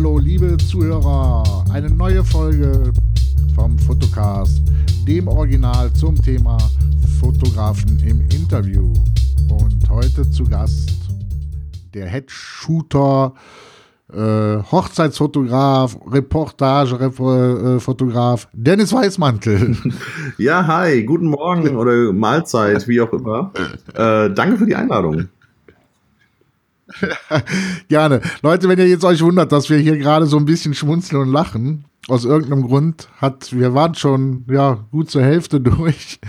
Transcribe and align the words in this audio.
hallo 0.00 0.16
liebe 0.16 0.56
Zuhörer. 0.56 1.44
Eine 1.70 1.90
neue 1.90 2.24
Folge 2.24 2.90
vom 3.54 3.78
Fotocast, 3.80 4.62
dem 5.06 5.28
Original 5.28 5.92
zum 5.92 6.14
Thema 6.14 6.56
Fotografen 7.20 7.98
im 7.98 8.22
Interview. 8.34 8.94
Und 9.50 9.90
heute 9.90 10.30
zu 10.30 10.44
Gast 10.44 10.90
der 11.92 12.06
Headshooter, 12.06 13.34
äh, 14.10 14.56
Hochzeitsfotograf, 14.72 15.98
Reportagefotograf 16.10 18.48
Dennis 18.54 18.94
Weißmantel. 18.94 19.76
Ja, 20.38 20.66
hi, 20.66 21.04
guten 21.04 21.26
Morgen 21.26 21.76
oder 21.76 22.10
Mahlzeit, 22.14 22.88
wie 22.88 23.02
auch 23.02 23.12
immer. 23.12 23.52
Äh, 23.94 24.30
danke 24.30 24.56
für 24.56 24.64
die 24.64 24.76
Einladung. 24.76 25.28
Gerne. 27.88 28.20
Leute, 28.42 28.68
wenn 28.68 28.78
ihr 28.78 28.88
jetzt 28.88 29.04
euch 29.04 29.22
wundert, 29.22 29.52
dass 29.52 29.70
wir 29.70 29.78
hier 29.78 29.96
gerade 29.98 30.26
so 30.26 30.36
ein 30.36 30.44
bisschen 30.44 30.74
schmunzeln 30.74 31.22
und 31.22 31.28
lachen, 31.28 31.84
aus 32.08 32.24
irgendeinem 32.24 32.62
Grund 32.62 33.08
hat, 33.20 33.52
wir 33.56 33.74
waren 33.74 33.94
schon 33.94 34.44
ja 34.50 34.84
gut 34.90 35.10
zur 35.10 35.22
Hälfte 35.22 35.60
durch, 35.60 36.20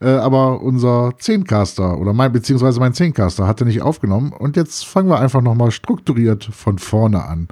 äh, 0.00 0.08
aber 0.08 0.60
unser 0.60 1.12
Zehncaster 1.18 1.98
oder 1.98 2.12
mein 2.12 2.32
beziehungsweise 2.32 2.80
mein 2.80 2.94
Zehncaster 2.94 3.46
hatte 3.46 3.64
nicht 3.64 3.82
aufgenommen 3.82 4.32
und 4.32 4.56
jetzt 4.56 4.84
fangen 4.86 5.08
wir 5.08 5.20
einfach 5.20 5.42
nochmal 5.42 5.70
strukturiert 5.70 6.44
von 6.44 6.78
vorne 6.78 7.24
an. 7.24 7.48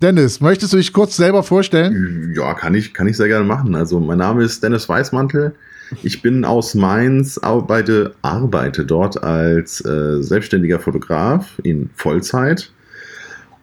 Dennis, 0.00 0.40
möchtest 0.40 0.72
du 0.72 0.76
dich 0.76 0.92
kurz 0.92 1.16
selber 1.16 1.42
vorstellen? 1.42 2.32
Ja, 2.36 2.54
kann 2.54 2.74
ich, 2.74 2.94
kann 2.94 3.08
ich 3.08 3.16
sehr 3.16 3.26
gerne 3.26 3.44
machen. 3.44 3.74
Also 3.74 3.98
mein 3.98 4.18
Name 4.18 4.44
ist 4.44 4.62
Dennis 4.62 4.88
Weißmantel. 4.88 5.56
Ich 6.02 6.22
bin 6.22 6.44
aus 6.44 6.74
Mainz, 6.74 7.38
arbeite, 7.38 8.14
arbeite 8.22 8.84
dort 8.84 9.22
als 9.22 9.84
äh, 9.84 10.22
selbstständiger 10.22 10.80
Fotograf 10.80 11.58
in 11.62 11.90
Vollzeit 11.94 12.72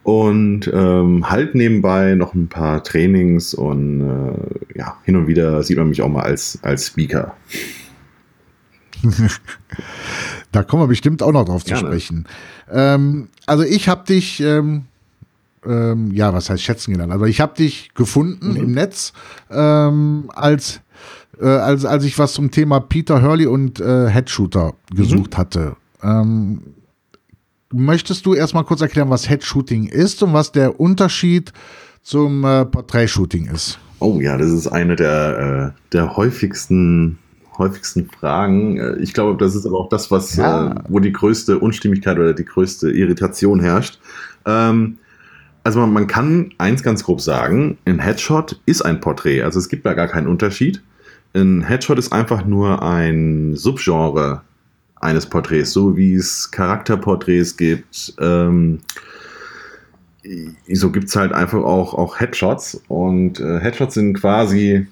und 0.02 0.70
ähm, 0.72 1.28
halt 1.28 1.54
nebenbei 1.54 2.14
noch 2.14 2.34
ein 2.34 2.48
paar 2.48 2.84
Trainings 2.84 3.54
und 3.54 4.00
äh, 4.00 4.78
ja, 4.78 4.96
hin 5.04 5.16
und 5.16 5.26
wieder 5.26 5.62
sieht 5.62 5.78
man 5.78 5.88
mich 5.88 6.00
auch 6.02 6.08
mal 6.08 6.22
als, 6.22 6.58
als 6.62 6.86
Speaker. 6.86 7.34
da 10.52 10.62
kommen 10.62 10.82
wir 10.82 10.86
bestimmt 10.86 11.22
auch 11.22 11.32
noch 11.32 11.44
drauf 11.44 11.64
Gerne. 11.64 11.80
zu 11.80 11.86
sprechen. 11.86 12.26
Ähm, 12.70 13.28
also 13.46 13.64
ich 13.64 13.88
habe 13.88 14.04
dich, 14.06 14.40
ähm, 14.40 14.84
ähm, 15.64 16.12
ja, 16.12 16.32
was 16.32 16.50
heißt 16.50 16.62
schätzen 16.62 16.92
gelernt? 16.92 17.12
Also 17.12 17.24
ich 17.24 17.40
habe 17.40 17.56
dich 17.56 17.92
gefunden 17.94 18.50
mhm. 18.50 18.56
im 18.56 18.72
Netz 18.72 19.12
ähm, 19.50 20.30
als 20.34 20.82
äh, 21.40 21.46
als, 21.46 21.84
als 21.84 22.04
ich 22.04 22.18
was 22.18 22.32
zum 22.32 22.50
Thema 22.50 22.80
Peter 22.80 23.22
Hurley 23.22 23.46
und 23.46 23.80
äh, 23.80 24.08
Headshooter 24.08 24.74
gesucht 24.94 25.32
mhm. 25.32 25.36
hatte. 25.36 25.76
Ähm, 26.02 26.60
möchtest 27.72 28.26
du 28.26 28.34
erstmal 28.34 28.64
kurz 28.64 28.80
erklären, 28.80 29.10
was 29.10 29.28
Headshooting 29.28 29.86
ist 29.86 30.22
und 30.22 30.32
was 30.32 30.52
der 30.52 30.80
Unterschied 30.80 31.52
zum 32.02 32.44
äh, 32.44 32.64
Porträtshooting 32.64 33.46
ist? 33.46 33.78
Oh 33.98 34.20
ja, 34.20 34.36
das 34.36 34.50
ist 34.50 34.68
eine 34.68 34.96
der, 34.96 35.74
äh, 35.74 35.92
der 35.92 36.16
häufigsten 36.16 37.18
häufigsten 37.58 38.08
Fragen. 38.08 38.78
Äh, 38.78 38.96
ich 38.96 39.12
glaube, 39.12 39.42
das 39.42 39.54
ist 39.54 39.66
aber 39.66 39.78
auch 39.78 39.88
das, 39.88 40.10
was 40.10 40.36
ja. 40.36 40.72
äh, 40.72 40.74
wo 40.88 41.00
die 41.00 41.12
größte 41.12 41.58
Unstimmigkeit 41.58 42.18
oder 42.18 42.34
die 42.34 42.44
größte 42.44 42.90
Irritation 42.90 43.60
herrscht. 43.60 43.98
Ähm, 44.44 44.98
also 45.64 45.80
man, 45.80 45.92
man, 45.92 46.06
kann 46.06 46.52
eins 46.58 46.82
ganz 46.82 47.02
grob 47.02 47.20
sagen, 47.20 47.78
ein 47.86 47.98
Headshot 47.98 48.60
ist 48.66 48.82
ein 48.82 49.00
Porträt. 49.00 49.42
Also 49.42 49.58
es 49.58 49.68
gibt 49.68 49.84
da 49.84 49.94
gar 49.94 50.06
keinen 50.06 50.28
Unterschied. 50.28 50.82
Ein 51.36 51.62
Headshot 51.62 51.98
ist 51.98 52.12
einfach 52.12 52.46
nur 52.46 52.82
ein 52.82 53.56
Subgenre 53.56 54.40
eines 54.96 55.26
Porträts, 55.26 55.72
so 55.72 55.96
wie 55.96 56.14
es 56.14 56.50
Charakterporträts 56.50 57.56
gibt. 57.56 58.14
Ähm, 58.18 58.78
so 60.72 60.90
gibt 60.90 61.08
es 61.08 61.16
halt 61.16 61.32
einfach 61.32 61.62
auch, 61.62 61.92
auch 61.92 62.18
Headshots. 62.18 62.80
Und 62.88 63.38
äh, 63.38 63.60
Headshots 63.60 63.94
sind 63.94 64.14
quasi 64.14 64.86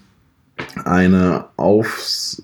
eine 0.84 1.46
aufs 1.56 2.42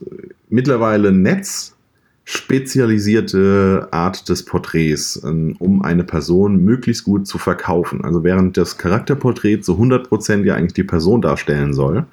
mittlerweile 0.48 1.12
Netz 1.12 1.76
spezialisierte 2.24 3.88
Art 3.90 4.28
des 4.28 4.44
Porträts, 4.44 5.20
ähm, 5.24 5.56
um 5.58 5.82
eine 5.82 6.04
Person 6.04 6.64
möglichst 6.64 7.04
gut 7.04 7.26
zu 7.26 7.38
verkaufen. 7.38 8.04
Also 8.04 8.24
während 8.24 8.56
das 8.56 8.78
Charakterporträt 8.78 9.60
zu 9.60 9.74
100% 9.74 10.44
ja 10.44 10.54
eigentlich 10.54 10.74
die 10.74 10.84
Person 10.84 11.20
darstellen 11.20 11.74
soll, 11.74 12.06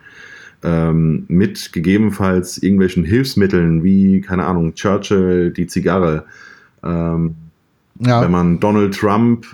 ähm, 0.63 1.25
mit 1.27 1.71
gegebenenfalls 1.73 2.57
irgendwelchen 2.57 3.03
Hilfsmitteln 3.03 3.83
wie, 3.83 4.21
keine 4.21 4.45
Ahnung, 4.45 4.73
Churchill, 4.73 5.51
die 5.51 5.67
Zigarre. 5.67 6.25
Ähm, 6.83 7.35
ja. 7.99 8.21
Wenn 8.21 8.31
man 8.31 8.59
Donald 8.59 8.95
Trump 8.95 9.45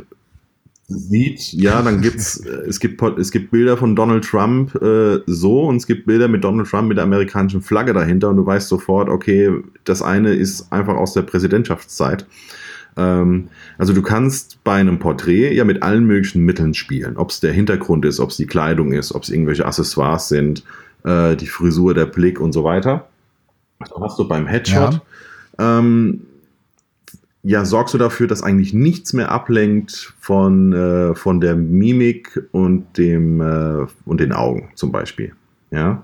sieht, 0.88 1.54
ja, 1.54 1.82
dann 1.82 2.02
gibt's, 2.02 2.38
äh, 2.46 2.68
es 2.68 2.80
gibt, 2.80 3.02
es 3.02 3.32
gibt 3.32 3.52
Bilder 3.52 3.78
von 3.78 3.96
Donald 3.96 4.26
Trump 4.26 4.76
äh, 4.82 5.20
so 5.26 5.64
und 5.64 5.78
es 5.78 5.88
gibt 5.88 6.06
Bilder 6.06 6.28
mit 6.28 6.44
Donald 6.44 6.68
Trump 6.68 6.88
mit 6.88 6.98
der 6.98 7.06
amerikanischen 7.06 7.62
Flagge 7.62 7.94
dahinter 7.94 8.30
und 8.30 8.38
du 8.38 8.46
weißt 8.46 8.68
sofort, 8.68 9.10
okay, 9.10 9.52
das 9.84 10.02
eine 10.02 10.34
ist 10.34 10.72
einfach 10.72 10.96
aus 10.96 11.14
der 11.14 11.24
Präsidentschaftszeit. 11.24 12.26
Ähm, 12.98 13.50
also 13.78 13.94
du 13.94 14.02
kannst 14.02 14.64
bei 14.64 14.76
einem 14.76 15.00
Porträt 15.00 15.54
ja 15.54 15.64
mit 15.64 15.84
allen 15.84 16.06
möglichen 16.06 16.46
Mitteln 16.46 16.74
spielen, 16.74 17.18
ob 17.18 17.32
es 17.32 17.40
der 17.40 17.54
Hintergrund 17.54 18.06
ist, 18.06 18.20
ob 18.20 18.30
es 18.30 18.38
die 18.38 18.46
Kleidung 18.46 18.92
ist, 18.92 19.14
ob 19.14 19.24
es 19.24 19.30
irgendwelche 19.30 19.66
Accessoires 19.66 20.28
sind, 20.28 20.64
äh, 21.04 21.36
die 21.36 21.48
Frisur, 21.48 21.94
der 21.94 22.06
Blick 22.06 22.40
und 22.40 22.54
so 22.54 22.64
weiter. 22.64 23.08
Also 23.80 24.02
hast 24.02 24.20
du 24.20 24.28
beim 24.28 24.48
Headshot. 24.48 25.02
Ja. 25.60 25.80
Ähm, 25.80 26.22
ja, 27.44 27.66
sorgst 27.66 27.94
du 27.94 27.98
dafür, 27.98 28.28
dass 28.28 28.42
eigentlich 28.42 28.74
nichts 28.74 29.12
mehr 29.12 29.30
ablenkt 29.30 30.14
von, 30.20 30.72
äh, 30.72 31.14
von 31.14 31.42
der 31.42 31.56
Mimik 31.56 32.48
und 32.52 32.98
dem 32.98 33.42
äh, 33.42 33.86
und 34.06 34.22
den 34.22 34.32
Augen 34.32 34.70
zum 34.76 34.94
Beispiel. 34.94 35.34
Ja. 35.70 36.04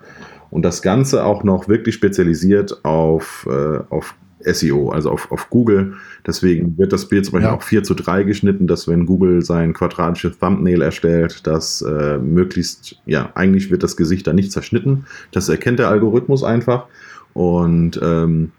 Und 0.51 0.63
das 0.63 0.81
Ganze 0.81 1.23
auch 1.23 1.43
noch 1.43 1.69
wirklich 1.69 1.95
spezialisiert 1.95 2.83
auf, 2.83 3.47
äh, 3.49 3.79
auf 3.89 4.15
SEO, 4.43 4.89
also 4.89 5.11
auf, 5.11 5.31
auf 5.31 5.49
Google. 5.49 5.93
Deswegen 6.25 6.77
wird 6.77 6.93
das 6.93 7.07
Bild 7.07 7.25
zum 7.25 7.33
Beispiel 7.33 7.49
ja. 7.49 7.55
auch 7.55 7.63
4 7.63 7.83
zu 7.83 7.93
3 7.93 8.23
geschnitten, 8.23 8.67
dass 8.67 8.87
wenn 8.87 9.05
Google 9.05 9.41
sein 9.41 9.73
quadratisches 9.73 10.37
Thumbnail 10.39 10.81
erstellt, 10.81 11.45
dass 11.45 11.81
äh, 11.81 12.17
möglichst, 12.17 12.99
ja, 13.05 13.31
eigentlich 13.35 13.71
wird 13.71 13.83
das 13.83 13.97
Gesicht 13.97 14.27
da 14.27 14.33
nicht 14.33 14.51
zerschnitten. 14.51 15.05
Das 15.31 15.49
erkennt 15.49 15.79
der 15.79 15.89
Algorithmus 15.89 16.43
einfach. 16.43 16.85
Und 17.33 17.99
ähm, 18.01 18.51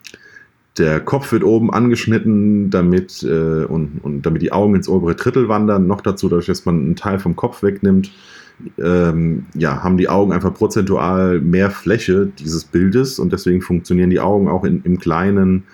der 0.78 1.00
Kopf 1.00 1.32
wird 1.32 1.44
oben 1.44 1.72
angeschnitten, 1.72 2.70
damit, 2.70 3.22
äh, 3.22 3.64
und, 3.64 4.00
und 4.02 4.22
damit 4.22 4.42
die 4.42 4.52
Augen 4.52 4.74
ins 4.74 4.88
obere 4.88 5.14
Drittel 5.14 5.48
wandern. 5.48 5.86
Noch 5.86 6.00
dazu, 6.00 6.28
dadurch, 6.28 6.46
dass 6.46 6.64
man 6.64 6.80
einen 6.80 6.96
Teil 6.96 7.18
vom 7.18 7.36
Kopf 7.36 7.62
wegnimmt, 7.62 8.10
ähm, 8.78 9.46
ja, 9.54 9.82
haben 9.82 9.96
die 9.96 10.08
Augen 10.08 10.32
einfach 10.32 10.54
prozentual 10.54 11.40
mehr 11.40 11.70
Fläche 11.70 12.30
dieses 12.38 12.64
Bildes 12.64 13.18
und 13.18 13.32
deswegen 13.32 13.62
funktionieren 13.62 14.10
die 14.10 14.20
Augen 14.20 14.48
auch 14.48 14.64
in, 14.64 14.82
im 14.84 14.98
Kleinen. 14.98 15.64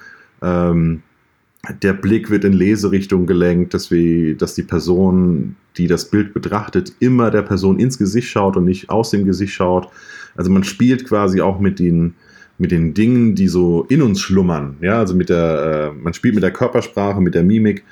Ähm, 0.41 1.03
der 1.83 1.93
Blick 1.95 2.31
wird 2.31 2.45
in 2.45 2.53
Leserichtung 2.53 3.27
gelenkt, 3.27 3.75
dass, 3.75 3.91
wir, 3.91 4.37
dass 4.37 4.55
die 4.55 4.63
Person, 4.63 5.57
die 5.77 5.89
das 5.89 6.11
Bild 6.11 6.33
betrachtet, 6.33 6.93
immer 7.01 7.31
der 7.31 7.43
Person 7.43 7.81
ins 7.81 7.99
Gesicht 7.99 8.29
schaut 8.29 8.57
und 8.57 8.65
nicht 8.65 8.89
aus 8.89 9.11
dem 9.11 9.25
Gesicht 9.25 9.53
schaut. 9.53 9.89
Also 10.37 10.51
man 10.51 10.65
spielt 10.65 11.07
quasi 11.07 11.41
auch 11.41 11.59
mit 11.59 11.79
den, 11.79 12.15
mit 12.59 12.71
den 12.71 12.95
Dingen, 12.95 13.35
die 13.35 13.49
so 13.49 13.85
in 13.89 14.03
uns 14.03 14.21
schlummern. 14.21 14.77
Ja, 14.81 14.99
also 14.99 15.15
mit 15.15 15.29
der, 15.29 15.93
äh, 15.93 16.03
man 16.03 16.15
spielt 16.15 16.35
mit 16.35 16.43
der 16.43 16.53
Körpersprache, 16.53 17.21
mit 17.21 17.35
der 17.35 17.43
Mimik, 17.43 17.85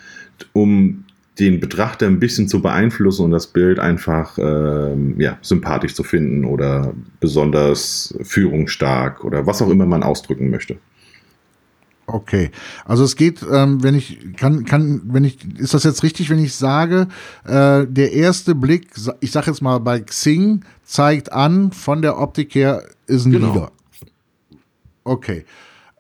um 0.53 1.05
den 1.39 1.59
Betrachter 1.59 2.07
ein 2.07 2.21
bisschen 2.21 2.49
zu 2.49 2.63
beeinflussen 2.63 3.25
und 3.25 3.31
das 3.33 3.49
Bild 3.49 3.81
einfach 3.81 4.39
ähm, 4.39 5.21
ja, 5.21 5.37
sympathisch 5.43 5.95
zu 5.95 6.05
finden 6.05 6.45
oder 6.45 6.95
besonders 7.19 8.17
führungsstark 8.23 9.25
oder 9.25 9.47
was 9.47 9.61
auch 9.61 9.69
immer 9.69 9.87
man 9.87 10.05
ausdrücken 10.05 10.51
möchte. 10.51 10.77
Okay, 12.07 12.51
also 12.85 13.03
es 13.03 13.17
geht, 13.17 13.45
ähm, 13.51 13.83
wenn 13.83 13.95
ich 13.95 14.37
kann, 14.37 14.65
kann, 14.67 15.01
wenn 15.07 15.25
ich, 15.25 15.39
ist 15.59 15.73
das 15.73 15.85
jetzt 15.85 16.03
richtig, 16.03 16.29
wenn 16.29 16.39
ich 16.39 16.55
sage, 16.55 17.09
äh, 17.47 17.87
der 17.89 18.13
erste 18.13 18.55
Blick, 18.55 18.91
ich 19.21 19.33
sage 19.33 19.51
jetzt 19.51 19.63
mal 19.63 19.79
bei 19.79 20.01
Xing, 20.01 20.65
zeigt 20.85 21.33
an, 21.33 21.73
von 21.73 22.03
der 22.03 22.19
Optik 22.19 22.55
her 22.55 22.85
ist 23.07 23.25
ein 23.25 23.33
genau. 23.33 23.55
Leader. 23.55 23.73
Okay. 25.05 25.45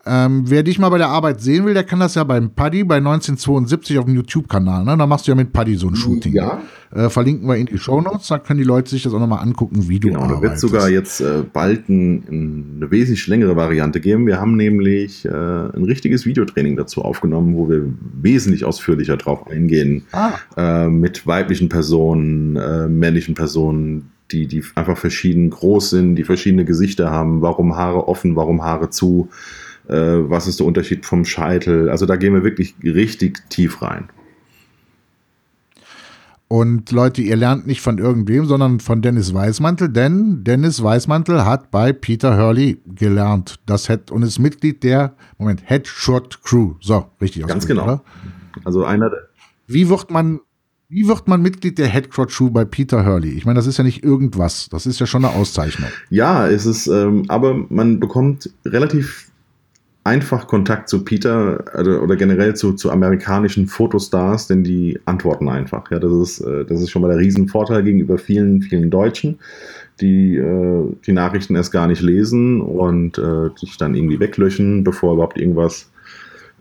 Ähm, 0.06 0.42
wer 0.46 0.62
dich 0.62 0.78
mal 0.78 0.90
bei 0.90 0.98
der 0.98 1.08
Arbeit 1.08 1.40
sehen 1.40 1.64
will, 1.64 1.72
der 1.72 1.84
kann 1.84 1.98
das 1.98 2.14
ja 2.14 2.24
beim 2.24 2.50
Paddy 2.50 2.84
bei 2.84 2.96
1972 2.96 3.98
auf 3.98 4.04
dem 4.04 4.14
YouTube-Kanal. 4.14 4.84
Ne? 4.84 4.96
Da 4.98 5.06
machst 5.06 5.26
du 5.26 5.32
ja 5.32 5.34
mit 5.34 5.52
Paddy 5.52 5.76
so 5.76 5.88
ein 5.88 5.96
Shooting. 5.96 6.34
Ja. 6.34 6.60
Äh, 6.94 7.08
verlinken 7.08 7.48
wir 7.48 7.56
in 7.56 7.66
die 7.66 7.78
Show 7.78 8.00
Notes, 8.00 8.28
da 8.28 8.38
können 8.38 8.58
die 8.58 8.64
Leute 8.64 8.90
sich 8.90 9.02
das 9.02 9.14
auch 9.14 9.18
nochmal 9.18 9.42
angucken, 9.42 9.88
wie 9.88 9.98
du 9.98 10.08
genau, 10.08 10.20
arbeitest. 10.20 10.42
Da 10.42 10.50
wird 10.50 10.58
sogar 10.58 10.90
jetzt 10.90 11.20
äh, 11.20 11.42
bald 11.50 11.88
ein, 11.88 12.76
eine 12.82 12.90
wesentlich 12.90 13.26
längere 13.26 13.56
Variante 13.56 14.00
geben. 14.00 14.26
Wir 14.26 14.38
haben 14.38 14.56
nämlich 14.56 15.24
äh, 15.24 15.30
ein 15.30 15.84
richtiges 15.84 16.26
Videotraining 16.26 16.76
dazu 16.76 17.02
aufgenommen, 17.02 17.56
wo 17.56 17.70
wir 17.70 17.84
wesentlich 18.20 18.64
ausführlicher 18.64 19.16
drauf 19.16 19.48
eingehen. 19.48 20.04
Ah. 20.12 20.32
Äh, 20.56 20.88
mit 20.88 21.26
weiblichen 21.26 21.70
Personen, 21.70 22.56
äh, 22.56 22.88
männlichen 22.88 23.34
Personen, 23.34 24.10
die, 24.30 24.46
die 24.46 24.64
einfach 24.74 24.96
verschieden 24.96 25.50
groß 25.50 25.90
sind, 25.90 26.16
die 26.16 26.24
verschiedene 26.24 26.64
Gesichter 26.64 27.10
haben, 27.10 27.42
warum 27.42 27.76
Haare 27.76 28.08
offen, 28.08 28.36
warum 28.36 28.62
Haare 28.62 28.90
zu 28.90 29.28
äh, 29.88 29.94
was 29.94 30.46
ist 30.46 30.60
der 30.60 30.66
Unterschied 30.66 31.04
vom 31.04 31.24
Scheitel. 31.24 31.90
Also 31.90 32.06
da 32.06 32.16
gehen 32.16 32.34
wir 32.34 32.44
wirklich 32.44 32.74
richtig 32.82 33.48
tief 33.50 33.82
rein. 33.82 34.08
Und 36.48 36.92
Leute, 36.92 37.22
ihr 37.22 37.36
lernt 37.36 37.66
nicht 37.66 37.80
von 37.80 37.98
irgendwem, 37.98 38.44
sondern 38.44 38.78
von 38.78 39.02
Dennis 39.02 39.34
Weißmantel, 39.34 39.88
denn 39.88 40.44
Dennis 40.44 40.82
Weißmantel 40.82 41.44
hat 41.44 41.70
bei 41.70 41.92
Peter 41.92 42.38
Hurley 42.38 42.80
gelernt. 42.86 43.56
Das 43.66 43.88
hat, 43.88 44.10
und 44.10 44.22
ist 44.22 44.38
Mitglied 44.38 44.82
der, 44.84 45.16
Moment, 45.38 45.62
Headshot 45.64 46.42
Crew. 46.42 46.74
So, 46.80 47.06
richtig 47.20 47.46
Ganz 47.46 47.66
genau. 47.66 47.84
Oder? 47.84 48.04
Also 48.64 48.84
einer 48.84 49.10
der. 49.10 49.28
Wie 49.66 49.88
wird 49.88 50.10
man, 50.10 50.40
wie 50.94 51.08
wird 51.08 51.26
man 51.26 51.42
Mitglied 51.42 51.76
der 51.78 51.88
Headshot 51.88 52.30
Crew 52.30 52.50
bei 52.50 52.64
Peter 52.64 53.04
Hurley? 53.04 53.30
Ich 53.30 53.44
meine, 53.44 53.56
das 53.56 53.66
ist 53.66 53.78
ja 53.78 53.84
nicht 53.84 54.04
irgendwas. 54.04 54.68
Das 54.68 54.86
ist 54.86 55.00
ja 55.00 55.06
schon 55.06 55.24
eine 55.24 55.34
Auszeichnung. 55.34 55.90
Ja, 56.08 56.48
es 56.48 56.66
ist, 56.66 56.86
ähm, 56.86 57.24
aber 57.26 57.66
man 57.68 57.98
bekommt 57.98 58.50
relativ 58.64 59.28
einfach 60.04 60.46
Kontakt 60.46 60.88
zu 60.88 61.02
Peter 61.02 61.64
also, 61.72 61.98
oder 61.98 62.14
generell 62.14 62.54
zu, 62.54 62.74
zu 62.74 62.92
amerikanischen 62.92 63.66
Fotostars, 63.66 64.46
denn 64.46 64.62
die 64.62 65.00
antworten 65.06 65.48
einfach. 65.48 65.90
Ja, 65.90 65.98
das 65.98 66.12
ist, 66.12 66.40
äh, 66.42 66.64
das 66.64 66.80
ist 66.80 66.90
schon 66.90 67.02
mal 67.02 67.08
der 67.08 67.18
Riesenvorteil 67.18 67.82
gegenüber 67.82 68.16
vielen, 68.16 68.62
vielen 68.62 68.90
Deutschen, 68.90 69.40
die 70.00 70.36
äh, 70.36 70.84
die 71.06 71.12
Nachrichten 71.12 71.56
erst 71.56 71.72
gar 71.72 71.88
nicht 71.88 72.02
lesen 72.02 72.60
und 72.60 73.18
äh, 73.18 73.48
sich 73.56 73.76
dann 73.78 73.96
irgendwie 73.96 74.20
weglöschen, 74.20 74.84
bevor 74.84 75.14
überhaupt 75.14 75.38
irgendwas 75.38 75.90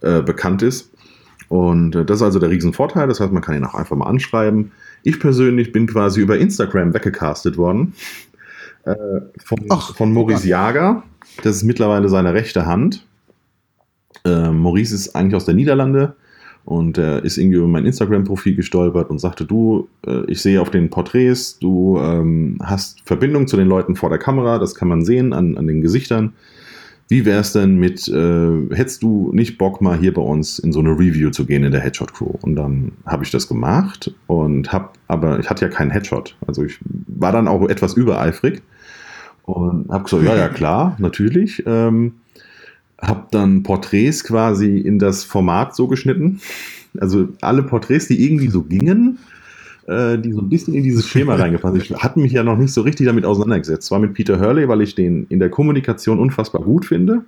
äh, 0.02 0.22
bekannt 0.22 0.64
ist. 0.64 0.90
Und 1.54 1.96
äh, 1.96 2.04
das 2.04 2.18
ist 2.18 2.24
also 2.24 2.40
der 2.40 2.50
Riesenvorteil. 2.50 3.08
Das 3.08 3.20
heißt, 3.20 3.32
man 3.32 3.44
kann 3.44 3.56
ihn 3.56 3.64
auch 3.64 3.76
einfach 3.76 3.96
mal 3.96 4.08
anschreiben. 4.08 4.72
Ich 5.04 5.20
persönlich 5.20 5.72
bin 5.72 5.86
quasi 5.86 6.20
über 6.20 6.40
Instagram 6.40 6.96
weggecastet 6.96 7.58
worden. 7.58 7.94
Äh, 8.86 8.96
von, 9.46 9.60
Ach, 9.70 9.96
von 9.96 10.12
Maurice 10.14 10.48
Jager. 10.48 11.04
Das 11.44 11.58
ist 11.58 11.64
mittlerweile 11.64 12.10
seine 12.10 12.34
rechte 12.34 12.66
Hand. 12.66 13.06
Äh, 14.26 14.50
Maurice 14.50 14.96
ist 14.96 15.16
eigentlich 15.16 15.36
aus 15.36 15.46
der 15.46 15.54
Niederlande 15.54 16.16
und 16.66 16.98
er 16.98 17.24
ist 17.24 17.38
irgendwie 17.38 17.58
über 17.58 17.68
mein 17.68 17.86
Instagram-Profil 17.86 18.56
gestolpert 18.56 19.12
und 19.12 19.20
sagte, 19.20 19.46
du, 19.46 19.90
äh, 20.08 20.26
ich 20.26 20.42
sehe 20.42 20.60
auf 20.60 20.72
den 20.72 20.90
Porträts, 20.90 21.60
du 21.60 22.00
ähm, 22.00 22.58
hast 22.64 23.02
Verbindung 23.06 23.46
zu 23.46 23.58
den 23.58 23.68
Leuten 23.68 23.96
vor 23.96 24.10
der 24.10 24.18
Kamera, 24.18 24.58
das 24.58 24.74
kann 24.74 24.88
man 24.88 25.06
sehen 25.06 25.34
an, 25.34 25.56
an 25.60 25.68
den 25.68 25.82
Gesichtern. 25.82 26.34
Wie 27.10 27.26
wäre 27.26 27.42
es 27.42 27.54
denn 27.54 27.76
mit, 27.76 28.08
äh, 28.08 28.76
hättest 28.76 29.04
du 29.04 29.32
nicht 29.34 29.58
Bock 29.58 29.82
mal 29.82 29.98
hier 29.98 30.14
bei 30.14 30.22
uns 30.22 30.58
in 30.58 30.72
so 30.72 30.80
eine 30.80 30.92
Review 30.92 31.30
zu 31.32 31.46
gehen 31.46 31.64
in 31.64 31.72
der 31.72 31.82
Headshot 31.82 32.14
Crew? 32.14 32.34
Und 32.42 32.56
dann 32.56 32.94
habe 33.06 33.24
ich 33.24 33.32
das 33.32 33.48
gemacht 33.48 34.14
und 34.28 34.72
habe, 34.72 34.90
aber 35.08 35.40
ich 35.40 35.50
hatte 35.50 35.66
ja 35.66 35.72
keinen 35.72 35.92
Headshot. 35.92 36.36
Also 36.48 36.64
ich 36.64 36.80
war 37.08 37.32
dann 37.32 37.48
auch 37.48 37.68
etwas 37.68 37.94
übereifrig 37.94 38.62
und 39.44 39.90
habe 39.90 40.06
gesagt, 40.06 40.24
ja, 40.24 40.36
ja, 40.36 40.50
klar, 40.50 40.96
natürlich. 41.00 41.64
Ähm, 41.66 42.14
habe 43.02 43.28
dann 43.32 43.64
Porträts 43.64 44.24
quasi 44.24 44.78
in 44.78 44.98
das 44.98 45.24
Format 45.24 45.76
so 45.76 45.88
geschnitten. 45.88 46.40
Also 47.00 47.30
alle 47.42 47.64
Porträts, 47.64 48.08
die 48.08 48.24
irgendwie 48.24 48.50
so 48.50 48.64
gingen, 48.64 49.20
äh, 49.88 50.18
die 50.18 50.32
so 50.32 50.42
ein 50.42 50.50
bisschen 50.50 50.74
in 50.74 50.84
dieses 50.84 51.08
Schema 51.08 51.36
reingepasst. 51.36 51.78
Ich 51.78 51.92
hatte 51.92 52.20
mich 52.20 52.32
ja 52.32 52.44
noch 52.44 52.58
nicht 52.58 52.74
so 52.74 52.82
richtig 52.82 53.08
damit 53.08 53.26
auseinandergesetzt. 53.26 53.88
Zwar 53.88 54.00
mit 54.00 54.14
Peter 54.14 54.40
Hurley, 54.40 54.68
weil 54.68 54.82
ich 54.82 54.96
den 54.96 55.26
in 55.30 55.40
der 55.40 55.50
Kommunikation 55.50 56.20
unfassbar 56.20 56.62
gut 56.62 56.86
finde. 56.86 57.24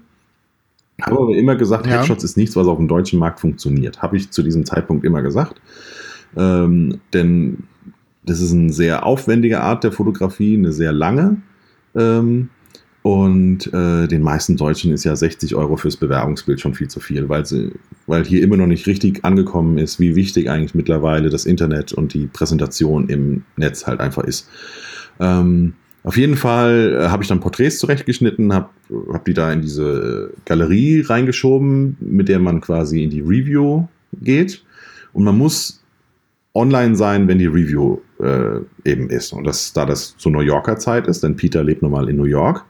Habe 1.01 1.19
aber 1.19 1.35
immer 1.35 1.55
gesagt, 1.55 1.85
ja. 1.87 1.93
Headshots 1.93 2.23
ist 2.23 2.37
nichts, 2.37 2.55
was 2.55 2.67
auf 2.67 2.77
dem 2.77 2.87
deutschen 2.87 3.19
Markt 3.19 3.41
funktioniert. 3.41 4.01
Habe 4.01 4.15
ich 4.15 4.31
zu 4.31 4.43
diesem 4.43 4.65
Zeitpunkt 4.65 5.03
immer 5.03 5.21
gesagt. 5.21 5.61
Ähm, 6.37 6.99
denn 7.13 7.63
das 8.23 8.39
ist 8.39 8.53
eine 8.53 8.71
sehr 8.71 9.05
aufwendige 9.05 9.61
Art 9.61 9.83
der 9.83 9.91
Fotografie, 9.91 10.57
eine 10.57 10.71
sehr 10.71 10.93
lange. 10.93 11.41
Ähm, 11.95 12.49
und 13.05 13.71
äh, 13.71 14.07
den 14.07 14.23
meisten 14.23 14.57
Deutschen 14.57 14.91
ist 14.91 15.03
ja 15.03 15.15
60 15.15 15.53
Euro 15.53 15.77
fürs 15.77 15.95
Bewerbungsbild 15.95 16.59
schon 16.59 16.73
viel 16.73 16.87
zu 16.87 16.99
viel, 16.99 17.29
weil, 17.29 17.45
sie, 17.45 17.71
weil 18.07 18.25
hier 18.25 18.41
immer 18.41 18.57
noch 18.57 18.65
nicht 18.65 18.87
richtig 18.87 19.23
angekommen 19.23 19.77
ist, 19.77 19.99
wie 19.99 20.15
wichtig 20.15 20.49
eigentlich 20.49 20.73
mittlerweile 20.73 21.29
das 21.29 21.45
Internet 21.45 21.93
und 21.93 22.15
die 22.15 22.25
Präsentation 22.25 23.07
im 23.07 23.43
Netz 23.57 23.85
halt 23.85 23.99
einfach 23.99 24.23
ist. 24.23 24.49
Ähm, 25.19 25.73
auf 26.01 26.17
jeden 26.17 26.35
Fall 26.35 26.97
äh, 26.99 27.09
habe 27.09 27.21
ich 27.21 27.29
dann 27.29 27.41
Porträts 27.41 27.77
zurechtgeschnitten, 27.77 28.51
habe 28.51 28.69
hab 29.13 29.23
die 29.25 29.35
da 29.35 29.53
in 29.53 29.61
diese 29.61 30.31
Galerie 30.45 31.01
reingeschoben, 31.01 31.97
mit 31.99 32.27
der 32.27 32.39
man 32.39 32.59
quasi 32.59 33.03
in 33.03 33.11
die 33.11 33.21
Review 33.21 33.85
geht. 34.19 34.63
Und 35.13 35.25
man 35.25 35.37
muss 35.37 35.83
online 36.55 36.95
sein, 36.95 37.27
wenn 37.27 37.37
die 37.37 37.45
Review 37.45 37.99
äh, 38.19 38.61
eben 38.83 39.11
ist. 39.11 39.31
Und 39.31 39.43
das, 39.43 39.73
da 39.73 39.85
das 39.85 40.17
zur 40.17 40.31
New 40.31 40.39
Yorker 40.39 40.77
Zeit 40.79 41.05
ist, 41.05 41.23
denn 41.23 41.35
Peter 41.35 41.63
lebt 41.63 41.83
nun 41.83 41.91
mal 41.91 42.09
in 42.09 42.17
New 42.17 42.23
York, 42.23 42.65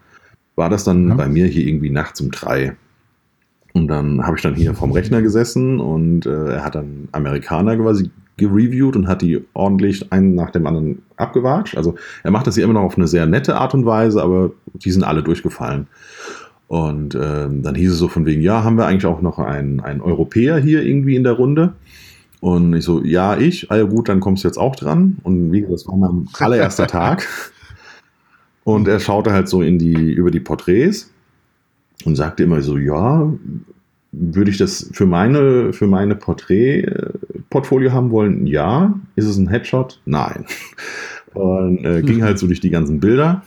war 0.55 0.69
das 0.69 0.83
dann 0.83 1.09
ja. 1.09 1.15
bei 1.15 1.27
mir 1.27 1.45
hier 1.45 1.67
irgendwie 1.67 1.89
nachts 1.89 2.21
um 2.21 2.31
drei. 2.31 2.75
Und 3.73 3.87
dann 3.87 4.25
habe 4.25 4.37
ich 4.37 4.41
dann 4.41 4.55
hier 4.55 4.73
vorm 4.73 4.93
Rechner 4.93 5.21
gesessen 5.21 5.79
und 5.81 6.25
äh, 6.25 6.53
er 6.53 6.63
hat 6.63 6.75
dann 6.75 7.09
Amerikaner 7.11 7.75
quasi 7.75 8.09
gereviewt 8.37 8.95
und 8.95 9.07
hat 9.07 9.21
die 9.21 9.43
ordentlich 9.53 10.11
einen 10.11 10.35
nach 10.35 10.51
dem 10.51 10.65
anderen 10.65 11.01
abgewatscht. 11.17 11.75
Also 11.75 11.95
er 12.23 12.31
macht 12.31 12.47
das 12.47 12.55
hier 12.55 12.63
immer 12.63 12.73
noch 12.73 12.83
auf 12.83 12.97
eine 12.97 13.07
sehr 13.07 13.25
nette 13.25 13.55
Art 13.57 13.73
und 13.73 13.85
Weise, 13.85 14.21
aber 14.21 14.51
die 14.73 14.91
sind 14.91 15.03
alle 15.03 15.23
durchgefallen. 15.23 15.87
Und 16.67 17.15
äh, 17.15 17.47
dann 17.49 17.75
hieß 17.75 17.91
es 17.91 17.99
so 17.99 18.07
von 18.07 18.25
wegen, 18.25 18.41
ja, 18.41 18.63
haben 18.63 18.77
wir 18.77 18.85
eigentlich 18.85 19.05
auch 19.05 19.21
noch 19.21 19.39
einen, 19.39 19.81
einen 19.81 20.01
Europäer 20.01 20.57
hier 20.57 20.83
irgendwie 20.83 21.15
in 21.15 21.23
der 21.23 21.33
Runde? 21.33 21.73
Und 22.41 22.73
ich 22.73 22.83
so, 22.83 23.03
ja, 23.03 23.37
ich, 23.37 23.71
ah 23.71 23.77
ja 23.77 23.83
gut, 23.83 24.09
dann 24.09 24.19
kommst 24.19 24.43
du 24.43 24.47
jetzt 24.47 24.57
auch 24.57 24.75
dran. 24.75 25.17
Und 25.23 25.51
wie 25.51 25.61
gesagt, 25.61 25.81
das 25.81 25.87
war 25.87 25.97
mein 25.97 26.27
allererster 26.39 26.87
Tag. 26.87 27.27
Und 28.65 28.87
er 28.87 28.99
schaute 28.99 29.31
halt 29.31 29.47
so 29.47 29.61
in 29.61 29.79
die, 29.79 30.11
über 30.11 30.31
die 30.31 30.41
Porträts 30.41 31.11
und 32.03 32.15
sagte 32.15 32.43
immer 32.43 32.61
so, 32.61 32.77
ja, 32.77 33.31
würde 34.11 34.51
ich 34.51 34.57
das 34.57 34.89
für 34.91 35.05
meine, 35.05 35.71
für 35.71 35.87
meine 35.87 36.15
Porträt-Portfolio 36.15 37.93
haben 37.93 38.09
wollen? 38.09 38.47
Ja. 38.47 38.99
Ist 39.15 39.27
es 39.27 39.37
ein 39.37 39.47
Headshot? 39.47 40.01
Nein. 40.05 40.45
Und 41.33 41.83
äh, 41.83 42.01
ging 42.01 42.23
halt 42.23 42.39
so 42.39 42.47
durch 42.47 42.61
die 42.61 42.69
ganzen 42.69 43.01
Bilder 43.01 43.43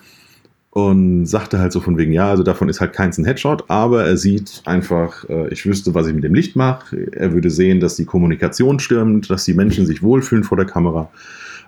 und 0.70 1.25
sagte 1.25 1.59
halt 1.59 1.73
so 1.73 1.81
von 1.81 1.97
wegen, 1.97 2.12
ja, 2.12 2.29
also 2.29 2.43
davon 2.43 2.69
ist 2.69 2.81
halt 2.81 2.93
keins 2.93 3.17
ein 3.17 3.25
Headshot, 3.25 3.64
aber 3.69 4.05
er 4.05 4.19
sieht 4.19 4.61
einfach, 4.67 5.29
äh, 5.31 5.49
ich 5.49 5.64
wüsste, 5.64 5.94
was 5.94 6.06
ich 6.06 6.14
mit 6.14 6.23
dem 6.23 6.35
Licht 6.35 6.55
mache. 6.55 7.11
Er 7.12 7.32
würde 7.32 7.49
sehen, 7.49 7.81
dass 7.81 7.97
die 7.97 8.05
Kommunikation 8.05 8.79
stimmt, 8.79 9.31
dass 9.31 9.44
die 9.44 9.55
Menschen 9.55 9.87
sich 9.87 10.03
wohlfühlen 10.03 10.44
vor 10.44 10.59
der 10.59 10.67
Kamera. 10.67 11.11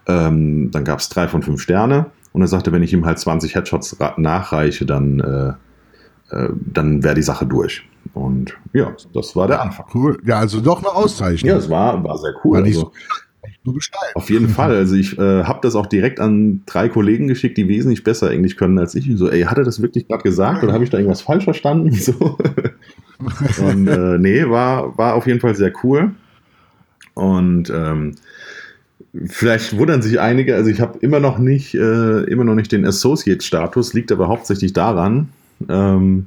Ähm, 0.06 0.70
dann 0.70 0.85
gab 0.85 0.99
es 0.99 1.08
drei 1.08 1.26
von 1.26 1.43
fünf 1.43 1.62
Sterne. 1.62 2.06
Und 2.32 2.43
er 2.43 2.49
sagte, 2.49 2.73
wenn 2.73 2.82
ich 2.82 2.93
ihm 2.93 3.05
halt 3.05 3.19
20 3.19 3.55
Headshots 3.55 3.97
nachreiche, 4.17 4.87
dann, 4.87 5.21
äh, 5.21 6.35
äh, 6.35 6.50
dann 6.73 7.03
wäre 7.03 7.15
die 7.15 7.23
Sache 7.23 7.47
durch. 7.47 7.82
Und 8.15 8.56
ja, 8.73 8.94
das 9.12 9.37
war 9.37 9.47
der 9.47 9.61
Anfang. 9.62 9.87
Cool. 9.94 10.19
Ja, 10.25 10.38
also 10.38 10.61
doch 10.61 10.79
eine 10.79 10.88
Auszeichnung. 10.88 11.50
Ja, 11.50 11.56
es 11.56 11.69
war, 11.69 12.03
war 12.03 12.19
sehr 12.19 12.35
cool. 12.44 12.59
War 12.59 12.65
also, 12.65 12.81
so 12.81 12.93
auf 14.15 14.31
jeden 14.31 14.49
Fall. 14.49 14.75
Also 14.75 14.94
ich 14.94 15.19
äh, 15.19 15.44
habe 15.44 15.60
das 15.63 15.75
auch 15.75 15.87
direkt 15.87 16.19
an 16.19 16.63
drei 16.67 16.89
Kollegen 16.89 17.29
geschickt, 17.29 17.58
die 17.58 17.69
wesentlich 17.69 18.05
besser 18.05 18.31
Englisch 18.31 18.56
können 18.56 18.79
als 18.79 18.94
ich. 18.94 19.10
So, 19.17 19.29
ey, 19.29 19.43
hat 19.43 19.58
er 19.58 19.65
das 19.65 19.82
wirklich 19.82 20.08
gerade 20.08 20.22
gesagt 20.22 20.63
oder 20.63 20.72
habe 20.72 20.84
ich 20.84 20.91
da 20.91 20.99
irgendwas 20.99 21.22
falsch 21.22 21.44
verstanden? 21.44 21.93
So. 22.01 22.39
Und 23.63 23.87
äh, 23.87 24.17
nee, 24.17 24.49
war, 24.49 24.96
war 24.96 25.15
auf 25.15 25.27
jeden 25.27 25.41
Fall 25.41 25.55
sehr 25.55 25.72
cool. 25.84 26.13
Und 27.13 27.69
ähm, 27.69 28.15
Vielleicht 29.26 29.76
wundern 29.76 30.02
sich 30.02 30.20
einige, 30.20 30.54
also 30.54 30.70
ich 30.70 30.80
habe 30.80 30.98
immer 31.00 31.20
noch 31.20 31.38
nicht, 31.38 31.74
äh, 31.74 32.22
immer 32.24 32.44
noch 32.44 32.54
nicht 32.54 32.72
den 32.72 32.84
Associate-Status, 32.84 33.94
liegt 33.94 34.12
aber 34.12 34.28
hauptsächlich 34.28 34.72
daran, 34.72 35.30
ähm, 35.69 36.26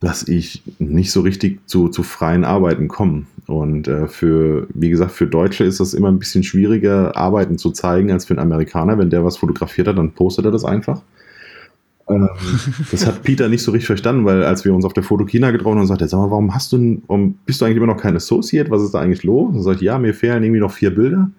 dass 0.00 0.26
ich 0.26 0.62
nicht 0.78 1.10
so 1.12 1.20
richtig 1.20 1.66
zu, 1.66 1.88
zu 1.88 2.02
freien 2.02 2.44
Arbeiten 2.44 2.88
komme. 2.88 3.24
Und 3.46 3.88
äh, 3.88 4.08
für, 4.08 4.66
wie 4.74 4.90
gesagt, 4.90 5.12
für 5.12 5.26
Deutsche 5.26 5.64
ist 5.64 5.80
das 5.80 5.94
immer 5.94 6.08
ein 6.08 6.18
bisschen 6.18 6.42
schwieriger, 6.42 7.16
Arbeiten 7.16 7.58
zu 7.58 7.70
zeigen, 7.70 8.10
als 8.10 8.26
für 8.26 8.34
einen 8.34 8.40
Amerikaner. 8.40 8.98
Wenn 8.98 9.10
der 9.10 9.24
was 9.24 9.36
fotografiert 9.36 9.88
hat, 9.88 9.98
dann 9.98 10.12
postet 10.12 10.44
er 10.44 10.50
das 10.50 10.64
einfach. 10.64 11.02
Ähm, 12.08 12.28
das 12.90 13.06
hat 13.06 13.22
Peter 13.22 13.48
nicht 13.48 13.62
so 13.62 13.72
richtig 13.72 13.86
verstanden, 13.86 14.24
weil 14.24 14.44
als 14.44 14.64
wir 14.64 14.74
uns 14.74 14.84
auf 14.84 14.92
der 14.92 15.02
Fotokina 15.02 15.50
getroffen 15.50 15.78
haben, 15.78 15.86
sagte 15.86 16.04
er, 16.04 16.08
sag 16.08 16.18
mal, 16.18 16.30
warum 16.30 16.54
hast 16.54 16.72
du, 16.72 17.02
warum 17.06 17.38
bist 17.46 17.60
du 17.60 17.64
eigentlich 17.64 17.78
immer 17.78 17.86
noch 17.86 18.00
kein 18.00 18.16
Associate? 18.16 18.70
Was 18.70 18.82
ist 18.82 18.92
da 18.92 19.00
eigentlich 19.00 19.24
los? 19.24 19.54
Und 19.54 19.62
sagt, 19.62 19.82
ja, 19.82 19.98
mir 19.98 20.14
fehlen 20.14 20.42
irgendwie 20.42 20.60
noch 20.60 20.72
vier 20.72 20.94
Bilder. 20.94 21.30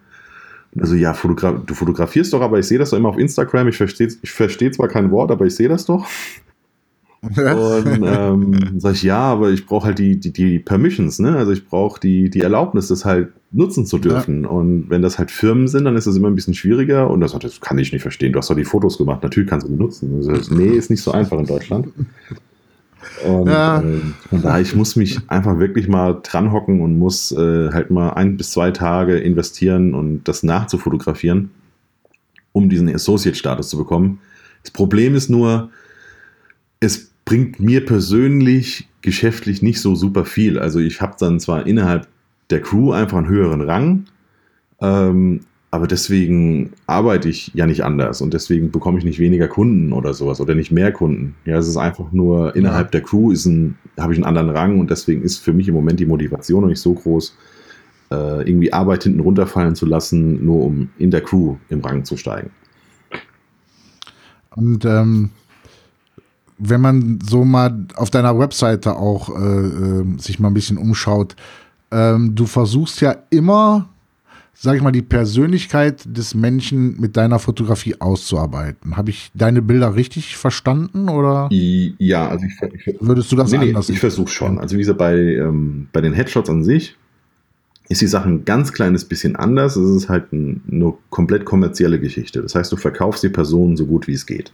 Also 0.79 0.95
ja, 0.95 1.13
Fotogra 1.13 1.51
du 1.53 1.73
fotografierst 1.73 2.33
doch, 2.33 2.41
aber 2.41 2.59
ich 2.59 2.67
sehe 2.67 2.77
das 2.77 2.89
doch 2.89 2.97
immer 2.97 3.09
auf 3.09 3.17
Instagram. 3.17 3.69
Ich 3.69 3.77
verstehe 3.77 4.09
ich 4.21 4.31
versteh 4.31 4.71
zwar 4.71 4.87
kein 4.87 5.11
Wort, 5.11 5.31
aber 5.31 5.45
ich 5.45 5.55
sehe 5.55 5.69
das 5.69 5.85
doch. 5.85 6.05
Und 7.21 8.03
ähm, 8.05 8.73
sag 8.77 8.93
ich, 8.93 9.03
ja, 9.03 9.19
aber 9.19 9.49
ich 9.49 9.65
brauche 9.65 9.87
halt 9.87 9.99
die, 9.99 10.19
die, 10.19 10.31
die 10.31 10.59
Permissions, 10.59 11.19
ne? 11.19 11.35
Also 11.35 11.51
ich 11.51 11.67
brauche 11.67 11.99
die, 11.99 12.29
die 12.29 12.41
Erlaubnis, 12.41 12.87
das 12.87 13.05
halt 13.05 13.29
nutzen 13.51 13.85
zu 13.85 13.97
dürfen. 13.97 14.43
Ja. 14.43 14.49
Und 14.49 14.89
wenn 14.89 15.01
das 15.01 15.17
halt 15.17 15.31
Firmen 15.31 15.67
sind, 15.67 15.85
dann 15.85 15.95
ist 15.95 16.07
das 16.07 16.15
immer 16.15 16.27
ein 16.27 16.35
bisschen 16.35 16.53
schwieriger. 16.53 17.09
Und 17.09 17.21
das, 17.21 17.37
das 17.39 17.61
kann 17.61 17.77
ich 17.77 17.91
nicht 17.91 18.01
verstehen. 18.01 18.33
Du 18.33 18.39
hast 18.39 18.49
doch 18.49 18.55
die 18.55 18.65
Fotos 18.65 18.97
gemacht, 18.97 19.23
natürlich 19.23 19.49
kannst 19.49 19.67
du 19.67 19.71
die 19.71 19.77
nutzen. 19.77 20.15
Also, 20.15 20.53
nee, 20.53 20.69
ist 20.69 20.89
nicht 20.89 21.01
so 21.01 21.11
einfach 21.11 21.39
in 21.39 21.45
Deutschland. 21.45 21.87
Und 23.25 23.47
ja. 23.47 23.81
äh, 23.81 24.01
von 24.29 24.41
daher, 24.41 24.61
ich 24.61 24.75
muss 24.75 24.95
mich 24.95 25.19
einfach 25.29 25.57
wirklich 25.59 25.87
mal 25.87 26.19
dranhocken 26.21 26.81
und 26.81 26.97
muss 26.97 27.31
äh, 27.31 27.71
halt 27.71 27.91
mal 27.91 28.11
ein 28.11 28.37
bis 28.37 28.51
zwei 28.51 28.71
Tage 28.71 29.17
investieren 29.17 29.93
und 29.93 30.23
das 30.27 30.43
nachzufotografieren, 30.43 31.51
um 32.51 32.69
diesen 32.69 32.93
Associate-Status 32.93 33.69
zu 33.69 33.77
bekommen. 33.77 34.19
Das 34.63 34.71
Problem 34.71 35.15
ist 35.15 35.29
nur, 35.29 35.69
es 36.79 37.11
bringt 37.25 37.59
mir 37.59 37.85
persönlich 37.85 38.87
geschäftlich 39.01 39.61
nicht 39.61 39.81
so 39.81 39.95
super 39.95 40.25
viel. 40.25 40.59
Also 40.59 40.79
ich 40.79 41.01
habe 41.01 41.15
dann 41.19 41.39
zwar 41.39 41.67
innerhalb 41.67 42.07
der 42.49 42.61
Crew 42.61 42.91
einfach 42.91 43.17
einen 43.17 43.27
höheren 43.27 43.61
Rang, 43.61 44.05
ähm, 44.81 45.41
aber 45.75 45.87
deswegen 45.87 46.71
arbeite 46.87 47.27
ich 47.27 47.51
ja 47.53 47.65
nicht 47.65 47.83
anders 47.83 48.21
und 48.21 48.33
deswegen 48.33 48.71
bekomme 48.71 48.97
ich 48.97 49.03
nicht 49.03 49.19
weniger 49.19 49.49
Kunden 49.49 49.91
oder 49.91 50.13
sowas 50.13 50.39
oder 50.39 50.55
nicht 50.55 50.71
mehr 50.71 50.93
Kunden. 50.93 51.35
Ja, 51.43 51.57
es 51.57 51.67
ist 51.67 51.75
einfach 51.75 52.13
nur 52.13 52.55
innerhalb 52.55 52.91
der 52.91 53.01
Crew 53.01 53.29
ist 53.29 53.45
ein, 53.45 53.77
habe 53.99 54.13
ich 54.13 54.17
einen 54.17 54.25
anderen 54.25 54.51
Rang 54.51 54.79
und 54.79 54.89
deswegen 54.89 55.21
ist 55.21 55.39
für 55.39 55.51
mich 55.51 55.67
im 55.67 55.73
Moment 55.73 55.99
die 55.99 56.05
Motivation 56.05 56.61
noch 56.61 56.69
nicht 56.69 56.79
so 56.79 56.93
groß, 56.93 57.35
äh, 58.11 58.49
irgendwie 58.49 58.71
Arbeit 58.71 59.03
hinten 59.03 59.19
runterfallen 59.19 59.75
zu 59.75 59.85
lassen, 59.85 60.45
nur 60.45 60.63
um 60.63 60.89
in 60.97 61.11
der 61.11 61.19
Crew 61.19 61.57
im 61.67 61.81
Rang 61.81 62.05
zu 62.05 62.15
steigen. 62.15 62.51
Und 64.55 64.85
ähm, 64.85 65.31
wenn 66.57 66.79
man 66.79 67.19
so 67.21 67.43
mal 67.43 67.85
auf 67.95 68.11
deiner 68.11 68.39
Webseite 68.39 68.95
auch 68.95 69.29
äh, 69.29 69.41
äh, 69.41 70.05
sich 70.19 70.39
mal 70.39 70.47
ein 70.47 70.53
bisschen 70.53 70.77
umschaut, 70.77 71.35
ähm, 71.91 72.33
du 72.33 72.45
versuchst 72.45 73.01
ja 73.01 73.17
immer, 73.29 73.89
sag 74.55 74.75
ich 74.75 74.81
mal, 74.81 74.91
die 74.91 75.01
Persönlichkeit 75.01 76.03
des 76.05 76.33
Menschen 76.33 76.99
mit 76.99 77.17
deiner 77.17 77.39
Fotografie 77.39 77.99
auszuarbeiten. 77.99 78.97
Habe 78.97 79.09
ich 79.09 79.29
deine 79.33 79.61
Bilder 79.61 79.95
richtig 79.95 80.37
verstanden 80.37 81.09
oder? 81.09 81.49
Ja, 81.51 82.29
also 82.29 82.45
ich, 82.45 82.87
ich 82.87 82.95
würdest 82.99 83.31
du 83.31 83.35
das 83.35 83.51
nee, 83.51 83.57
anders? 83.57 83.89
Nee, 83.89 83.95
ich 83.95 83.99
versuche 83.99 84.29
schon. 84.29 84.57
Also 84.57 84.75
wie 84.75 84.79
gesagt, 84.79 84.97
bei, 84.97 85.15
ähm, 85.15 85.87
bei 85.91 86.01
den 86.01 86.13
Headshots 86.13 86.49
an 86.49 86.63
sich 86.63 86.95
ist 87.89 88.01
die 88.01 88.07
Sache 88.07 88.29
ein 88.29 88.45
ganz 88.45 88.73
kleines 88.73 89.05
bisschen 89.05 89.35
anders. 89.35 89.75
Es 89.75 90.03
ist 90.03 90.09
halt 90.09 90.31
ein, 90.33 90.61
eine 90.71 90.93
komplett 91.09 91.45
kommerzielle 91.45 91.99
Geschichte. 91.99 92.41
Das 92.41 92.55
heißt, 92.55 92.71
du 92.71 92.77
verkaufst 92.77 93.23
die 93.23 93.29
Person 93.29 93.77
so 93.77 93.85
gut 93.85 94.07
wie 94.07 94.13
es 94.13 94.25
geht. 94.25 94.51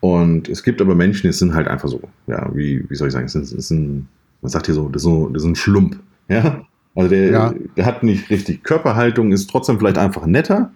Und 0.00 0.48
es 0.48 0.64
gibt 0.64 0.80
aber 0.80 0.96
Menschen, 0.96 1.28
die 1.28 1.32
sind 1.32 1.54
halt 1.54 1.68
einfach 1.68 1.88
so, 1.88 2.00
ja, 2.26 2.50
wie, 2.54 2.84
wie 2.90 2.94
soll 2.96 3.06
ich 3.06 3.12
sagen, 3.12 3.26
es 3.26 3.36
ist, 3.36 3.70
ein, 3.70 4.08
man 4.40 4.50
sagt 4.50 4.66
hier 4.66 4.74
so, 4.74 4.88
das 4.88 5.02
ist, 5.02 5.04
so, 5.04 5.28
das 5.28 5.42
ist 5.42 5.48
ein 5.48 5.54
Schlump, 5.54 6.00
ja. 6.28 6.64
Also 6.94 7.08
der, 7.08 7.30
ja. 7.30 7.54
der 7.76 7.86
hat 7.86 8.02
nicht 8.02 8.30
richtig 8.30 8.64
Körperhaltung, 8.64 9.32
ist 9.32 9.48
trotzdem 9.48 9.78
vielleicht 9.78 9.98
einfach 9.98 10.26
netter. 10.26 10.72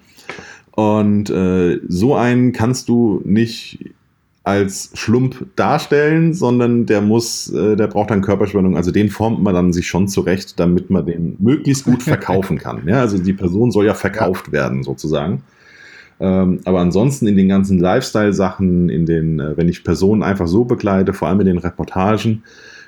Und 0.73 1.31
äh, 1.31 1.81
so 1.89 2.15
einen 2.15 2.53
kannst 2.53 2.89
du 2.89 3.23
nicht 3.25 3.95
als 4.45 4.91
Schlump 4.95 5.45
darstellen, 5.57 6.33
sondern 6.33 6.87
der 6.87 7.01
muss, 7.01 7.53
äh, 7.53 7.75
der 7.75 7.89
braucht 7.89 8.11
dann 8.11 8.23
Körperspannung. 8.23 8.77
Also 8.77 8.93
den 8.93 9.11
formt 9.11 9.43
man 9.43 9.55
dann 9.55 9.73
sich 9.73 9.89
schon 9.89 10.07
zurecht, 10.07 10.61
damit 10.61 10.89
man 10.89 11.05
den 11.05 11.37
möglichst 11.41 11.85
gut 11.85 12.03
verkaufen 12.05 12.57
kann. 12.57 12.87
Ja, 12.87 13.01
also 13.01 13.19
die 13.19 13.33
Person 13.33 13.73
soll 13.73 13.87
ja 13.87 13.95
verkauft 13.95 14.47
ja. 14.49 14.53
werden 14.53 14.85
sozusagen. 14.85 15.43
Ähm, 16.21 16.61
aber 16.65 16.81
ansonsten 16.81 17.27
in 17.27 17.37
den 17.37 17.49
ganzen 17.49 17.79
Lifestyle-Sachen, 17.79 18.89
in 18.89 19.05
den, 19.05 19.41
äh, 19.41 19.57
wenn 19.57 19.69
ich 19.69 19.83
Personen 19.83 20.23
einfach 20.23 20.47
so 20.47 20.65
begleite, 20.65 21.13
vor 21.13 21.27
allem 21.27 21.41
in 21.41 21.47
den 21.47 21.59
Reportagen, 21.59 22.45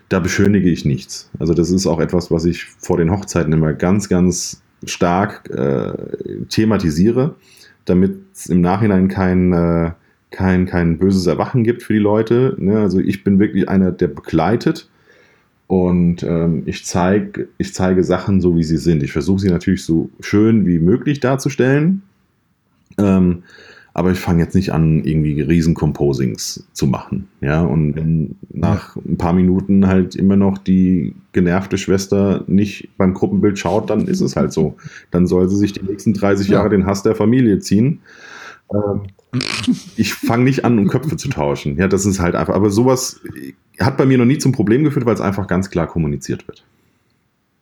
da 0.08 0.20
beschönige 0.20 0.70
ich 0.70 0.84
nichts. 0.84 1.30
Also 1.38 1.54
das 1.54 1.70
ist 1.70 1.86
auch 1.86 2.00
etwas, 2.00 2.30
was 2.30 2.44
ich 2.44 2.64
vor 2.64 2.96
den 2.96 3.10
Hochzeiten 3.10 3.52
immer 3.52 3.72
ganz, 3.72 4.08
ganz 4.08 4.62
stark 4.84 5.50
äh, 5.50 5.92
thematisiere, 6.48 7.34
damit 7.84 8.16
es 8.34 8.46
im 8.46 8.60
Nachhinein 8.60 9.08
kein, 9.08 9.52
äh, 9.52 9.92
kein, 10.30 10.66
kein 10.66 10.98
böses 10.98 11.26
Erwachen 11.26 11.64
gibt 11.64 11.82
für 11.82 11.92
die 11.92 11.98
Leute. 11.98 12.54
Ne? 12.58 12.78
Also 12.78 13.00
ich 13.00 13.24
bin 13.24 13.38
wirklich 13.38 13.68
einer, 13.68 13.92
der 13.92 14.08
begleitet 14.08 14.88
und 15.66 16.22
ähm, 16.22 16.62
ich, 16.64 16.86
zeig, 16.86 17.48
ich 17.58 17.74
zeige 17.74 18.02
Sachen 18.02 18.40
so, 18.40 18.56
wie 18.56 18.64
sie 18.64 18.78
sind. 18.78 19.02
Ich 19.02 19.12
versuche 19.12 19.40
sie 19.40 19.50
natürlich 19.50 19.84
so 19.84 20.10
schön 20.20 20.66
wie 20.66 20.78
möglich 20.78 21.20
darzustellen, 21.20 22.02
ähm, 22.96 23.42
aber 23.98 24.12
ich 24.12 24.18
fange 24.20 24.42
jetzt 24.42 24.54
nicht 24.54 24.72
an, 24.72 25.02
irgendwie 25.02 25.40
Riesen-Composings 25.40 26.68
zu 26.72 26.86
machen. 26.86 27.26
Ja, 27.40 27.62
und 27.62 27.96
wenn 27.96 28.36
nach 28.52 28.94
ein 28.96 29.16
paar 29.18 29.32
Minuten 29.32 29.88
halt 29.88 30.14
immer 30.14 30.36
noch 30.36 30.56
die 30.56 31.14
genervte 31.32 31.78
Schwester 31.78 32.44
nicht 32.46 32.90
beim 32.96 33.12
Gruppenbild 33.12 33.58
schaut, 33.58 33.90
dann 33.90 34.06
ist 34.06 34.20
es 34.20 34.36
halt 34.36 34.52
so. 34.52 34.76
Dann 35.10 35.26
soll 35.26 35.48
sie 35.48 35.56
sich 35.56 35.72
die 35.72 35.84
nächsten 35.84 36.14
30 36.14 36.46
Jahre 36.46 36.68
den 36.68 36.86
Hass 36.86 37.02
der 37.02 37.16
Familie 37.16 37.58
ziehen. 37.58 38.00
Ähm, 38.72 39.02
ich 39.96 40.14
fange 40.14 40.44
nicht 40.44 40.64
an, 40.64 40.78
um 40.78 40.86
Köpfe 40.86 41.16
zu 41.16 41.28
tauschen. 41.28 41.76
Ja, 41.76 41.88
das 41.88 42.06
ist 42.06 42.20
halt 42.20 42.36
einfach. 42.36 42.54
Aber 42.54 42.70
sowas 42.70 43.20
hat 43.80 43.96
bei 43.96 44.06
mir 44.06 44.18
noch 44.18 44.24
nie 44.24 44.38
zum 44.38 44.52
Problem 44.52 44.84
geführt, 44.84 45.06
weil 45.06 45.14
es 45.14 45.20
einfach 45.20 45.48
ganz 45.48 45.70
klar 45.70 45.88
kommuniziert 45.88 46.46
wird. 46.46 46.64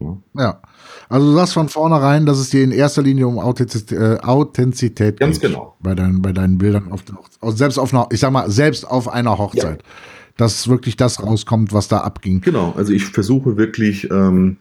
Ja. 0.01 0.17
ja. 0.39 0.63
Also 1.09 1.27
du 1.27 1.37
sagst 1.37 1.55
von 1.55 1.69
vornherein, 1.69 2.27
dass 2.27 2.39
es 2.39 2.51
dir 2.51 2.63
in 2.63 2.73
erster 2.73 3.03
Linie 3.03 3.27
um 3.27 3.39
Authentizität, 3.39 3.99
äh, 3.99 4.19
Authentizität 4.23 5.21
Ganz 5.21 5.41
geht. 5.41 5.51
genau. 5.51 5.77
Bei 5.81 5.95
deinen, 5.95 6.23
bei 6.23 6.33
deinen 6.33 6.59
Bildern. 6.59 6.91
Auf, 6.93 7.03
auf, 7.41 7.57
selbst 7.57 7.79
auf 7.79 7.93
einer, 7.93 8.07
ich 8.11 8.21
sag 8.21 8.33
mal, 8.33 8.51
selbst 8.51 8.89
auf 8.89 9.09
einer 9.09 9.39
Hochzeit. 9.39 9.83
Ja. 9.83 9.89
Dass 10.37 10.69
wirklich 10.69 10.97
das 10.97 11.23
rauskommt, 11.23 11.73
was 11.73 11.89
da 11.89 11.99
abging. 11.99 12.43
Genau, 12.43 12.75
also 12.77 12.93
ich 12.93 13.07
versuche 13.07 13.57
wirklich 13.57 14.11
ähm, 14.11 14.59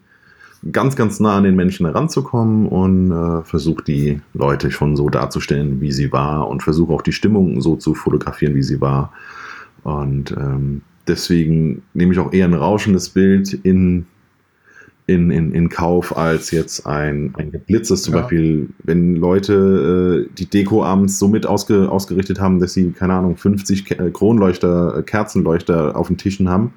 ganz, 0.71 0.95
ganz 0.95 1.19
nah 1.19 1.37
an 1.37 1.43
den 1.43 1.55
Menschen 1.55 1.85
heranzukommen 1.85 2.67
und 2.67 3.11
äh, 3.11 3.43
versuche 3.43 3.83
die 3.83 4.21
Leute 4.33 4.71
schon 4.71 4.95
so 4.95 5.09
darzustellen, 5.09 5.81
wie 5.81 5.91
sie 5.91 6.13
war 6.13 6.47
und 6.47 6.63
versuche 6.63 6.93
auch 6.93 7.01
die 7.01 7.11
Stimmung 7.11 7.59
so 7.59 7.75
zu 7.75 7.93
fotografieren, 7.93 8.55
wie 8.55 8.63
sie 8.63 8.79
war. 8.79 9.11
Und 9.83 10.31
ähm, 10.31 10.81
deswegen 11.07 11.83
nehme 11.93 12.13
ich 12.13 12.19
auch 12.19 12.31
eher 12.31 12.45
ein 12.45 12.53
rauschendes 12.53 13.09
Bild 13.09 13.53
in 13.53 14.05
in, 15.07 15.29
in, 15.29 15.51
in 15.51 15.69
Kauf 15.69 16.17
als 16.17 16.51
jetzt 16.51 16.87
ein, 16.87 17.33
ein 17.37 17.51
geblitztes. 17.51 18.03
Zum 18.03 18.15
ja. 18.15 18.21
Beispiel, 18.21 18.69
wenn 18.83 19.15
Leute 19.15 20.27
äh, 20.27 20.35
die 20.35 20.47
Deko 20.47 20.83
abends 20.83 21.19
so 21.19 21.27
mit 21.27 21.45
ausge, 21.45 21.89
ausgerichtet 21.89 22.39
haben, 22.39 22.59
dass 22.59 22.73
sie, 22.73 22.91
keine 22.91 23.13
Ahnung, 23.13 23.37
50 23.37 23.85
Ke 23.85 23.99
äh, 23.99 24.11
Kronleuchter, 24.11 24.97
äh, 24.97 25.03
Kerzenleuchter 25.03 25.95
auf 25.95 26.07
den 26.07 26.17
Tischen 26.17 26.49
haben, 26.49 26.73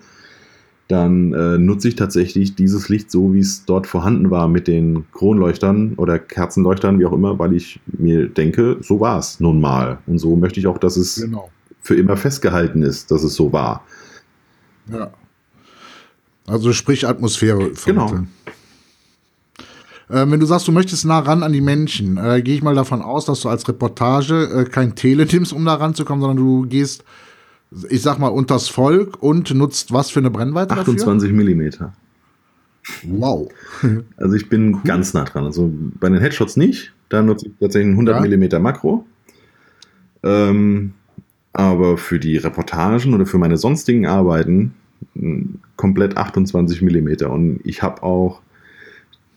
dann 0.88 1.32
äh, 1.32 1.58
nutze 1.58 1.88
ich 1.88 1.96
tatsächlich 1.96 2.54
dieses 2.54 2.88
Licht 2.88 3.10
so, 3.10 3.34
wie 3.34 3.40
es 3.40 3.64
dort 3.64 3.86
vorhanden 3.86 4.30
war 4.30 4.48
mit 4.48 4.68
den 4.68 5.04
Kronleuchtern 5.12 5.94
oder 5.96 6.18
Kerzenleuchtern, 6.18 6.98
wie 6.98 7.06
auch 7.06 7.12
immer, 7.12 7.38
weil 7.38 7.54
ich 7.54 7.80
mir 7.86 8.28
denke, 8.28 8.78
so 8.80 9.00
war 9.00 9.18
es 9.18 9.40
nun 9.40 9.60
mal. 9.60 9.98
Und 10.06 10.18
so 10.18 10.36
möchte 10.36 10.60
ich 10.60 10.66
auch, 10.66 10.78
dass 10.78 10.96
es 10.96 11.16
genau. 11.16 11.50
für 11.82 11.94
immer 11.94 12.16
festgehalten 12.16 12.82
ist, 12.82 13.10
dass 13.10 13.22
es 13.22 13.34
so 13.34 13.52
war. 13.52 13.84
Ja. 14.90 15.10
Also 16.48 16.72
sprich 16.72 17.06
Atmosphäre. 17.06 17.70
Genau. 17.84 18.24
Äh, 20.08 20.30
wenn 20.30 20.40
du 20.40 20.46
sagst, 20.46 20.66
du 20.66 20.72
möchtest 20.72 21.04
nah 21.04 21.18
ran 21.18 21.42
an 21.42 21.52
die 21.52 21.60
Menschen, 21.60 22.16
äh, 22.16 22.40
gehe 22.42 22.54
ich 22.54 22.62
mal 22.62 22.74
davon 22.74 23.02
aus, 23.02 23.26
dass 23.26 23.40
du 23.40 23.48
als 23.48 23.68
Reportage 23.68 24.44
äh, 24.44 24.64
kein 24.64 24.94
Tele 24.94 25.26
nimmst, 25.26 25.52
um 25.52 25.64
da 25.64 25.74
ranzukommen, 25.74 26.22
sondern 26.22 26.38
du 26.38 26.66
gehst, 26.66 27.04
ich 27.90 28.00
sag 28.00 28.18
mal, 28.18 28.28
unters 28.28 28.68
Volk 28.68 29.22
und 29.22 29.54
nutzt 29.54 29.92
was 29.92 30.10
für 30.10 30.20
eine 30.20 30.30
Brennweite 30.30 30.74
28 30.74 31.32
Millimeter. 31.32 31.92
Wow. 33.04 33.50
Also 34.16 34.34
ich 34.34 34.48
bin 34.48 34.74
cool. 34.74 34.80
ganz 34.84 35.12
nah 35.12 35.24
dran. 35.24 35.44
Also 35.44 35.70
bei 36.00 36.08
den 36.08 36.20
Headshots 36.20 36.56
nicht. 36.56 36.92
Da 37.10 37.22
nutze 37.22 37.46
ich 37.46 37.52
tatsächlich 37.60 37.90
ein 37.90 37.92
100 37.92 38.16
ja. 38.16 38.22
Millimeter 38.22 38.58
Makro. 38.58 39.06
Ähm, 40.22 40.94
aber 41.52 41.98
für 41.98 42.18
die 42.18 42.36
Reportagen 42.38 43.14
oder 43.14 43.26
für 43.26 43.38
meine 43.38 43.56
sonstigen 43.56 44.06
Arbeiten 44.06 44.74
komplett 45.76 46.16
28 46.16 46.82
mm. 46.82 47.24
Und 47.26 47.60
ich 47.64 47.82
habe 47.82 48.02
auch 48.02 48.40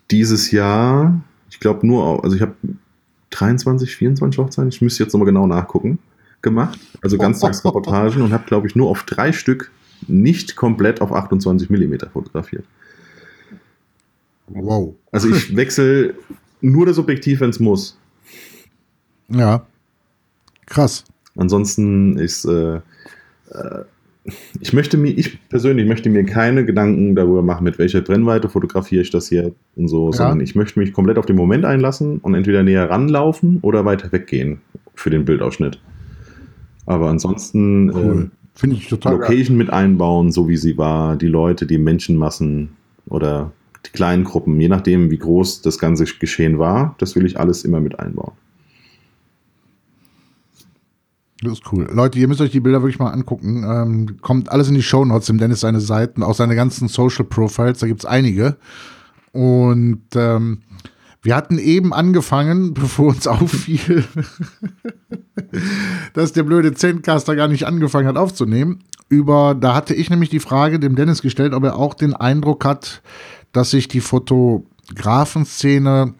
dieses 0.09 0.51
Jahr, 0.51 1.21
ich 1.49 1.59
glaube 1.59 1.85
nur, 1.85 2.23
also 2.23 2.35
ich 2.35 2.41
habe 2.41 2.55
23, 3.31 3.95
24 3.95 4.37
Hochzeiten, 4.39 4.69
ich 4.69 4.81
müsste 4.81 5.03
jetzt 5.03 5.13
nochmal 5.13 5.27
genau 5.27 5.47
nachgucken, 5.47 5.99
gemacht. 6.41 6.79
Also 7.01 7.17
Ganztagsreportagen 7.17 8.21
und 8.23 8.33
habe, 8.33 8.45
glaube 8.45 8.67
ich, 8.67 8.75
nur 8.75 8.89
auf 8.89 9.03
drei 9.03 9.31
Stück 9.31 9.71
nicht 10.07 10.55
komplett 10.55 11.01
auf 11.01 11.11
28 11.11 11.69
mm 11.69 11.93
fotografiert. 12.11 12.65
Wow. 14.47 14.95
Also 15.11 15.29
ich 15.29 15.55
wechsle 15.55 16.15
nur 16.61 16.85
das 16.85 16.97
Objektiv, 16.97 17.39
wenn 17.39 17.51
es 17.51 17.59
muss. 17.59 17.97
Ja. 19.29 19.65
Krass. 20.65 21.05
Ansonsten 21.37 22.17
ist 22.17 22.45
äh, 22.45 22.81
äh, 23.49 23.83
ich 24.59 24.73
möchte 24.73 24.97
mir, 24.97 25.09
ich 25.09 25.39
persönlich 25.49 25.87
möchte 25.87 26.09
mir 26.09 26.23
keine 26.23 26.63
Gedanken 26.63 27.15
darüber 27.15 27.41
machen, 27.41 27.63
mit 27.63 27.79
welcher 27.79 28.01
Brennweite 28.01 28.49
fotografiere 28.49 29.01
ich 29.01 29.09
das 29.09 29.29
hier 29.29 29.53
und 29.75 29.87
so, 29.87 30.11
ja. 30.11 30.13
sondern 30.13 30.41
ich 30.41 30.55
möchte 30.55 30.79
mich 30.79 30.93
komplett 30.93 31.17
auf 31.17 31.25
den 31.25 31.35
Moment 31.35 31.65
einlassen 31.65 32.19
und 32.19 32.35
entweder 32.35 32.63
näher 32.63 32.89
ranlaufen 32.89 33.59
oder 33.61 33.83
weiter 33.85 34.11
weggehen 34.11 34.61
für 34.93 35.09
den 35.09 35.25
Bildausschnitt. 35.25 35.79
Aber 36.85 37.09
ansonsten 37.09 37.89
cool. 37.91 38.29
äh, 38.31 38.59
finde 38.59 38.75
ich 38.75 38.87
total 38.87 39.13
Location 39.13 39.57
geil. 39.57 39.65
mit 39.65 39.73
einbauen, 39.73 40.31
so 40.31 40.47
wie 40.47 40.57
sie 40.57 40.77
war, 40.77 41.15
die 41.15 41.27
Leute, 41.27 41.65
die 41.65 41.77
Menschenmassen 41.77 42.69
oder 43.07 43.51
die 43.87 43.91
kleinen 43.91 44.23
Gruppen, 44.23 44.59
je 44.59 44.67
nachdem, 44.67 45.09
wie 45.09 45.17
groß 45.17 45.63
das 45.63 45.79
ganze 45.79 46.05
Geschehen 46.05 46.59
war, 46.59 46.95
das 46.99 47.15
will 47.15 47.25
ich 47.25 47.39
alles 47.39 47.65
immer 47.65 47.79
mit 47.79 47.99
einbauen. 47.99 48.33
Das 51.41 51.53
ist 51.53 51.63
cool. 51.71 51.89
Leute, 51.91 52.19
ihr 52.19 52.27
müsst 52.27 52.41
euch 52.41 52.51
die 52.51 52.59
Bilder 52.59 52.83
wirklich 52.83 52.99
mal 52.99 53.09
angucken. 53.09 53.63
Ähm, 53.63 54.21
kommt 54.21 54.51
alles 54.51 54.67
in 54.67 54.75
die 54.75 54.83
Show 54.83 55.05
Notes, 55.05 55.29
im 55.29 55.39
Dennis 55.39 55.61
seine 55.61 55.79
Seiten, 55.79 56.21
auch 56.21 56.35
seine 56.35 56.55
ganzen 56.55 56.87
Social 56.87 57.25
Profiles, 57.25 57.79
da 57.79 57.87
gibt's 57.87 58.05
einige. 58.05 58.57
Und 59.31 60.03
ähm, 60.15 60.59
wir 61.23 61.35
hatten 61.35 61.57
eben 61.57 61.91
angefangen, 61.93 62.73
bevor 62.75 63.07
uns 63.07 63.25
auffiel, 63.27 64.05
dass 66.13 66.33
der 66.33 66.43
blöde 66.43 66.73
Zencaster 66.73 67.35
gar 67.35 67.47
nicht 67.47 67.65
angefangen 67.65 68.07
hat 68.07 68.17
aufzunehmen. 68.17 68.83
Über, 69.09 69.55
da 69.55 69.73
hatte 69.75 69.95
ich 69.95 70.09
nämlich 70.09 70.29
die 70.29 70.39
Frage 70.39 70.79
dem 70.79 70.95
Dennis 70.95 71.21
gestellt, 71.21 71.53
ob 71.53 71.63
er 71.63 71.75
auch 71.75 71.93
den 71.95 72.13
Eindruck 72.13 72.65
hat, 72.65 73.01
dass 73.51 73.71
sich 73.71 73.87
die 73.87 73.99
Fotografenszene 73.99 76.13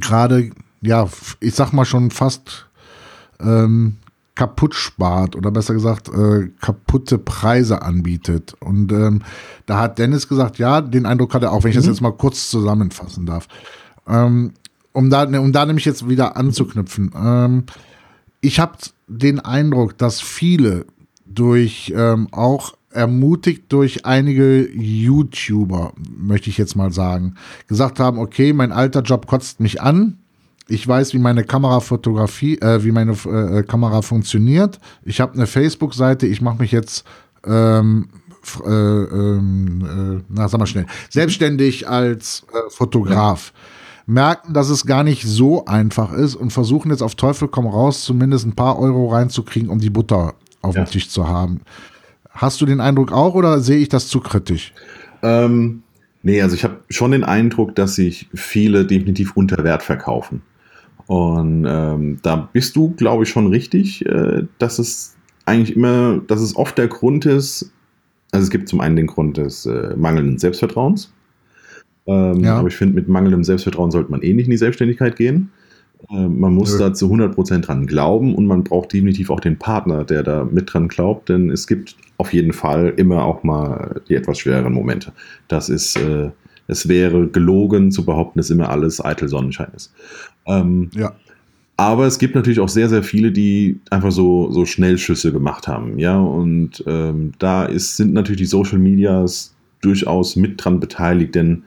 gerade 0.00 0.50
ja, 0.80 1.08
ich 1.40 1.54
sag 1.54 1.72
mal 1.72 1.84
schon 1.84 2.10
fast 2.10 2.66
ähm, 3.40 3.96
kaputt 4.40 4.74
spart 4.74 5.36
oder 5.36 5.50
besser 5.50 5.74
gesagt 5.74 6.08
äh, 6.08 6.48
kaputte 6.62 7.18
Preise 7.18 7.82
anbietet. 7.82 8.54
Und 8.60 8.90
ähm, 8.90 9.20
da 9.66 9.78
hat 9.78 9.98
Dennis 9.98 10.28
gesagt, 10.28 10.56
ja, 10.56 10.80
den 10.80 11.04
Eindruck 11.04 11.34
hat 11.34 11.42
er 11.42 11.52
auch, 11.52 11.62
wenn 11.62 11.72
ich 11.72 11.76
mhm. 11.76 11.80
das 11.80 11.88
jetzt 11.88 12.00
mal 12.00 12.12
kurz 12.12 12.48
zusammenfassen 12.48 13.26
darf. 13.26 13.48
Ähm, 14.08 14.52
um, 14.94 15.10
da, 15.10 15.24
um 15.24 15.52
da 15.52 15.66
nämlich 15.66 15.84
jetzt 15.84 16.08
wieder 16.08 16.38
anzuknüpfen. 16.38 17.10
Ähm, 17.14 17.64
ich 18.40 18.60
habe 18.60 18.78
den 19.08 19.40
Eindruck, 19.40 19.98
dass 19.98 20.22
viele 20.22 20.86
durch 21.26 21.92
ähm, 21.94 22.28
auch 22.32 22.72
ermutigt 22.90 23.70
durch 23.70 24.06
einige 24.06 24.70
YouTuber, 24.70 25.92
möchte 26.16 26.48
ich 26.48 26.56
jetzt 26.56 26.76
mal 26.76 26.92
sagen, 26.94 27.34
gesagt 27.66 28.00
haben, 28.00 28.18
okay, 28.18 28.54
mein 28.54 28.72
alter 28.72 29.02
Job 29.02 29.26
kotzt 29.26 29.60
mich 29.60 29.82
an. 29.82 30.19
Ich 30.70 30.86
weiß, 30.86 31.14
wie 31.14 31.18
meine 31.18 31.44
Kamerafotografie, 31.44 32.58
äh, 32.60 32.84
wie 32.84 32.92
meine 32.92 33.12
äh, 33.12 33.62
Kamera 33.64 34.02
funktioniert. 34.02 34.78
Ich 35.04 35.20
habe 35.20 35.34
eine 35.34 35.46
Facebook-Seite. 35.46 36.26
Ich 36.26 36.40
mache 36.40 36.58
mich 36.58 36.70
jetzt, 36.70 37.04
ähm, 37.44 38.08
äh, 38.64 38.70
ähm, 38.70 40.20
äh, 40.20 40.24
na, 40.28 40.48
sag 40.48 40.60
mal 40.60 40.66
schnell, 40.66 40.86
selbstständig 41.08 41.88
als 41.88 42.46
äh, 42.52 42.70
Fotograf. 42.70 43.52
Merken, 44.06 44.54
dass 44.54 44.70
es 44.70 44.86
gar 44.86 45.04
nicht 45.04 45.24
so 45.24 45.64
einfach 45.66 46.12
ist 46.12 46.34
und 46.36 46.52
versuchen 46.52 46.90
jetzt 46.90 47.02
auf 47.02 47.14
Teufel 47.16 47.48
komm 47.48 47.66
raus, 47.66 48.04
zumindest 48.04 48.46
ein 48.46 48.54
paar 48.54 48.78
Euro 48.78 49.08
reinzukriegen, 49.08 49.68
um 49.68 49.78
die 49.78 49.90
Butter 49.90 50.34
auf 50.62 50.76
ja. 50.76 50.84
dem 50.84 50.90
Tisch 50.90 51.08
zu 51.08 51.28
haben. 51.28 51.60
Hast 52.30 52.60
du 52.60 52.66
den 52.66 52.80
Eindruck 52.80 53.12
auch 53.12 53.34
oder 53.34 53.60
sehe 53.60 53.78
ich 53.78 53.88
das 53.88 54.08
zu 54.08 54.20
kritisch? 54.20 54.72
Ähm, 55.22 55.82
nee, 56.22 56.40
also 56.40 56.54
ich 56.54 56.64
habe 56.64 56.78
schon 56.88 57.10
den 57.10 57.24
Eindruck, 57.24 57.74
dass 57.74 57.96
sich 57.96 58.28
viele 58.34 58.84
definitiv 58.86 59.36
unter 59.36 59.62
Wert 59.64 59.82
verkaufen. 59.82 60.42
Und 61.10 61.66
ähm, 61.68 62.18
da 62.22 62.36
bist 62.36 62.76
du, 62.76 62.90
glaube 62.90 63.24
ich, 63.24 63.30
schon 63.30 63.48
richtig, 63.48 64.06
äh, 64.06 64.44
dass 64.58 64.78
es 64.78 65.16
eigentlich 65.44 65.74
immer, 65.74 66.22
dass 66.28 66.40
es 66.40 66.54
oft 66.54 66.78
der 66.78 66.86
Grund 66.86 67.26
ist, 67.26 67.72
also 68.30 68.44
es 68.44 68.50
gibt 68.50 68.68
zum 68.68 68.80
einen 68.80 68.94
den 68.94 69.08
Grund 69.08 69.36
des 69.36 69.66
äh, 69.66 69.96
mangelnden 69.96 70.38
Selbstvertrauens. 70.38 71.12
Ähm, 72.06 72.44
ja. 72.44 72.58
Aber 72.58 72.68
ich 72.68 72.76
finde, 72.76 72.94
mit 72.94 73.08
mangelndem 73.08 73.42
Selbstvertrauen 73.42 73.90
sollte 73.90 74.12
man 74.12 74.22
eh 74.22 74.32
nicht 74.32 74.44
in 74.46 74.52
die 74.52 74.56
Selbstständigkeit 74.56 75.16
gehen. 75.16 75.50
Ähm, 76.12 76.38
man 76.38 76.54
muss 76.54 76.74
ja. 76.74 76.78
da 76.78 76.94
zu 76.94 77.12
100% 77.12 77.58
dran 77.58 77.88
glauben 77.88 78.36
und 78.36 78.46
man 78.46 78.62
braucht 78.62 78.92
definitiv 78.92 79.30
auch 79.30 79.40
den 79.40 79.58
Partner, 79.58 80.04
der 80.04 80.22
da 80.22 80.44
mit 80.44 80.72
dran 80.72 80.86
glaubt, 80.86 81.28
denn 81.28 81.50
es 81.50 81.66
gibt 81.66 81.96
auf 82.18 82.32
jeden 82.32 82.52
Fall 82.52 82.94
immer 82.98 83.24
auch 83.24 83.42
mal 83.42 84.00
die 84.08 84.14
etwas 84.14 84.38
schwereren 84.38 84.74
Momente. 84.74 85.12
Das 85.48 85.68
ist, 85.68 85.96
äh, 85.96 86.30
es 86.68 86.86
wäre 86.86 87.26
gelogen 87.26 87.90
zu 87.90 88.04
behaupten, 88.04 88.38
dass 88.38 88.50
immer 88.50 88.68
alles 88.68 89.04
eitel 89.04 89.28
Sonnenschein 89.28 89.72
ist. 89.74 89.92
Ähm, 90.46 90.90
ja. 90.94 91.14
Aber 91.76 92.06
es 92.06 92.18
gibt 92.18 92.34
natürlich 92.34 92.60
auch 92.60 92.68
sehr, 92.68 92.90
sehr 92.90 93.02
viele, 93.02 93.32
die 93.32 93.80
einfach 93.88 94.12
so, 94.12 94.50
so 94.50 94.66
Schnellschüsse 94.66 95.32
gemacht 95.32 95.66
haben. 95.66 95.98
Ja, 95.98 96.18
und 96.18 96.84
ähm, 96.86 97.32
da 97.38 97.64
ist, 97.64 97.96
sind 97.96 98.12
natürlich 98.12 98.42
die 98.42 98.46
Social 98.46 98.78
Medias 98.78 99.54
durchaus 99.80 100.36
mit 100.36 100.62
dran 100.62 100.78
beteiligt, 100.78 101.34
denn 101.34 101.62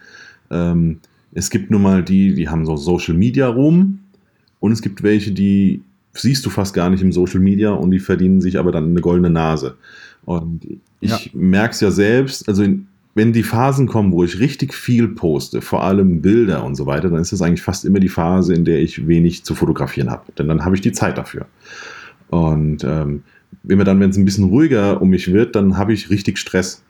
ähm, 0.52 1.00
es 1.34 1.50
gibt 1.50 1.72
nun 1.72 1.82
mal 1.82 2.04
die, 2.04 2.36
die 2.36 2.48
haben 2.48 2.66
so 2.66 2.78
Social 2.78 3.16
Media 3.16 3.48
Ruhm 3.48 4.00
und 4.60 4.72
es 4.72 4.84
gibt 4.84 5.02
welche, 5.02 5.32
die 5.32 5.82
siehst 6.14 6.46
du 6.46 6.52
fast 6.52 6.76
gar 6.76 6.92
nicht 6.92 7.02
im 7.02 7.12
Social 7.12 7.40
Media 7.40 7.72
und 7.72 7.90
die 7.90 8.00
verdienen 8.00 8.40
sich 8.40 8.60
aber 8.60 8.72
dann 8.72 8.92
eine 8.92 9.02
goldene 9.02 9.32
Nase. 9.32 9.78
Und 10.26 10.62
ich 11.00 11.10
ja. 11.10 11.32
merke 11.34 11.74
es 11.74 11.82
ja 11.82 11.90
selbst, 11.90 12.48
also 12.48 12.62
in, 12.62 12.88
wenn 13.16 13.32
die 13.32 13.44
Phasen 13.44 13.88
kommen, 13.88 14.12
wo 14.12 14.24
ich 14.24 14.40
richtig 14.40 14.74
viel 14.74 15.08
poste, 15.08 15.62
vor 15.62 15.84
allem 15.84 16.22
Bilder 16.22 16.64
und 16.64 16.76
so 16.76 16.86
weiter, 16.86 17.10
dann 17.10 17.22
ist 17.22 17.32
das 17.32 17.42
eigentlich 17.42 17.62
fast 17.62 17.86
immer 17.86 18.00
die 18.00 18.10
Phase, 18.10 18.54
in 18.54 18.66
der 18.66 18.80
ich 18.80 19.08
wenig 19.08 19.44
zu 19.44 19.54
fotografieren 19.54 20.10
habe. 20.10 20.32
Denn 20.38 20.48
dann 20.48 20.66
habe 20.66 20.76
ich 20.76 20.82
die 20.82 20.92
Zeit 20.92 21.18
dafür. 21.18 21.46
Und 22.30 22.84
ähm, 22.84 23.24
wenn 23.62 23.78
mir 23.78 23.84
dann, 23.84 24.00
wenn 24.00 24.10
es 24.10 24.18
ein 24.18 24.26
bisschen 24.26 24.46
ruhiger 24.46 25.02
um 25.02 25.10
mich 25.10 25.32
wird, 25.32 25.56
dann 25.56 25.78
habe 25.78 25.94
ich 25.94 26.10
richtig 26.10 26.40
Stress. 26.40 26.84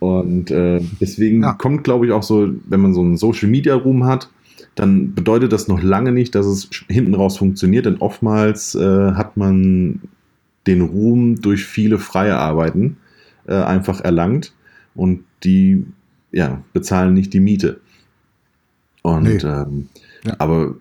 Und 0.00 0.50
äh, 0.50 0.80
deswegen 1.00 1.42
ja. 1.42 1.52
kommt, 1.52 1.84
glaube 1.84 2.06
ich, 2.06 2.12
auch 2.12 2.24
so, 2.24 2.50
wenn 2.68 2.80
man 2.80 2.92
so 2.92 3.00
einen 3.00 3.16
Social 3.16 3.48
Media 3.48 3.76
Room 3.76 4.04
hat, 4.04 4.28
dann 4.74 5.14
bedeutet 5.14 5.52
das 5.52 5.68
noch 5.68 5.82
lange 5.82 6.12
nicht, 6.12 6.34
dass 6.34 6.46
es 6.46 6.68
hinten 6.88 7.14
raus 7.14 7.38
funktioniert, 7.38 7.86
denn 7.86 7.96
oftmals 7.98 8.74
äh, 8.74 9.12
hat 9.12 9.36
man 9.36 10.00
den 10.66 10.82
Ruhm 10.82 11.40
durch 11.40 11.64
viele 11.64 11.98
freie 11.98 12.36
Arbeiten 12.36 12.96
äh, 13.46 13.54
einfach 13.54 14.00
erlangt 14.00 14.52
und 14.96 15.24
die 15.44 15.84
ja, 16.32 16.62
bezahlen 16.72 17.14
nicht 17.14 17.32
die 17.32 17.40
Miete. 17.40 17.80
Und 19.02 19.22
nee. 19.22 19.36
ähm, 19.36 19.88
ja. 20.24 20.34
aber 20.38 20.74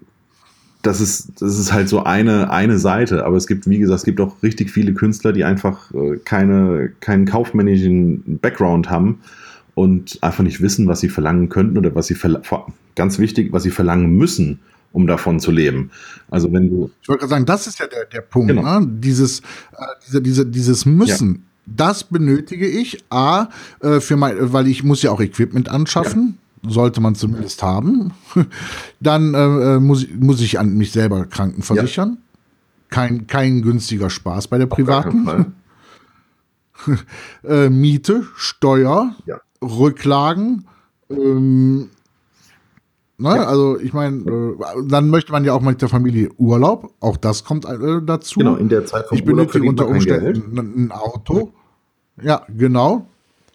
das 0.82 1.02
ist, 1.02 1.42
das 1.42 1.58
ist 1.58 1.74
halt 1.74 1.90
so 1.90 2.04
eine, 2.04 2.52
eine 2.52 2.78
Seite. 2.78 3.26
Aber 3.26 3.38
es 3.38 3.48
gibt, 3.48 3.68
wie 3.68 3.80
gesagt, 3.80 4.00
es 4.00 4.06
gibt 4.06 4.20
auch 4.22 4.44
richtig 4.44 4.70
viele 4.70 4.94
Künstler, 4.94 5.34
die 5.34 5.44
einfach 5.44 5.92
äh, 5.94 6.18
keine, 6.24 6.92
keinen 7.00 7.26
kaufmännischen 7.26 8.40
Background 8.40 8.90
haben 8.90 9.22
und 9.74 10.20
einfach 10.22 10.44
nicht 10.44 10.62
wissen, 10.62 10.88
was 10.88 11.00
sie 11.00 11.10
verlangen 11.10 11.50
könnten 11.50 11.78
oder 11.78 11.96
was 11.96 12.08
sie 12.08 12.18
ganz 12.96 13.20
wichtig, 13.20 13.52
was 13.52 13.64
sie 13.64 13.72
verlangen 13.72 14.16
müssen, 14.16 14.60
um 14.92 15.08
davon 15.08 15.40
zu 15.40 15.52
leben. 15.52 15.92
Also 16.30 16.52
wenn 16.54 16.70
du. 16.70 16.92
Ich 17.02 17.10
wollte 17.10 17.22
gerade 17.22 17.30
sagen, 17.32 17.46
das 17.46 17.68
ist 17.68 17.80
ja 17.80 17.88
der, 17.88 18.06
der 18.06 18.22
Punkt, 18.22 18.50
genau. 18.50 18.80
ne? 18.80 18.88
Dieses, 18.88 19.40
äh, 19.40 19.44
diese, 20.08 20.22
diese, 20.22 20.46
dieses 20.46 20.86
Müssen. 20.86 21.34
Ja. 21.34 21.42
Das 21.66 22.04
benötige 22.04 22.68
ich, 22.68 23.04
A, 23.10 23.50
äh, 23.80 24.00
für 24.00 24.18
mein, 24.18 24.54
weil 24.54 24.68
ich 24.68 24.84
muss 24.84 25.02
ja 25.02 25.12
auch 25.12 25.22
Equipment 25.22 25.70
anschaffen. 25.70 26.36
Ja 26.38 26.42
sollte 26.68 27.02
man 27.02 27.16
zumindest 27.16 27.64
haben. 27.64 28.12
Dann 29.00 29.34
äh, 29.34 29.76
äh, 29.76 29.80
muss, 29.80 30.08
muss 30.18 30.42
ich 30.42 30.60
an 30.60 30.76
mich 30.76 30.92
selber 30.92 31.26
krankenversichern. 31.26 32.10
Ja. 32.10 32.18
Kein, 32.90 33.28
kein 33.28 33.62
günstiger 33.62 34.10
Spaß 34.10 34.48
bei 34.48 34.58
der 34.58 34.68
privaten. 34.68 35.54
äh, 37.44 37.70
Miete, 37.70 38.26
Steuer, 38.36 39.16
ja. 39.26 39.40
Rücklagen. 39.62 40.66
Ähm, 41.10 41.90
ne? 43.18 43.30
Ja. 43.30 43.46
Also 43.46 43.80
ich 43.80 43.94
meine, 43.94 44.18
äh, 44.18 44.56
dann 44.88 45.10
möchte 45.10 45.32
man 45.32 45.46
ja 45.46 45.54
auch 45.54 45.62
mit 45.62 45.82
der 45.82 45.90
Familie 45.90 46.30
Urlaub. 46.38 46.94
Auch 47.00 47.18
das 47.18 47.44
kommt 47.44 47.66
äh, 47.66 48.02
dazu. 48.04 48.40
Genau, 48.40 48.56
in 48.56 48.70
der 48.70 48.86
Zeit 48.86 49.08
vom 49.08 49.18
Ich 49.18 49.24
benötige 49.24 49.68
unter 49.68 49.88
Umständen 49.88 50.58
ein, 50.58 50.86
ein 50.86 50.92
Auto. 50.92 51.54
Ja, 52.22 52.44
genau. 52.50 53.08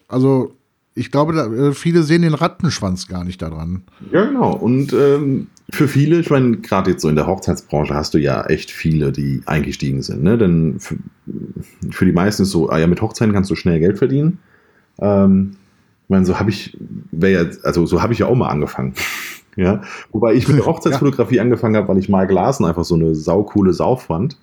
Also 0.07 0.53
ich 0.93 1.11
glaube, 1.11 1.33
da, 1.33 1.45
äh, 1.47 1.73
viele 1.73 2.03
sehen 2.03 2.21
den 2.21 2.33
Rattenschwanz 2.33 3.07
gar 3.07 3.23
nicht 3.23 3.41
daran. 3.41 3.83
Ja, 4.11 4.25
genau. 4.25 4.53
Und 4.53 4.93
ähm, 4.93 5.47
für 5.69 5.87
viele, 5.87 6.19
ich 6.19 6.29
meine, 6.29 6.57
gerade 6.57 6.91
jetzt 6.91 7.01
so 7.01 7.09
in 7.09 7.15
der 7.15 7.27
Hochzeitsbranche 7.27 7.93
hast 7.93 8.13
du 8.13 8.17
ja 8.17 8.45
echt 8.45 8.71
viele, 8.71 9.11
die 9.11 9.41
eingestiegen 9.45 10.01
sind. 10.01 10.23
Ne? 10.23 10.37
Denn 10.37 10.79
für, 10.79 10.97
für 11.89 12.05
die 12.05 12.11
meisten 12.11 12.43
ist 12.43 12.51
so, 12.51 12.69
ah 12.69 12.77
ja, 12.77 12.87
mit 12.87 13.01
Hochzeiten 13.01 13.33
kannst 13.33 13.49
du 13.49 13.55
schnell 13.55 13.79
Geld 13.79 13.97
verdienen. 13.97 14.39
Ähm, 14.99 15.51
ich 16.03 16.09
meine, 16.09 16.25
so 16.25 16.37
habe 16.39 16.49
ich, 16.49 16.77
ja, 17.11 17.45
also 17.63 17.85
so 17.85 18.01
habe 18.01 18.11
ich 18.11 18.19
ja 18.19 18.25
auch 18.25 18.35
mal 18.35 18.49
angefangen. 18.49 18.93
Ja, 19.55 19.81
wobei 20.11 20.33
ich 20.33 20.47
mit 20.47 20.57
der 20.57 20.65
Hochzeitsfotografie 20.67 21.35
ja. 21.35 21.41
angefangen 21.41 21.75
habe, 21.75 21.87
weil 21.87 21.97
ich 21.97 22.09
Mark 22.09 22.31
Larsen 22.31 22.65
einfach 22.65 22.85
so 22.85 22.95
eine 22.95 23.15
saukohle 23.15 23.73
Sau 23.73 23.95
fand. 23.95 24.37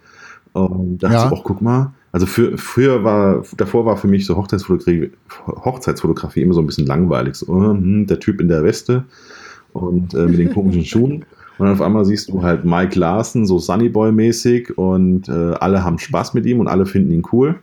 Und 0.52 0.98
dachte 0.98 1.14
ja. 1.14 1.26
ich, 1.26 1.32
auch, 1.32 1.44
guck 1.44 1.60
mal, 1.60 1.92
also 2.10 2.26
für, 2.26 2.56
früher 2.56 3.04
war, 3.04 3.44
davor 3.56 3.84
war 3.84 3.96
für 3.96 4.08
mich 4.08 4.26
so 4.26 4.36
Hochzeitsfotografie, 4.36 5.10
Hochzeitsfotografie 5.46 6.42
immer 6.42 6.54
so 6.54 6.60
ein 6.60 6.66
bisschen 6.66 6.86
langweilig. 6.86 7.36
So, 7.36 7.52
oh, 7.52 7.70
hm, 7.70 8.06
der 8.06 8.18
Typ 8.18 8.40
in 8.40 8.48
der 8.48 8.64
Weste 8.64 9.04
und 9.72 10.14
äh, 10.14 10.26
mit 10.26 10.38
den 10.38 10.52
komischen 10.52 10.84
Schuhen. 10.86 11.24
Und 11.58 11.66
dann 11.66 11.74
auf 11.74 11.82
einmal 11.82 12.04
siehst 12.04 12.30
du 12.30 12.42
halt 12.42 12.64
Mike 12.64 12.98
Larsen, 12.98 13.46
so 13.46 13.58
Sunnyboy-mäßig 13.58 14.72
und 14.76 15.28
äh, 15.28 15.54
alle 15.60 15.84
haben 15.84 15.98
Spaß 15.98 16.34
mit 16.34 16.46
ihm 16.46 16.60
und 16.60 16.68
alle 16.68 16.86
finden 16.86 17.12
ihn 17.12 17.24
cool. 17.32 17.56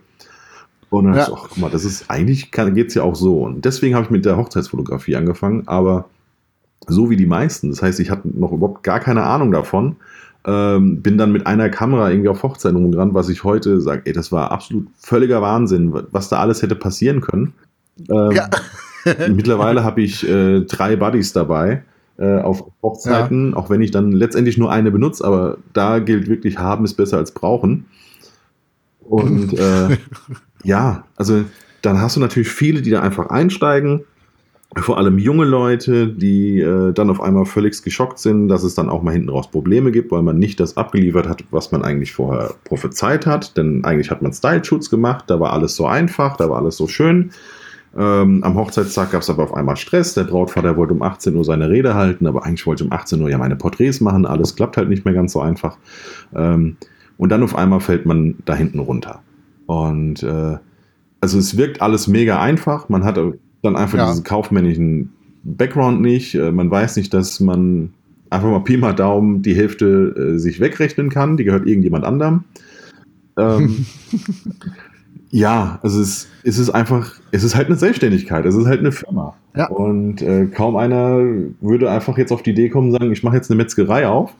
Und 0.90 1.06
dann 1.06 1.14
ja. 1.14 1.22
ich, 1.22 1.28
ach, 1.34 1.46
guck 1.48 1.58
mal, 1.58 1.70
das 1.70 1.84
ist 1.84 2.08
eigentlich 2.10 2.52
geht 2.52 2.88
es 2.88 2.94
ja 2.94 3.02
auch 3.02 3.16
so. 3.16 3.42
Und 3.42 3.64
deswegen 3.64 3.94
habe 3.94 4.04
ich 4.04 4.10
mit 4.10 4.24
der 4.24 4.36
Hochzeitsfotografie 4.36 5.16
angefangen, 5.16 5.66
aber 5.66 6.04
so 6.86 7.10
wie 7.10 7.16
die 7.16 7.26
meisten. 7.26 7.70
Das 7.70 7.82
heißt, 7.82 8.00
ich 8.00 8.10
hatte 8.10 8.28
noch 8.28 8.52
überhaupt 8.52 8.82
gar 8.82 9.00
keine 9.00 9.24
Ahnung 9.24 9.52
davon 9.52 9.96
ähm, 10.46 11.02
bin 11.02 11.18
dann 11.18 11.32
mit 11.32 11.46
einer 11.46 11.68
Kamera 11.68 12.10
irgendwie 12.10 12.28
auf 12.28 12.42
Hochzeiten 12.42 12.76
rumgerannt, 12.76 13.14
was 13.14 13.28
ich 13.28 13.42
heute 13.42 13.80
sage, 13.80 14.02
ey, 14.04 14.12
das 14.12 14.30
war 14.30 14.52
absolut 14.52 14.86
völliger 14.96 15.42
Wahnsinn, 15.42 15.92
was 16.12 16.28
da 16.28 16.38
alles 16.38 16.62
hätte 16.62 16.76
passieren 16.76 17.20
können. 17.20 17.52
Ähm, 18.08 18.30
ja. 18.30 18.48
mittlerweile 19.28 19.82
habe 19.82 20.02
ich 20.02 20.26
äh, 20.28 20.60
drei 20.60 20.94
Buddies 20.94 21.32
dabei 21.32 21.82
äh, 22.18 22.38
auf 22.38 22.64
Hochzeiten, 22.80 23.50
ja. 23.50 23.56
auch 23.56 23.70
wenn 23.70 23.82
ich 23.82 23.90
dann 23.90 24.12
letztendlich 24.12 24.56
nur 24.56 24.70
eine 24.70 24.92
benutze, 24.92 25.24
aber 25.24 25.58
da 25.72 25.98
gilt 25.98 26.28
wirklich, 26.28 26.58
haben 26.58 26.84
ist 26.84 26.94
besser 26.94 27.18
als 27.18 27.32
brauchen. 27.32 27.86
Und 29.00 29.52
äh, 29.58 29.96
ja, 30.62 31.04
also 31.16 31.44
dann 31.82 32.00
hast 32.00 32.14
du 32.14 32.20
natürlich 32.20 32.48
viele, 32.48 32.82
die 32.82 32.90
da 32.90 33.00
einfach 33.00 33.30
einsteigen, 33.30 34.04
vor 34.74 34.98
allem 34.98 35.18
junge 35.18 35.44
Leute, 35.44 36.08
die 36.08 36.60
äh, 36.60 36.92
dann 36.92 37.08
auf 37.08 37.20
einmal 37.20 37.46
völlig 37.46 37.82
geschockt 37.82 38.18
sind, 38.18 38.48
dass 38.48 38.62
es 38.62 38.74
dann 38.74 38.88
auch 38.88 39.02
mal 39.02 39.12
hinten 39.12 39.30
raus 39.30 39.50
Probleme 39.50 39.92
gibt, 39.92 40.10
weil 40.10 40.22
man 40.22 40.38
nicht 40.38 40.60
das 40.60 40.76
abgeliefert 40.76 41.28
hat, 41.28 41.44
was 41.50 41.72
man 41.72 41.82
eigentlich 41.82 42.12
vorher 42.12 42.54
prophezeit 42.64 43.26
hat. 43.26 43.56
Denn 43.56 43.84
eigentlich 43.84 44.10
hat 44.10 44.22
man 44.22 44.32
Style-Shoots 44.32 44.90
gemacht, 44.90 45.24
da 45.28 45.40
war 45.40 45.52
alles 45.52 45.76
so 45.76 45.86
einfach, 45.86 46.36
da 46.36 46.50
war 46.50 46.58
alles 46.58 46.76
so 46.76 46.88
schön. 46.88 47.30
Ähm, 47.96 48.44
am 48.44 48.54
Hochzeitstag 48.56 49.12
gab 49.12 49.22
es 49.22 49.30
aber 49.30 49.44
auf 49.44 49.54
einmal 49.54 49.76
Stress. 49.76 50.14
Der 50.14 50.24
Brautvater 50.24 50.76
wollte 50.76 50.92
um 50.92 51.02
18 51.02 51.34
Uhr 51.34 51.44
seine 51.44 51.70
Rede 51.70 51.94
halten, 51.94 52.26
aber 52.26 52.44
eigentlich 52.44 52.66
wollte 52.66 52.84
um 52.84 52.92
18 52.92 53.22
Uhr 53.22 53.30
ja 53.30 53.38
meine 53.38 53.56
Porträts 53.56 54.00
machen. 54.00 54.26
Alles 54.26 54.56
klappt 54.56 54.76
halt 54.76 54.90
nicht 54.90 55.04
mehr 55.04 55.14
ganz 55.14 55.32
so 55.32 55.40
einfach. 55.40 55.78
Ähm, 56.34 56.76
und 57.16 57.30
dann 57.30 57.42
auf 57.42 57.56
einmal 57.56 57.80
fällt 57.80 58.04
man 58.04 58.34
da 58.44 58.54
hinten 58.54 58.80
runter. 58.80 59.22
Und 59.64 60.22
äh, 60.22 60.58
also 61.20 61.38
es 61.38 61.56
wirkt 61.56 61.80
alles 61.80 62.06
mega 62.08 62.40
einfach. 62.40 62.90
Man 62.90 63.04
hat 63.04 63.18
dann 63.66 63.76
einfach 63.76 63.98
ja. 63.98 64.08
diesen 64.08 64.24
kaufmännischen 64.24 65.12
Background 65.44 66.00
nicht. 66.00 66.34
Äh, 66.34 66.52
man 66.52 66.70
weiß 66.70 66.96
nicht, 66.96 67.12
dass 67.14 67.40
man 67.40 67.90
einfach 68.30 68.48
mal 68.48 68.60
Pi 68.60 68.76
mal 68.76 68.94
Daumen 68.94 69.42
die 69.42 69.54
Hälfte 69.54 70.34
äh, 70.34 70.38
sich 70.38 70.60
wegrechnen 70.60 71.10
kann. 71.10 71.36
Die 71.36 71.44
gehört 71.44 71.66
irgendjemand 71.66 72.04
anderem. 72.04 72.44
Ähm, 73.38 73.86
ja, 75.30 75.78
also 75.82 76.00
es, 76.00 76.28
es 76.42 76.58
ist 76.58 76.70
einfach, 76.70 77.14
es 77.30 77.44
ist 77.44 77.54
halt 77.54 77.66
eine 77.66 77.76
Selbstständigkeit, 77.76 78.44
es 78.46 78.54
ist 78.54 78.66
halt 78.66 78.80
eine 78.80 78.92
Firma. 78.92 79.36
Ja. 79.54 79.68
Und 79.68 80.22
äh, 80.22 80.46
kaum 80.46 80.76
einer 80.76 81.20
würde 81.60 81.90
einfach 81.90 82.18
jetzt 82.18 82.32
auf 82.32 82.42
die 82.42 82.50
Idee 82.50 82.68
kommen 82.68 82.88
und 82.88 82.98
sagen, 82.98 83.12
ich 83.12 83.22
mache 83.22 83.36
jetzt 83.36 83.50
eine 83.50 83.58
Metzgerei 83.58 84.06
auf. 84.08 84.34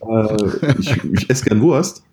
Äh, 0.00 0.36
ich, 0.78 1.04
ich 1.04 1.30
esse 1.30 1.44
gern 1.44 1.60
Wurst. 1.60 2.04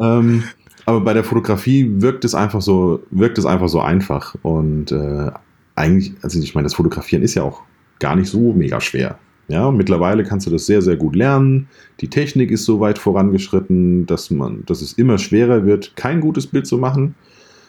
Ähm, 0.00 0.44
aber 0.88 1.02
bei 1.02 1.12
der 1.12 1.22
Fotografie 1.22 1.86
wirkt 2.00 2.24
es 2.24 2.34
einfach 2.34 2.62
so, 2.62 3.02
wirkt 3.10 3.36
es 3.36 3.44
einfach 3.44 3.68
so 3.68 3.78
einfach. 3.78 4.34
Und 4.40 4.90
äh, 4.90 5.30
eigentlich, 5.74 6.14
also 6.22 6.40
ich 6.40 6.54
meine, 6.54 6.64
das 6.64 6.72
Fotografieren 6.72 7.22
ist 7.22 7.34
ja 7.34 7.42
auch 7.42 7.60
gar 7.98 8.16
nicht 8.16 8.30
so 8.30 8.54
mega 8.54 8.80
schwer. 8.80 9.18
Ja, 9.48 9.70
mittlerweile 9.70 10.24
kannst 10.24 10.46
du 10.46 10.50
das 10.50 10.64
sehr, 10.64 10.80
sehr 10.80 10.96
gut 10.96 11.14
lernen. 11.14 11.68
Die 12.00 12.08
Technik 12.08 12.50
ist 12.50 12.64
so 12.64 12.80
weit 12.80 12.98
vorangeschritten, 12.98 14.06
dass 14.06 14.30
man, 14.30 14.64
dass 14.64 14.80
es 14.80 14.94
immer 14.94 15.18
schwerer 15.18 15.66
wird, 15.66 15.94
kein 15.94 16.22
gutes 16.22 16.46
Bild 16.46 16.66
zu 16.66 16.78
machen 16.78 17.14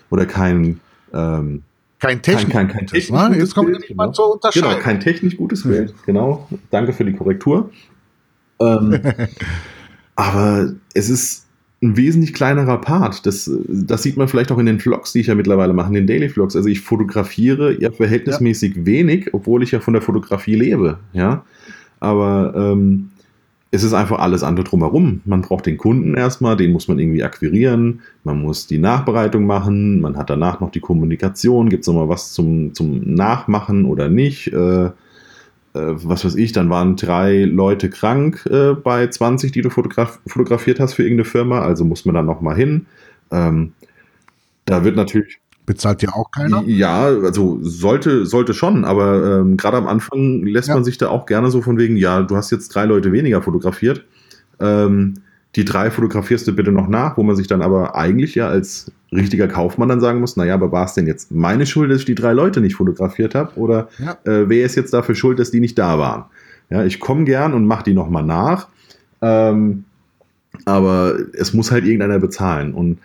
oder 0.10 0.26
kein 0.26 0.80
ähm, 1.14 1.64
kein 2.00 2.22
technisch 2.22 2.44
kein, 2.44 2.70
kein, 2.70 2.78
kein 2.78 2.88
technisch 2.88 3.12
ne? 3.12 3.38
Jetzt 3.38 3.54
kommt 3.54 3.68
Bild, 3.68 3.86
genau. 3.86 4.12
zu 4.14 4.24
unterscheiden. 4.24 4.70
Genau, 4.70 4.82
kein 4.82 5.02
technisch 5.02 5.36
gutes 5.36 5.64
Bild. 5.64 5.94
Genau. 6.06 6.48
Danke 6.72 6.94
für 6.94 7.04
die 7.04 7.12
Korrektur. 7.12 7.70
Ähm, 8.62 8.98
aber 10.16 10.72
es 10.94 11.10
ist 11.10 11.49
ein 11.82 11.96
wesentlich 11.96 12.34
kleinerer 12.34 12.80
Part. 12.82 13.26
Das, 13.26 13.50
das 13.68 14.04
sieht 14.04 14.18
man 14.18 14.28
vielleicht 14.28 14.52
auch 14.52 14.58
in 14.58 14.66
den 14.66 14.80
Vlogs, 14.80 15.14
die 15.14 15.22
ich 15.22 15.28
ja 15.28 15.36
mittlerweile 15.36 15.74
mache, 15.74 15.90
in 15.90 15.94
den 15.94 16.08
Daily 16.08 16.30
Vlogs. 16.30 16.56
Also 16.56 16.68
ich 16.68 16.82
fotografiere 16.82 17.80
ja 17.80 17.92
verhältnismäßig 17.92 18.76
ja. 18.76 18.86
wenig, 18.86 19.34
obwohl 19.34 19.64
ich 19.64 19.72
ja 19.72 19.80
von 19.80 19.94
der 19.94 20.02
Fotografie 20.02 20.56
lebe. 20.56 21.00
Ja, 21.14 21.46
aber 22.00 22.54
ähm, 22.56 23.10
es 23.72 23.84
ist 23.84 23.94
einfach 23.94 24.20
alles 24.20 24.44
andere 24.44 24.66
drumherum. 24.66 25.22
Man 25.26 25.42
braucht 25.42 25.68
den 25.68 25.78
Kunden 25.78 26.16
erstmal, 26.16 26.58
den 26.58 26.72
muss 26.72 26.88
man 26.88 27.00
irgendwie 27.00 27.24
akquirieren, 27.24 28.02
man 28.24 28.42
muss 28.42 28.68
die 28.68 28.80
Nachbereitung 28.80 29.46
machen, 29.46 30.02
man 30.02 30.18
hat 30.18 30.30
danach 30.30 30.60
noch 30.60 30.72
die 30.72 30.80
Kommunikation, 30.80 31.70
gibt 31.70 31.82
es 31.82 31.88
nochmal 31.88 32.10
was 32.10 32.34
zum, 32.34 32.74
zum 32.74 33.14
Nachmachen 33.14 33.86
oder 33.86 34.10
nicht. 34.10 34.48
Äh, 34.48 34.90
was 35.74 36.26
weiß 36.26 36.36
ich, 36.36 36.52
dann 36.52 36.70
waren 36.70 36.96
drei 36.96 37.44
Leute 37.44 37.90
krank 37.90 38.46
äh, 38.50 38.74
bei 38.74 39.08
20, 39.08 39.52
die 39.52 39.62
du 39.62 39.70
fotograf 39.70 40.20
fotografiert 40.26 40.80
hast 40.80 40.94
für 40.94 41.04
irgendeine 41.04 41.26
Firma, 41.26 41.62
also 41.62 41.86
muss 41.86 42.06
man 42.06 42.16
dann 42.16 42.26
nochmal 42.26 42.56
hin. 42.56 42.88
Ähm, 43.32 43.74
da 44.66 44.84
wird 44.84 44.96
natürlich. 44.96 45.40
Bezahlt 45.66 46.02
ja 46.02 46.14
auch 46.14 46.32
keiner? 46.32 46.64
Ja, 46.66 47.04
also 47.04 47.60
sollte, 47.62 48.26
sollte 48.26 48.56
schon, 48.56 48.86
aber 48.86 49.42
ähm, 49.42 49.56
gerade 49.56 49.78
am 49.78 49.88
Anfang 49.88 50.44
lässt 50.44 50.68
ja. 50.68 50.74
man 50.74 50.84
sich 50.84 50.98
da 50.98 51.10
auch 51.10 51.28
gerne 51.28 51.52
so 51.52 51.62
von 51.62 51.78
wegen, 51.78 51.96
ja, 51.96 52.24
du 52.24 52.36
hast 52.36 52.50
jetzt 52.50 52.70
drei 52.70 52.86
Leute 52.86 53.12
weniger 53.12 53.44
fotografiert. 53.44 54.04
Ähm, 54.60 55.16
die 55.56 55.66
drei 55.66 55.90
fotografierst 55.90 56.48
du 56.48 56.56
bitte 56.56 56.72
noch 56.72 56.88
nach, 56.88 57.18
wo 57.18 57.24
man 57.24 57.36
sich 57.36 57.48
dann 57.48 57.62
aber 57.62 57.96
eigentlich 57.96 58.36
ja 58.36 58.48
als 58.48 58.92
richtiger 59.12 59.48
Kaufmann 59.48 59.90
dann 59.90 60.00
sagen 60.00 60.20
muss, 60.20 60.38
naja, 60.38 60.54
aber 60.54 60.72
war 60.72 60.86
es 60.86 60.94
denn 60.94 61.08
jetzt 61.08 61.32
meine 61.32 61.66
Schuld, 61.66 61.90
dass 61.90 62.00
ich 62.00 62.06
die 62.06 62.16
drei 62.16 62.34
Leute 62.34 62.62
nicht 62.62 62.76
fotografiert 62.76 63.34
habe? 63.34 63.56
Oder 63.56 63.90
ja. 63.98 64.12
äh, 64.32 64.48
wer 64.48 64.66
ist 64.66 64.76
jetzt 64.76 64.94
dafür 64.94 65.16
schuld, 65.16 65.40
dass 65.40 65.50
die 65.50 65.60
nicht 65.60 65.78
da 65.78 65.98
waren? 65.98 66.26
Ja, 66.70 66.84
ich 66.84 67.00
komme 67.00 67.24
gern 67.24 67.54
und 67.54 67.66
mache 67.66 67.84
die 67.84 67.94
nochmal 67.94 68.24
nach. 68.24 68.68
Ähm, 69.22 69.86
aber 70.66 71.18
es 71.34 71.54
muss 71.54 71.72
halt 71.72 71.84
irgendeiner 71.86 72.20
bezahlen. 72.20 72.74
Und 72.74 73.00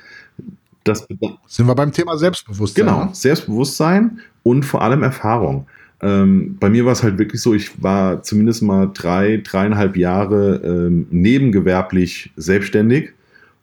das 0.85 1.07
sind 1.47 1.67
wir 1.67 1.75
beim 1.75 1.93
Thema 1.93 2.19
Selbstbewusstsein. 2.19 2.85
Genau, 2.85 3.05
ne? 3.07 3.11
Selbstbewusstsein 3.13 4.21
und 4.43 4.65
vor 4.65 4.83
allem 4.83 5.03
Erfahrung. 5.03 5.67
Ähm, 6.05 6.59
bei 6.61 6.69
mir 6.69 6.85
war 6.85 6.93
es 6.93 7.03
halt 7.03 7.17
wirklich 7.17 7.41
so, 7.41 7.55
ich 7.55 7.83
war 7.83 8.23
zumindest 8.23 8.63
mal 8.63 8.91
drei, 8.93 9.41
dreieinhalb 9.43 9.97
Jahre 9.97 10.61
ähm, 10.63 11.07
nebengewerblich 11.11 12.31
selbstständig 12.37 13.13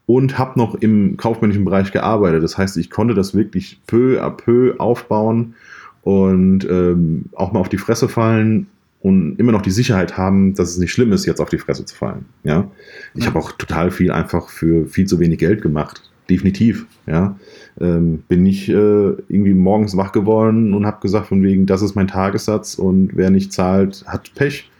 und 0.07 0.39
habe 0.39 0.57
noch 0.57 0.73
im 0.73 1.17
kaufmännischen 1.17 1.63
Bereich 1.63 1.91
gearbeitet. 1.91 2.43
Das 2.43 2.57
heißt, 2.57 2.77
ich 2.77 2.89
konnte 2.89 3.13
das 3.13 3.35
wirklich 3.35 3.79
peu 3.85 4.19
à 4.19 4.31
peu 4.31 4.73
aufbauen 4.79 5.53
und 6.01 6.65
ähm, 6.65 7.25
auch 7.33 7.51
mal 7.51 7.59
auf 7.59 7.69
die 7.69 7.77
Fresse 7.77 8.09
fallen 8.09 8.65
und 9.01 9.39
immer 9.39 9.51
noch 9.51 9.61
die 9.61 9.69
Sicherheit 9.69 10.17
haben, 10.17 10.55
dass 10.55 10.71
es 10.71 10.77
nicht 10.79 10.91
schlimm 10.91 11.11
ist, 11.11 11.27
jetzt 11.27 11.41
auf 11.41 11.49
die 11.49 11.59
Fresse 11.59 11.85
zu 11.85 11.95
fallen. 11.95 12.25
Ja, 12.43 12.71
ich 13.13 13.23
ja. 13.23 13.29
habe 13.29 13.37
auch 13.37 13.51
total 13.51 13.91
viel 13.91 14.11
einfach 14.11 14.49
für 14.49 14.87
viel 14.87 15.05
zu 15.05 15.19
wenig 15.19 15.37
Geld 15.37 15.61
gemacht. 15.61 16.10
Definitiv. 16.31 16.85
Ja, 17.07 17.37
ähm, 17.77 18.23
bin 18.29 18.43
nicht 18.43 18.69
äh, 18.69 18.73
irgendwie 18.73 19.53
morgens 19.53 19.97
wach 19.97 20.13
geworden 20.13 20.73
und 20.73 20.85
habe 20.85 21.01
gesagt 21.01 21.27
von 21.27 21.43
wegen, 21.43 21.65
das 21.65 21.81
ist 21.81 21.93
mein 21.93 22.07
Tagessatz 22.07 22.75
und 22.75 23.17
wer 23.17 23.29
nicht 23.29 23.51
zahlt, 23.51 24.05
hat 24.07 24.33
Pech. 24.33 24.71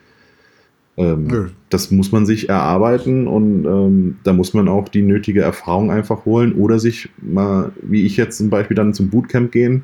Ähm, 0.96 1.52
das 1.68 1.92
muss 1.92 2.14
man 2.14 2.26
sich 2.26 2.48
erarbeiten 2.48 3.28
und 3.28 3.66
ähm, 3.66 4.18
da 4.24 4.32
muss 4.32 4.54
man 4.54 4.70
auch 4.70 4.88
die 4.88 5.02
nötige 5.02 5.42
Erfahrung 5.42 5.92
einfach 5.92 6.24
holen 6.24 6.54
oder 6.54 6.80
sich 6.80 7.10
mal, 7.22 7.74
wie 7.82 8.06
ich 8.06 8.16
jetzt 8.16 8.38
zum 8.38 8.50
Beispiel, 8.50 8.76
dann 8.76 8.94
zum 8.94 9.10
Bootcamp 9.10 9.52
gehen 9.52 9.84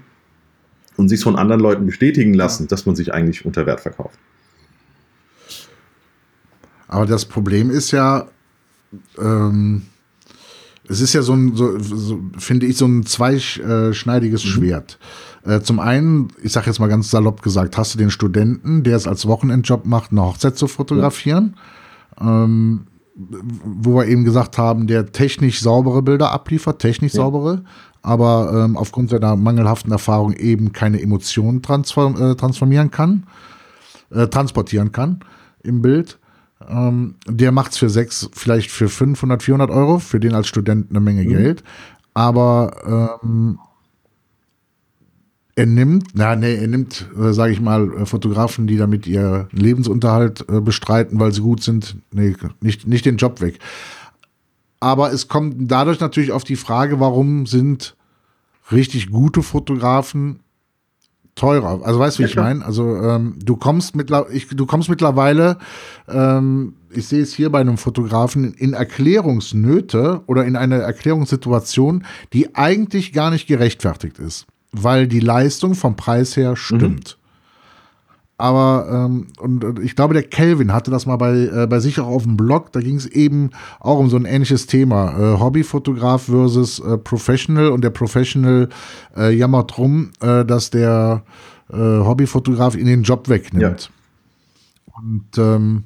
und 0.96 1.10
sich 1.10 1.22
von 1.22 1.36
anderen 1.36 1.60
Leuten 1.60 1.86
bestätigen 1.86 2.34
lassen, 2.34 2.70
dass 2.70 2.86
man 2.86 2.96
sich 2.96 3.14
eigentlich 3.14 3.46
unter 3.46 3.66
Wert 3.66 3.82
verkauft. 3.82 4.18
Aber 6.88 7.06
das 7.06 7.26
Problem 7.26 7.70
ist 7.70 7.92
ja, 7.92 8.28
ähm, 9.20 9.82
es 10.90 11.02
ist 11.02 11.14
ja 11.14 11.22
so 11.22 11.34
ein, 11.34 11.56
so, 11.56 11.80
so, 11.80 12.20
finde 12.38 12.66
ich, 12.66 12.78
so 12.78 12.86
ein 12.86 13.06
zweischneidiges 13.06 14.44
mhm. 14.44 14.50
Schwert. 14.50 15.00
Äh, 15.44 15.62
zum 15.62 15.80
einen, 15.80 16.30
ich 16.42 16.52
sage 16.52 16.68
jetzt 16.68 16.80
mal 16.80 16.88
ganz 16.88 17.10
salopp 17.10 17.42
gesagt, 17.42 17.78
hast 17.78 17.94
du 17.94 17.98
den 17.98 18.12
Studenten, 18.12 18.84
der 18.84 18.96
es 18.96 19.08
als 19.08 19.28
Wochenendjob 19.28 19.86
macht, 19.86 20.12
eine 20.12 20.22
Hochzeit 20.22 20.58
zu 20.58 20.68
fotografieren, 20.68 21.56
ja. 22.20 22.44
ähm, 22.44 22.88
wo 23.16 23.96
wir 23.96 24.08
eben 24.08 24.24
gesagt 24.24 24.58
haben, 24.58 24.88
der 24.88 25.12
technisch 25.12 25.62
saubere 25.62 26.02
Bilder 26.02 26.32
abliefert, 26.32 26.80
technisch 26.80 27.14
ja. 27.14 27.24
saubere, 27.24 27.64
aber 28.02 28.66
ähm, 28.66 28.78
aufgrund 28.78 29.10
seiner 29.10 29.36
mangelhaften 29.36 29.92
Erfahrung 29.92 30.34
eben 30.34 30.72
keine 30.72 31.02
Emotionen 31.02 31.62
transform 31.62 32.16
äh, 32.22 32.36
transformieren 32.36 32.92
kann, 32.92 33.26
äh, 34.12 34.28
transportieren 34.28 34.92
kann 34.92 35.22
im 35.64 35.82
Bild. 35.82 36.20
Ähm, 36.68 37.16
der 37.28 37.52
macht 37.52 37.74
es 37.74 37.78
für 37.78 37.90
sechs, 37.90 38.30
vielleicht 38.34 38.72
für 38.72 38.90
500, 38.90 39.44
400 39.44 39.70
Euro, 39.70 40.00
für 40.00 40.20
den 40.20 40.34
als 40.34 40.48
Student 40.48 40.90
eine 40.90 41.00
Menge 41.00 41.24
mhm. 41.24 41.30
Geld. 41.30 41.64
Aber 42.14 43.20
ähm, 43.24 43.60
er 45.56 45.66
nimmt, 45.66 46.10
na, 46.14 46.36
nee, 46.36 46.56
er 46.56 46.68
nimmt, 46.68 47.10
äh, 47.20 47.34
sage 47.34 47.54
ich 47.54 47.62
mal, 47.62 47.92
äh, 47.94 48.06
Fotografen, 48.06 48.68
die 48.68 48.78
damit 48.78 49.08
ihr 49.08 49.48
Lebensunterhalt 49.52 50.46
äh, 50.50 50.62
bestreiten, 50.62 51.20
weil 51.20 51.32
sie 51.32 51.42
gut 51.42 51.64
sind, 51.64 51.98
nee, 52.12 52.36
nicht, 52.62 52.88
nicht 52.88 53.06
den 53.06 53.18
Job 53.18 53.42
weg. 53.42 53.60
Aber 54.80 55.12
es 55.12 55.28
kommt 55.28 55.56
dadurch 55.72 56.00
natürlich 56.00 56.32
auf 56.32 56.44
die 56.44 56.56
Frage, 56.56 57.00
warum 57.00 57.48
sind 57.48 57.96
richtig 58.72 59.10
gute 59.10 59.42
Fotografen 59.42 60.42
teurer. 61.38 61.82
Also 61.84 62.00
weißt 62.00 62.18
du, 62.18 62.20
wie 62.20 62.24
ja, 62.24 62.30
ich 62.30 62.36
meine? 62.36 62.66
Also 62.66 62.98
ähm, 62.98 63.36
du 63.44 63.56
kommst 63.56 63.96
ich, 64.32 64.48
du 64.48 64.66
kommst 64.66 64.90
mittlerweile, 64.90 65.58
ähm, 66.10 66.74
ich 66.90 67.08
sehe 67.08 67.22
es 67.22 67.34
hier 67.34 67.50
bei 67.50 67.62
einem 67.62 67.78
Fotografen, 67.78 68.54
in 68.54 68.74
Erklärungsnöte 68.74 70.22
oder 70.26 70.46
in 70.46 70.56
eine 70.56 70.82
Erklärungssituation, 70.82 72.04
die 72.34 72.56
eigentlich 72.56 73.14
gar 73.14 73.30
nicht 73.30 73.48
gerechtfertigt 73.48 74.20
ist, 74.20 74.48
weil 74.72 75.08
die 75.08 75.20
Leistung 75.20 75.76
vom 75.76 75.96
Preis 75.96 76.36
her 76.36 76.56
stimmt. 76.56 77.18
Mhm. 77.22 77.27
Aber 78.40 78.88
ähm, 78.92 79.28
und, 79.40 79.80
ich 79.80 79.96
glaube, 79.96 80.14
der 80.14 80.24
Kelvin 80.24 80.72
hatte 80.72 80.92
das 80.92 81.08
mal 81.08 81.16
bei, 81.16 81.34
äh, 81.34 81.68
bei 81.68 81.80
sich 81.80 82.00
auch 82.00 82.08
auf 82.08 82.24
dem 82.24 82.38
Blog. 82.38 82.72
Da 82.72 82.82
ging 82.82 82.96
es 82.96 83.08
eben 83.08 83.50
auch 83.80 83.98
um 83.98 84.10
so 84.10 84.18
ein 84.18 84.26
ähnliches 84.26 84.68
Thema. 84.68 85.18
Äh, 85.18 85.40
Hobbyfotograf 85.40 86.24
versus 86.26 86.80
äh, 86.80 86.98
Professional. 87.00 87.70
Und 87.70 87.84
der 87.84 87.90
Professional 87.90 88.70
äh, 89.16 89.36
jammert 89.36 89.76
drum, 89.76 90.12
äh, 90.22 90.46
dass 90.46 90.70
der 90.70 91.24
äh, 91.72 91.76
Hobbyfotograf 91.76 92.76
ihn 92.76 92.86
den 92.86 93.02
Job 93.02 93.28
wegnimmt. 93.28 93.90
Ja. 93.90 94.98
Und 95.02 95.38
ähm, 95.38 95.84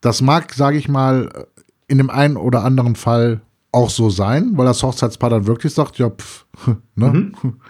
das 0.00 0.22
mag, 0.22 0.52
sage 0.54 0.76
ich 0.76 0.88
mal, 0.88 1.46
in 1.86 1.98
dem 1.98 2.10
einen 2.10 2.36
oder 2.36 2.64
anderen 2.64 2.96
Fall 2.96 3.42
auch 3.70 3.90
so 3.90 4.10
sein, 4.10 4.52
weil 4.56 4.66
das 4.66 4.82
Hochzeitspaar 4.82 5.30
dann 5.30 5.46
wirklich 5.46 5.72
sagt, 5.72 5.98
ja, 5.98 6.10
pff, 6.10 6.46
ne? 6.96 7.10
Mhm. 7.10 7.32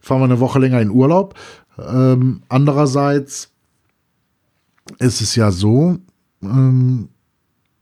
fahren 0.00 0.20
wir 0.20 0.24
eine 0.24 0.40
Woche 0.40 0.58
länger 0.58 0.80
in 0.80 0.90
Urlaub. 0.90 1.34
Ähm, 1.88 2.42
andererseits 2.48 3.50
ist 4.98 5.20
es 5.20 5.34
ja 5.36 5.50
so, 5.50 5.98
ähm, 6.42 7.08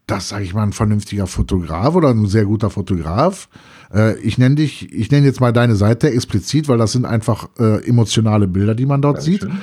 das, 0.07 0.29
sage 0.29 0.43
ich 0.43 0.53
mal, 0.53 0.63
ein 0.63 0.73
vernünftiger 0.73 1.27
Fotograf 1.27 1.95
oder 1.95 2.09
ein 2.09 2.25
sehr 2.27 2.45
guter 2.45 2.69
Fotograf. 2.69 3.47
Äh, 3.93 4.17
ich 4.19 4.37
nenne 4.37 4.55
dich, 4.55 4.91
ich 4.91 5.11
nenne 5.11 5.25
jetzt 5.25 5.39
mal 5.39 5.53
deine 5.53 5.75
Seite 5.75 6.11
explizit, 6.11 6.67
weil 6.67 6.77
das 6.77 6.91
sind 6.91 7.05
einfach 7.05 7.49
äh, 7.59 7.85
emotionale 7.87 8.47
Bilder, 8.47 8.75
die 8.75 8.85
man 8.85 9.01
dort 9.01 9.17
Dankeschön. 9.17 9.51
sieht. 9.51 9.59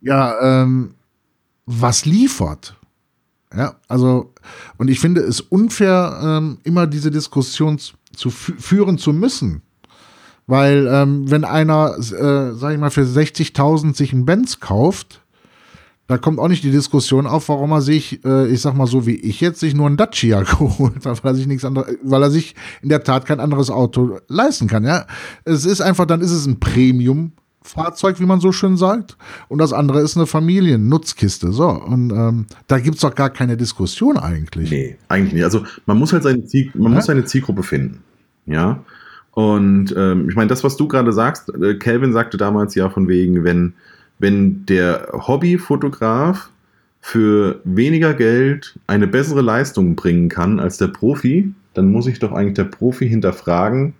Ja, 0.00 0.62
ähm, 0.62 0.94
was 1.66 2.04
liefert? 2.04 2.76
Ja, 3.54 3.76
also, 3.88 4.32
und 4.76 4.88
ich 4.88 5.00
finde 5.00 5.20
es 5.22 5.40
unfair, 5.40 6.20
ähm, 6.22 6.58
immer 6.64 6.86
diese 6.86 7.10
Diskussion 7.10 7.78
zu 7.78 8.30
führen 8.30 8.98
zu 8.98 9.12
müssen. 9.12 9.62
Weil, 10.46 10.86
ähm, 10.90 11.30
wenn 11.30 11.44
einer, 11.44 11.96
äh, 11.98 12.54
sag 12.54 12.72
ich 12.72 12.78
mal, 12.78 12.90
für 12.90 13.04
60.000 13.04 13.96
sich 13.96 14.12
einen 14.12 14.26
Benz 14.26 14.60
kauft, 14.60 15.22
da 16.06 16.18
kommt 16.18 16.38
auch 16.38 16.46
nicht 16.46 16.62
die 16.62 16.70
Diskussion 16.70 17.26
auf, 17.26 17.48
warum 17.48 17.72
er 17.72 17.80
sich, 17.80 18.24
äh, 18.24 18.46
ich 18.46 18.60
sag 18.60 18.74
mal 18.74 18.86
so 18.86 19.06
wie 19.06 19.16
ich 19.16 19.40
jetzt, 19.40 19.58
sich 19.58 19.74
nur 19.74 19.88
ein 19.88 19.96
Dacia 19.96 20.42
geholt 20.58 21.04
hat, 21.04 21.24
weil 21.24 21.32
er 21.32 21.34
sich 21.34 21.48
nichts 21.48 21.64
anderes, 21.64 21.96
weil 22.02 22.22
er 22.22 22.30
sich 22.30 22.54
in 22.80 22.90
der 22.90 23.02
Tat 23.02 23.26
kein 23.26 23.40
anderes 23.40 23.70
Auto 23.70 24.20
leisten 24.28 24.68
kann. 24.68 24.84
Ja, 24.84 25.06
es 25.44 25.64
ist 25.64 25.80
einfach, 25.80 26.06
dann 26.06 26.20
ist 26.20 26.30
es 26.32 26.46
ein 26.46 26.60
Premium. 26.60 27.32
Fahrzeug, 27.62 28.20
wie 28.20 28.26
man 28.26 28.38
so 28.38 28.52
schön 28.52 28.76
sagt, 28.76 29.16
und 29.48 29.58
das 29.58 29.72
andere 29.72 30.00
ist 30.00 30.16
eine 30.16 30.26
Familiennutzkiste. 30.26 31.50
So, 31.50 31.68
und 31.68 32.12
ähm, 32.12 32.46
da 32.68 32.78
gibt's 32.78 33.00
doch 33.00 33.12
gar 33.12 33.30
keine 33.30 33.56
Diskussion 33.56 34.16
eigentlich. 34.16 34.70
Nee, 34.70 34.96
eigentlich 35.08 35.32
nicht. 35.32 35.42
Also 35.42 35.64
man 35.84 35.98
muss 35.98 36.12
halt 36.12 36.22
seine, 36.22 36.44
Ziel, 36.44 36.70
man 36.74 36.92
ja? 36.92 36.98
muss 36.98 37.06
seine 37.06 37.24
Zielgruppe 37.24 37.64
finden. 37.64 38.04
Ja. 38.46 38.84
Und 39.36 39.94
ähm, 39.94 40.30
ich 40.30 40.34
meine, 40.34 40.48
das, 40.48 40.64
was 40.64 40.78
du 40.78 40.88
gerade 40.88 41.12
sagst, 41.12 41.52
äh, 41.54 41.74
Calvin 41.74 42.14
sagte 42.14 42.38
damals 42.38 42.74
ja 42.74 42.88
von 42.88 43.06
wegen, 43.06 43.44
wenn 43.44 43.74
wenn 44.18 44.64
der 44.64 45.08
Hobbyfotograf 45.12 46.48
für 47.00 47.60
weniger 47.64 48.14
Geld 48.14 48.78
eine 48.86 49.06
bessere 49.06 49.42
Leistung 49.42 49.94
bringen 49.94 50.30
kann 50.30 50.58
als 50.58 50.78
der 50.78 50.88
Profi, 50.88 51.52
dann 51.74 51.92
muss 51.92 52.06
ich 52.06 52.18
doch 52.18 52.32
eigentlich 52.32 52.54
der 52.54 52.64
Profi 52.64 53.08
hinterfragen, 53.08 53.92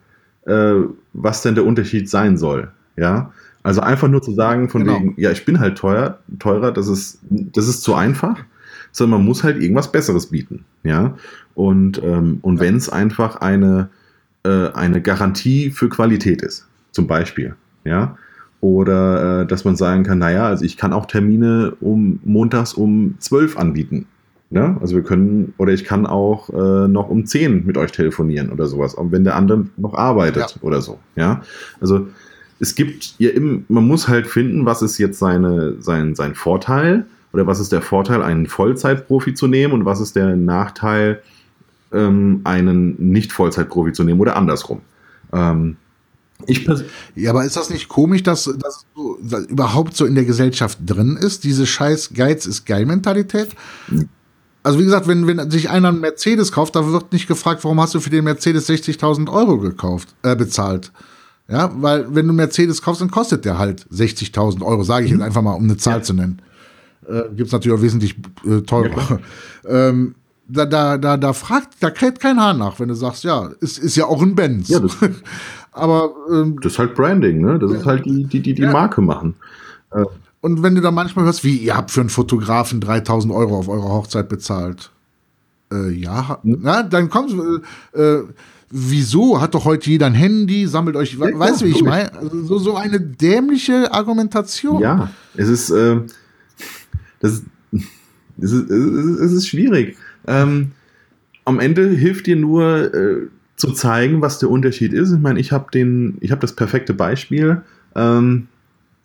äh, 0.47 0.77
was 1.13 1.43
denn 1.43 1.55
der 1.55 1.67
Unterschied 1.67 2.09
sein 2.09 2.39
soll. 2.39 2.71
Ja, 2.97 3.31
also 3.63 3.83
einfach 3.83 4.09
nur 4.09 4.23
zu 4.23 4.33
sagen 4.33 4.71
von 4.71 4.85
genau. 4.85 5.01
wegen, 5.01 5.15
ja, 5.19 5.33
ich 5.33 5.45
bin 5.45 5.61
halt 5.61 5.77
teuer, 5.77 6.19
teurer, 6.39 6.73
das 6.73 6.89
ist, 6.89 7.19
das 7.29 7.69
ist 7.69 7.83
zu 7.83 7.95
einfach, 7.95 8.43
sondern 8.91 9.21
man 9.21 9.27
muss 9.27 9.45
halt 9.45 9.61
irgendwas 9.61 9.93
Besseres 9.93 10.29
bieten. 10.29 10.65
Ja, 10.83 11.15
und, 11.55 12.03
ähm, 12.03 12.39
und 12.41 12.57
ja. 12.57 12.61
wenn 12.63 12.77
es 12.77 12.89
einfach 12.89 13.37
eine, 13.37 13.91
äh, 14.47 14.77
eine 14.77 15.03
Garantie 15.03 15.71
für 15.71 15.89
Qualität 15.89 16.43
ist, 16.43 16.67
zum 16.93 17.07
Beispiel, 17.07 17.55
ja, 17.85 18.17
oder 18.61 19.43
äh, 19.43 19.47
dass 19.47 19.65
man 19.65 19.77
sagen 19.77 20.03
kann, 20.03 20.19
naja, 20.19 20.47
also 20.47 20.65
ich 20.65 20.77
kann 20.77 20.93
auch 20.93 21.07
Termine 21.07 21.75
um 21.81 22.21
montags 22.25 22.75
um 22.75 23.17
12 23.19 23.59
anbieten. 23.59 24.07
Ne? 24.49 24.77
Also 24.81 24.95
wir 24.95 25.03
können, 25.03 25.55
oder 25.59 25.73
ich 25.73 25.85
kann 25.85 26.07
auch 26.07 26.51
äh, 26.51 26.89
noch 26.89 27.11
um 27.11 27.27
10 27.27 27.67
mit 27.67 27.77
euch 27.77 27.93
telefonieren 27.93 28.51
oder 28.51 28.67
sowas, 28.67 28.97
auch 28.97 29.11
wenn 29.11 29.25
der 29.25 29.35
andere 29.35 29.67
noch 29.77 29.95
arbeitet 29.95 30.55
ja. 30.57 30.63
oder 30.63 30.81
so. 30.81 30.99
Ja. 31.17 31.43
Also 31.81 32.07
es 32.61 32.75
gibt 32.75 33.17
ja 33.19 33.31
im, 33.31 33.65
man 33.69 33.87
muss 33.87 34.09
halt 34.09 34.27
finden, 34.27 34.65
was 34.65 34.83
ist 34.83 34.99
jetzt 34.99 35.19
seine, 35.19 35.75
sein, 35.81 36.15
sein 36.15 36.35
Vorteil 36.35 37.07
oder 37.33 37.47
was 37.47 37.61
ist 37.61 37.73
der 37.73 37.83
Vorteil, 37.83 38.23
einen 38.23 38.47
Vollzeitprofi 38.47 39.35
zu 39.35 39.49
nehmen 39.49 39.75
und 39.75 39.85
was 39.85 40.01
ist 40.01 40.17
der 40.17 40.37
Nachteil, 40.37 41.23
ähm, 41.97 42.41
einen 42.45 43.11
Nicht-Vollzeitprofi 43.11 43.93
zu 43.93 44.05
nehmen 44.05 44.21
oder 44.21 44.37
andersrum. 44.37 44.81
Ähm, 45.33 45.77
ich 46.47 46.69
ja, 47.15 47.31
aber 47.31 47.45
ist 47.45 47.57
das 47.57 47.71
nicht 47.71 47.89
komisch, 47.89 48.23
dass 48.23 48.45
das 48.45 48.85
so, 48.95 49.19
überhaupt 49.49 49.97
so 49.97 50.05
in 50.05 50.15
der 50.15 50.27
Gesellschaft 50.27 50.79
drin 50.85 51.17
ist, 51.17 51.45
diese 51.45 51.67
scheiß 51.67 52.11
Geiz 52.15 52.45
ist 52.45 52.67
geil 52.67 52.85
Mentalität? 52.85 53.49
Also 54.63 54.79
wie 54.79 54.85
gesagt, 54.85 55.09
wenn, 55.09 55.27
wenn 55.27 55.51
sich 55.51 55.71
einer 55.71 55.89
einen 55.89 56.01
Mercedes 56.01 56.53
kauft, 56.53 56.77
da 56.77 56.93
wird 56.93 57.13
nicht 57.13 57.27
gefragt, 57.27 57.65
warum 57.65 57.81
hast 57.81 57.95
du 57.95 58.01
für 58.01 58.11
den 58.11 58.25
Mercedes 58.25 58.69
60.000 58.69 59.33
Euro 59.33 59.59
gekauft, 59.59 60.15
äh, 60.23 60.37
bezahlt. 60.37 60.93
Ja, 61.49 61.71
weil 61.77 62.15
wenn 62.15 62.27
du 62.27 62.33
Mercedes 62.33 62.83
kaufst, 62.83 63.01
dann 63.01 63.11
kostet 63.11 63.45
der 63.45 63.59
halt 63.59 63.87
60.000 63.93 64.63
Euro, 64.63 64.83
sage 64.83 65.05
ich 65.05 65.13
jetzt 65.13 65.21
mhm. 65.21 65.25
einfach 65.25 65.43
mal, 65.43 65.55
um 65.55 65.65
eine 65.65 65.77
Zahl 65.77 65.99
ja. 65.99 66.03
zu 66.03 66.13
nennen. 66.13 66.43
Äh, 67.09 67.23
Gibt 67.35 67.47
es 67.47 67.53
natürlich 67.53 67.79
auch 67.79 67.83
wesentlich 67.83 68.17
äh, 68.45 68.61
teurer. 68.63 69.21
Ja, 69.65 69.69
ähm, 69.89 70.17
da, 70.49 70.67
da, 70.67 70.99
da, 70.99 71.17
da 71.17 71.33
fragt, 71.33 71.75
da 71.81 71.91
kräht 71.91 72.21
kein 72.21 72.41
Hahn 72.41 72.59
nach, 72.59 72.79
wenn 72.81 72.89
du 72.89 72.95
sagst, 72.95 73.25
ja, 73.25 73.51
ist, 73.61 73.79
ist 73.79 73.97
ja 73.97 74.07
auch 74.07 74.23
ein 74.23 74.35
Benz. 74.35 74.69
Ja, 74.69 74.81
das, 74.81 74.97
Aber 75.77 76.15
ähm, 76.33 76.59
das 76.63 76.73
ist 76.73 76.79
halt 76.79 76.95
Branding, 76.95 77.43
ne? 77.43 77.59
Das 77.59 77.71
ist 77.71 77.85
halt 77.85 78.07
die, 78.07 78.25
die, 78.25 78.41
die, 78.41 78.55
die 78.55 78.63
ja. 78.63 78.73
Marke 78.73 79.03
machen. 79.03 79.35
Äh. 79.91 80.05
Und 80.41 80.63
wenn 80.63 80.75
du 80.75 80.81
da 80.81 80.91
manchmal 80.91 81.27
hörst, 81.27 81.45
wie 81.45 81.57
ihr 81.57 81.77
habt 81.77 81.91
für 81.91 82.01
einen 82.01 82.09
Fotografen 82.09 82.81
3000 82.81 83.33
Euro 83.33 83.59
auf 83.59 83.69
eure 83.69 83.89
Hochzeit 83.89 84.29
bezahlt. 84.29 84.91
Äh, 85.71 85.91
ja, 85.91 86.39
hm? 86.43 86.61
na, 86.63 86.83
dann 86.83 87.11
kommst 87.11 87.35
du, 87.35 87.61
äh, 87.93 88.23
wieso? 88.71 89.41
Hat 89.41 89.55
doch 89.55 89.67
heute 89.67 89.91
jeder 89.91 90.07
ein 90.07 90.15
Handy, 90.15 90.67
sammelt 90.67 90.97
euch, 90.97 91.15
ja, 91.15 91.39
weißt 91.39 91.61
du, 91.61 91.67
wie 91.67 91.71
ich 91.71 91.83
meine? 91.83 92.13
Also 92.15 92.45
so, 92.45 92.59
so 92.59 92.77
eine 92.77 92.99
dämliche 93.01 93.93
Argumentation. 93.93 94.81
Ja, 94.81 95.11
es 95.35 95.49
ist, 95.49 95.71
äh, 95.71 96.01
das, 97.21 97.43
das 98.37 98.53
ist, 98.53 98.71
es 98.71 99.33
ist 99.33 99.49
schwierig. 99.49 99.97
Ähm, 100.27 100.73
am 101.45 101.61
Ende 101.61 101.89
hilft 101.89 102.27
dir 102.27 102.37
nur, 102.37 102.95
äh, 102.95 103.29
zu 103.57 103.73
zeigen, 103.73 104.21
was 104.21 104.39
der 104.39 104.51
Unterschied 104.51 104.93
ist. 104.93 105.13
Ich 105.13 105.21
meine, 105.21 105.41
ich 105.41 105.51
habe 105.51 105.67
den, 105.73 106.19
ich 106.21 106.31
habe 106.31 106.41
das 106.41 106.55
perfekte 106.55 106.95
Beispiel. 106.95 107.63
Ähm, 107.95 108.49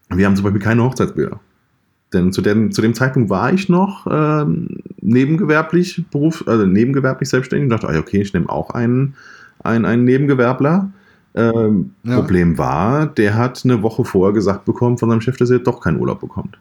wir 0.10 0.26
haben 0.26 0.36
zum 0.36 0.44
Beispiel 0.44 0.62
keine 0.62 0.84
Hochzeitsbilder. 0.84 1.40
Denn 2.14 2.34
zu 2.34 2.42
dem, 2.42 2.74
zu 2.74 2.82
dem 2.82 2.94
Zeitpunkt 2.94 3.30
war 3.30 3.54
ich 3.54 3.70
noch 3.70 4.06
ähm, 4.12 4.82
nebengewerblich 5.00 6.04
Beruf, 6.12 6.44
also 6.46 6.66
nebengewerblich 6.66 7.30
selbstständig 7.30 7.66
und 7.66 7.70
dachte, 7.70 7.88
ah, 7.88 7.98
okay, 7.98 8.22
ich 8.22 8.34
nehme 8.34 8.50
auch 8.50 8.72
einen, 8.72 9.16
einen, 9.64 9.86
einen 9.86 10.04
Nebengewerbler. 10.04 10.92
Ähm, 11.34 11.92
ja. 12.04 12.16
Problem 12.18 12.58
war, 12.58 13.06
der 13.06 13.36
hat 13.36 13.62
eine 13.64 13.82
Woche 13.82 14.04
vorher 14.04 14.34
gesagt 14.34 14.66
bekommen 14.66 14.98
von 14.98 15.10
seinem 15.10 15.22
Chef, 15.22 15.38
dass 15.38 15.50
er 15.50 15.60
doch 15.60 15.80
keinen 15.80 16.02
Urlaub 16.02 16.20
bekommt. 16.20 16.58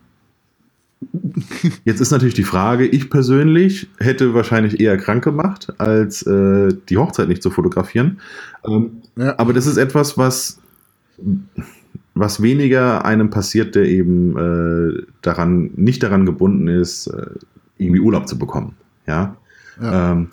Jetzt 1.84 2.00
ist 2.00 2.10
natürlich 2.10 2.34
die 2.34 2.44
Frage, 2.44 2.86
ich 2.86 3.08
persönlich 3.08 3.88
hätte 3.98 4.34
wahrscheinlich 4.34 4.80
eher 4.80 4.98
krank 4.98 5.24
gemacht, 5.24 5.72
als 5.78 6.22
äh, 6.26 6.74
die 6.88 6.98
Hochzeit 6.98 7.28
nicht 7.28 7.42
zu 7.42 7.50
fotografieren. 7.50 8.20
Ähm, 8.66 9.02
ja. 9.16 9.38
Aber 9.38 9.52
das 9.52 9.66
ist 9.66 9.78
etwas, 9.78 10.18
was, 10.18 10.60
was 12.14 12.42
weniger 12.42 13.04
einem 13.04 13.30
passiert, 13.30 13.74
der 13.74 13.84
eben 13.84 14.36
äh, 14.36 15.02
daran, 15.22 15.70
nicht 15.76 16.02
daran 16.02 16.26
gebunden 16.26 16.68
ist, 16.68 17.06
äh, 17.06 17.26
irgendwie 17.78 18.00
Urlaub 18.00 18.28
zu 18.28 18.38
bekommen. 18.38 18.74
Ja. 19.06 19.36
ja. 19.80 20.12
Ähm, 20.12 20.28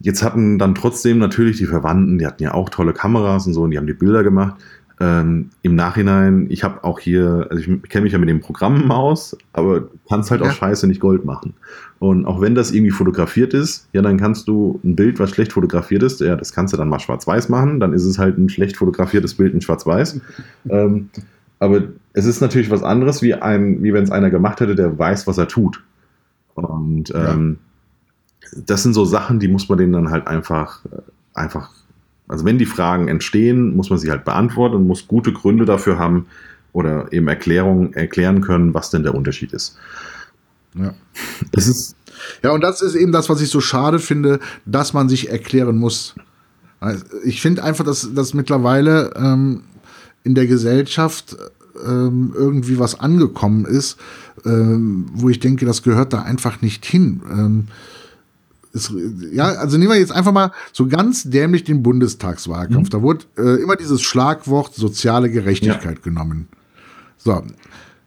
jetzt 0.00 0.24
hatten 0.24 0.58
dann 0.58 0.74
trotzdem 0.74 1.18
natürlich 1.18 1.58
die 1.58 1.66
Verwandten, 1.66 2.18
die 2.18 2.26
hatten 2.26 2.42
ja 2.42 2.54
auch 2.54 2.70
tolle 2.70 2.92
Kameras 2.92 3.46
und 3.46 3.54
so, 3.54 3.62
und 3.62 3.70
die 3.70 3.78
haben 3.78 3.86
die 3.86 3.92
Bilder 3.92 4.24
gemacht. 4.24 4.56
Ähm, 5.02 5.50
Im 5.62 5.74
Nachhinein, 5.74 6.46
ich 6.48 6.62
habe 6.62 6.84
auch 6.84 7.00
hier, 7.00 7.48
also 7.50 7.60
ich 7.60 7.88
kenne 7.88 8.04
mich 8.04 8.12
ja 8.12 8.20
mit 8.20 8.28
den 8.28 8.38
Programmen 8.38 8.92
aus, 8.92 9.36
aber 9.52 9.80
du 9.80 9.88
kannst 10.08 10.30
halt 10.30 10.42
ja. 10.42 10.46
auch 10.46 10.52
Scheiße 10.52 10.86
nicht 10.86 11.00
Gold 11.00 11.24
machen. 11.24 11.54
Und 11.98 12.24
auch 12.24 12.40
wenn 12.40 12.54
das 12.54 12.70
irgendwie 12.70 12.92
fotografiert 12.92 13.52
ist, 13.52 13.88
ja, 13.92 14.00
dann 14.00 14.16
kannst 14.16 14.46
du 14.46 14.78
ein 14.84 14.94
Bild, 14.94 15.18
was 15.18 15.30
schlecht 15.30 15.54
fotografiert 15.54 16.04
ist, 16.04 16.20
ja, 16.20 16.36
das 16.36 16.52
kannst 16.52 16.72
du 16.72 16.76
dann 16.76 16.88
mal 16.88 17.00
schwarz-weiß 17.00 17.48
machen, 17.48 17.80
dann 17.80 17.94
ist 17.94 18.04
es 18.04 18.18
halt 18.18 18.38
ein 18.38 18.48
schlecht 18.48 18.76
fotografiertes 18.76 19.34
Bild 19.34 19.54
in 19.54 19.60
schwarz-weiß. 19.60 20.20
ähm, 20.68 21.08
aber 21.58 21.82
es 22.12 22.24
ist 22.24 22.40
natürlich 22.40 22.70
was 22.70 22.84
anderes, 22.84 23.22
wie, 23.22 23.34
ein, 23.34 23.82
wie 23.82 23.92
wenn 23.92 24.04
es 24.04 24.12
einer 24.12 24.30
gemacht 24.30 24.60
hätte, 24.60 24.76
der 24.76 24.96
weiß, 24.96 25.26
was 25.26 25.36
er 25.36 25.48
tut. 25.48 25.82
Und 26.54 27.12
ähm, 27.12 27.58
ja. 28.42 28.58
das 28.66 28.84
sind 28.84 28.94
so 28.94 29.04
Sachen, 29.04 29.40
die 29.40 29.48
muss 29.48 29.68
man 29.68 29.78
denen 29.78 29.94
dann 29.94 30.10
halt 30.10 30.28
einfach, 30.28 30.82
einfach 31.34 31.70
also 32.32 32.46
wenn 32.46 32.56
die 32.56 32.66
Fragen 32.66 33.08
entstehen, 33.08 33.76
muss 33.76 33.90
man 33.90 33.98
sie 33.98 34.10
halt 34.10 34.24
beantworten 34.24 34.76
und 34.76 34.86
muss 34.86 35.06
gute 35.06 35.34
Gründe 35.34 35.66
dafür 35.66 35.98
haben 35.98 36.26
oder 36.72 37.12
eben 37.12 37.28
Erklärungen 37.28 37.92
erklären 37.92 38.40
können, 38.40 38.72
was 38.72 38.88
denn 38.88 39.02
der 39.02 39.14
Unterschied 39.14 39.52
ist. 39.52 39.76
Ja. 40.74 40.94
Es 41.54 41.68
ist 41.68 41.96
ja, 42.42 42.50
und 42.52 42.62
das 42.62 42.80
ist 42.80 42.94
eben 42.94 43.12
das, 43.12 43.28
was 43.28 43.42
ich 43.42 43.50
so 43.50 43.60
schade 43.60 43.98
finde, 43.98 44.40
dass 44.64 44.94
man 44.94 45.10
sich 45.10 45.28
erklären 45.28 45.76
muss. 45.76 46.14
Also 46.80 47.04
ich 47.24 47.42
finde 47.42 47.64
einfach, 47.64 47.84
dass, 47.84 48.14
dass 48.14 48.32
mittlerweile 48.32 49.12
ähm, 49.16 49.62
in 50.24 50.34
der 50.34 50.46
Gesellschaft 50.46 51.36
ähm, 51.84 52.32
irgendwie 52.34 52.78
was 52.78 52.98
angekommen 52.98 53.66
ist, 53.66 53.98
ähm, 54.46 55.06
wo 55.12 55.28
ich 55.28 55.38
denke, 55.38 55.66
das 55.66 55.82
gehört 55.82 56.14
da 56.14 56.22
einfach 56.22 56.62
nicht 56.62 56.86
hin. 56.86 57.68
Ist, 58.72 58.92
ja, 59.32 59.44
also 59.44 59.76
nehmen 59.76 59.90
wir 59.90 59.98
jetzt 59.98 60.12
einfach 60.12 60.32
mal 60.32 60.52
so 60.72 60.86
ganz 60.86 61.24
dämlich 61.24 61.64
den 61.64 61.82
Bundestagswahlkampf. 61.82 62.88
Mhm. 62.88 62.90
Da 62.90 63.02
wurde 63.02 63.24
äh, 63.36 63.62
immer 63.62 63.76
dieses 63.76 64.02
Schlagwort 64.02 64.74
soziale 64.74 65.30
Gerechtigkeit 65.30 65.96
ja. 65.96 66.02
genommen. 66.02 66.48
So. 67.18 67.42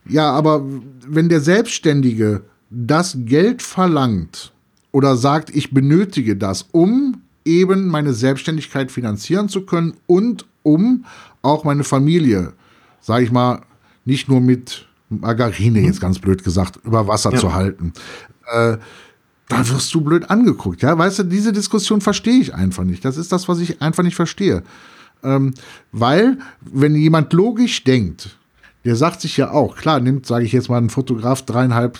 Ja, 0.08 0.32
aber 0.32 0.64
wenn 1.08 1.30
der 1.30 1.42
Selbstständige 1.42 2.42
das 2.70 3.18
Geld 3.20 3.62
verlangt 3.62 4.54
oder 4.92 5.16
sagt, 5.18 5.50
ich 5.56 5.72
benötige 5.72 6.36
das, 6.36 6.66
um 6.72 7.22
eben 7.44 7.88
meine 7.88 8.14
Selbstständigkeit 8.14 8.92
finanzieren 8.92 9.50
zu 9.50 9.62
können 9.62 9.94
und 10.08 10.46
um 10.64 11.06
auch 11.42 11.64
meine 11.64 11.84
Familie, 11.84 12.54
sage 13.02 13.24
ich 13.24 13.32
mal, 13.32 13.62
nicht 14.04 14.28
nur 14.28 14.42
mit 14.42 14.88
Margarine, 15.10 15.80
mhm. 15.80 15.86
jetzt 15.86 16.02
ganz 16.02 16.20
blöd 16.20 16.44
gesagt, 16.44 16.80
über 16.84 17.08
Wasser 17.08 17.32
ja. 17.32 17.40
zu 17.40 17.54
halten. 17.54 17.94
Äh, 18.52 18.78
da 19.48 19.68
wirst 19.70 19.94
du 19.94 20.02
blöd 20.02 20.30
angeguckt. 20.30 20.82
Ja, 20.82 20.98
weißt 20.98 21.20
du, 21.20 21.24
diese 21.24 21.54
Diskussion 21.54 22.02
verstehe 22.02 22.40
ich 22.40 22.54
einfach 22.54 22.84
nicht. 22.84 23.06
Das 23.06 23.18
ist 23.18 23.32
das, 23.32 23.48
was 23.48 23.60
ich 23.60 23.82
einfach 23.82 24.04
nicht 24.04 24.16
verstehe. 24.16 24.64
Ähm, 25.24 25.54
weil, 25.92 26.40
wenn 26.62 26.96
jemand 26.96 27.32
logisch 27.34 27.84
denkt, 27.84 28.38
der 28.86 28.96
sagt 28.96 29.22
sich 29.22 29.38
ja 29.38 29.52
auch, 29.52 29.76
klar, 29.76 30.00
nimmt, 30.00 30.26
sage 30.26 30.46
ich 30.46 30.52
jetzt 30.52 30.70
mal, 30.70 30.78
ein 30.78 30.90
Fotograf 30.90 31.42
dreieinhalb, 31.44 31.98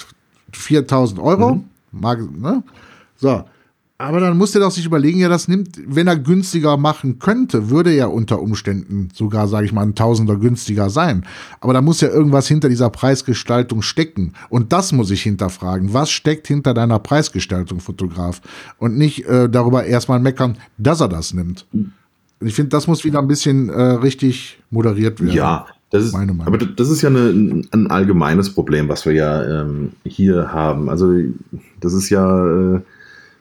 viertausend 0.52 1.20
Euro, 1.20 1.56
mhm. 1.56 1.64
mag, 1.92 2.20
ne? 2.20 2.64
So, 3.18 3.46
aber 3.98 4.20
dann 4.20 4.38
muss 4.38 4.52
der 4.52 4.62
doch 4.62 4.72
sich 4.72 4.86
überlegen, 4.86 5.20
ja, 5.20 5.30
das 5.30 5.48
nimmt, 5.48 5.80
wenn 5.88 6.08
er 6.08 6.18
günstiger 6.18 6.76
machen 6.76 7.18
könnte, 7.18 7.70
würde 7.70 7.96
ja 7.96 8.08
unter 8.08 8.42
Umständen 8.42 9.08
sogar, 9.14 9.48
sage 9.48 9.66
ich 9.66 9.72
mal, 9.72 9.84
ein 9.84 9.96
Tausender 9.96 10.36
günstiger 10.36 10.90
sein. 10.90 11.26
Aber 11.62 11.72
da 11.72 11.82
muss 11.82 12.02
ja 12.02 12.10
irgendwas 12.10 12.48
hinter 12.48 12.68
dieser 12.68 12.90
Preisgestaltung 12.90 13.82
stecken. 13.82 14.34
Und 14.50 14.74
das 14.74 14.92
muss 14.92 15.12
ich 15.12 15.22
hinterfragen. 15.22 15.94
Was 15.94 16.12
steckt 16.12 16.48
hinter 16.48 16.74
deiner 16.74 17.00
Preisgestaltung, 17.00 17.80
Fotograf? 17.80 18.42
Und 18.80 18.98
nicht 18.98 19.26
äh, 19.28 19.50
darüber 19.50 19.86
erstmal 19.86 20.20
meckern, 20.20 20.58
dass 20.78 21.00
er 21.00 21.08
das 21.08 21.34
nimmt. 21.34 21.66
Ich 22.42 22.54
finde, 22.54 22.70
das 22.70 22.88
muss 22.88 23.06
wieder 23.06 23.20
ein 23.20 23.30
bisschen 23.30 23.70
äh, 23.70 23.82
richtig 23.82 24.60
moderiert 24.72 25.22
werden. 25.22 25.34
Ja, 25.34 25.68
das 25.92 26.04
ist, 26.04 26.16
aber 26.16 26.58
das 26.58 26.90
ist 26.90 27.02
ja 27.02 27.10
eine, 27.10 27.64
ein 27.72 27.88
allgemeines 27.88 28.54
Problem, 28.54 28.90
was 28.90 29.06
wir 29.06 29.14
ja 29.14 29.62
ähm, 29.62 29.94
hier 30.04 30.52
haben. 30.52 30.90
Also 30.90 31.14
das 31.80 31.94
ist 31.94 32.10
ja, 32.10 32.76
äh, 32.76 32.82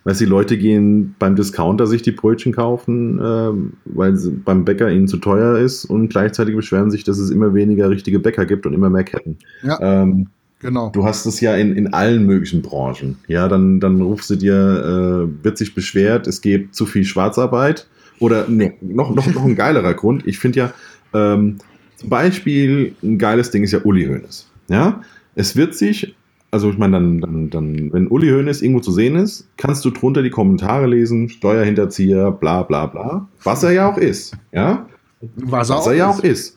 Weißt 0.04 0.20
die 0.20 0.26
Leute 0.26 0.58
gehen 0.58 1.14
beim 1.18 1.34
Discounter 1.34 1.86
sich 1.86 2.02
die 2.02 2.12
Brötchen 2.12 2.52
kaufen, 2.52 3.18
äh, 3.18 3.52
weil 3.86 4.18
beim 4.44 4.64
Bäcker 4.64 4.90
ihnen 4.90 5.08
zu 5.08 5.16
teuer 5.16 5.58
ist 5.58 5.86
und 5.86 6.08
gleichzeitig 6.08 6.54
beschweren 6.54 6.90
sich, 6.90 7.04
dass 7.04 7.18
es 7.18 7.30
immer 7.30 7.54
weniger 7.54 7.88
richtige 7.88 8.18
Bäcker 8.18 8.44
gibt 8.44 8.66
und 8.66 8.74
immer 8.74 8.90
mehr 8.90 9.04
Ketten. 9.04 9.38
Ja. 9.62 9.78
Ähm, 9.80 10.28
Genau. 10.60 10.88
Du 10.88 11.04
hast 11.04 11.26
es 11.26 11.42
ja 11.42 11.54
in, 11.56 11.76
in 11.76 11.92
allen 11.92 12.24
möglichen 12.24 12.62
Branchen. 12.62 13.18
Ja, 13.28 13.48
dann, 13.48 13.80
dann 13.80 14.00
rufst 14.00 14.30
du 14.30 14.36
dir, 14.36 14.54
äh, 14.54 15.44
wird 15.44 15.58
sich 15.58 15.74
beschwert, 15.74 16.26
es 16.26 16.40
gibt 16.40 16.74
zu 16.74 16.86
viel 16.86 17.04
Schwarzarbeit. 17.04 17.86
Oder 18.18 18.46
nee, 18.48 18.72
noch, 18.80 19.14
noch, 19.14 19.26
noch 19.26 19.44
ein 19.44 19.56
geilerer 19.56 19.92
Grund. 19.92 20.26
Ich 20.26 20.38
finde 20.38 20.58
ja, 20.60 20.72
ähm, 21.12 21.58
zum 21.96 22.08
Beispiel 22.08 22.94
ein 23.02 23.18
geiles 23.18 23.50
Ding 23.50 23.62
ist 23.62 23.72
ja 23.72 23.80
Uli 23.84 24.06
Hoeneß. 24.06 24.48
Ja, 24.68 25.02
es 25.34 25.54
wird 25.54 25.74
sich 25.74 26.14
also 26.54 26.70
ich 26.70 26.78
meine, 26.78 26.92
dann, 26.92 27.20
dann, 27.20 27.50
dann, 27.50 27.92
wenn 27.92 28.06
Uli 28.06 28.28
Hoeneß 28.28 28.62
irgendwo 28.62 28.80
zu 28.80 28.92
sehen 28.92 29.16
ist, 29.16 29.48
kannst 29.56 29.84
du 29.84 29.90
drunter 29.90 30.22
die 30.22 30.30
Kommentare 30.30 30.86
lesen, 30.86 31.28
Steuerhinterzieher, 31.28 32.30
bla 32.30 32.62
bla 32.62 32.86
bla, 32.86 33.28
was 33.42 33.64
er 33.64 33.72
ja 33.72 33.90
auch 33.90 33.98
ist, 33.98 34.36
ja? 34.52 34.86
Was 35.34 35.70
er, 35.70 35.78
was 35.78 35.86
er 35.88 35.94
ja 35.94 36.08
auch 36.08 36.20
ist. 36.20 36.56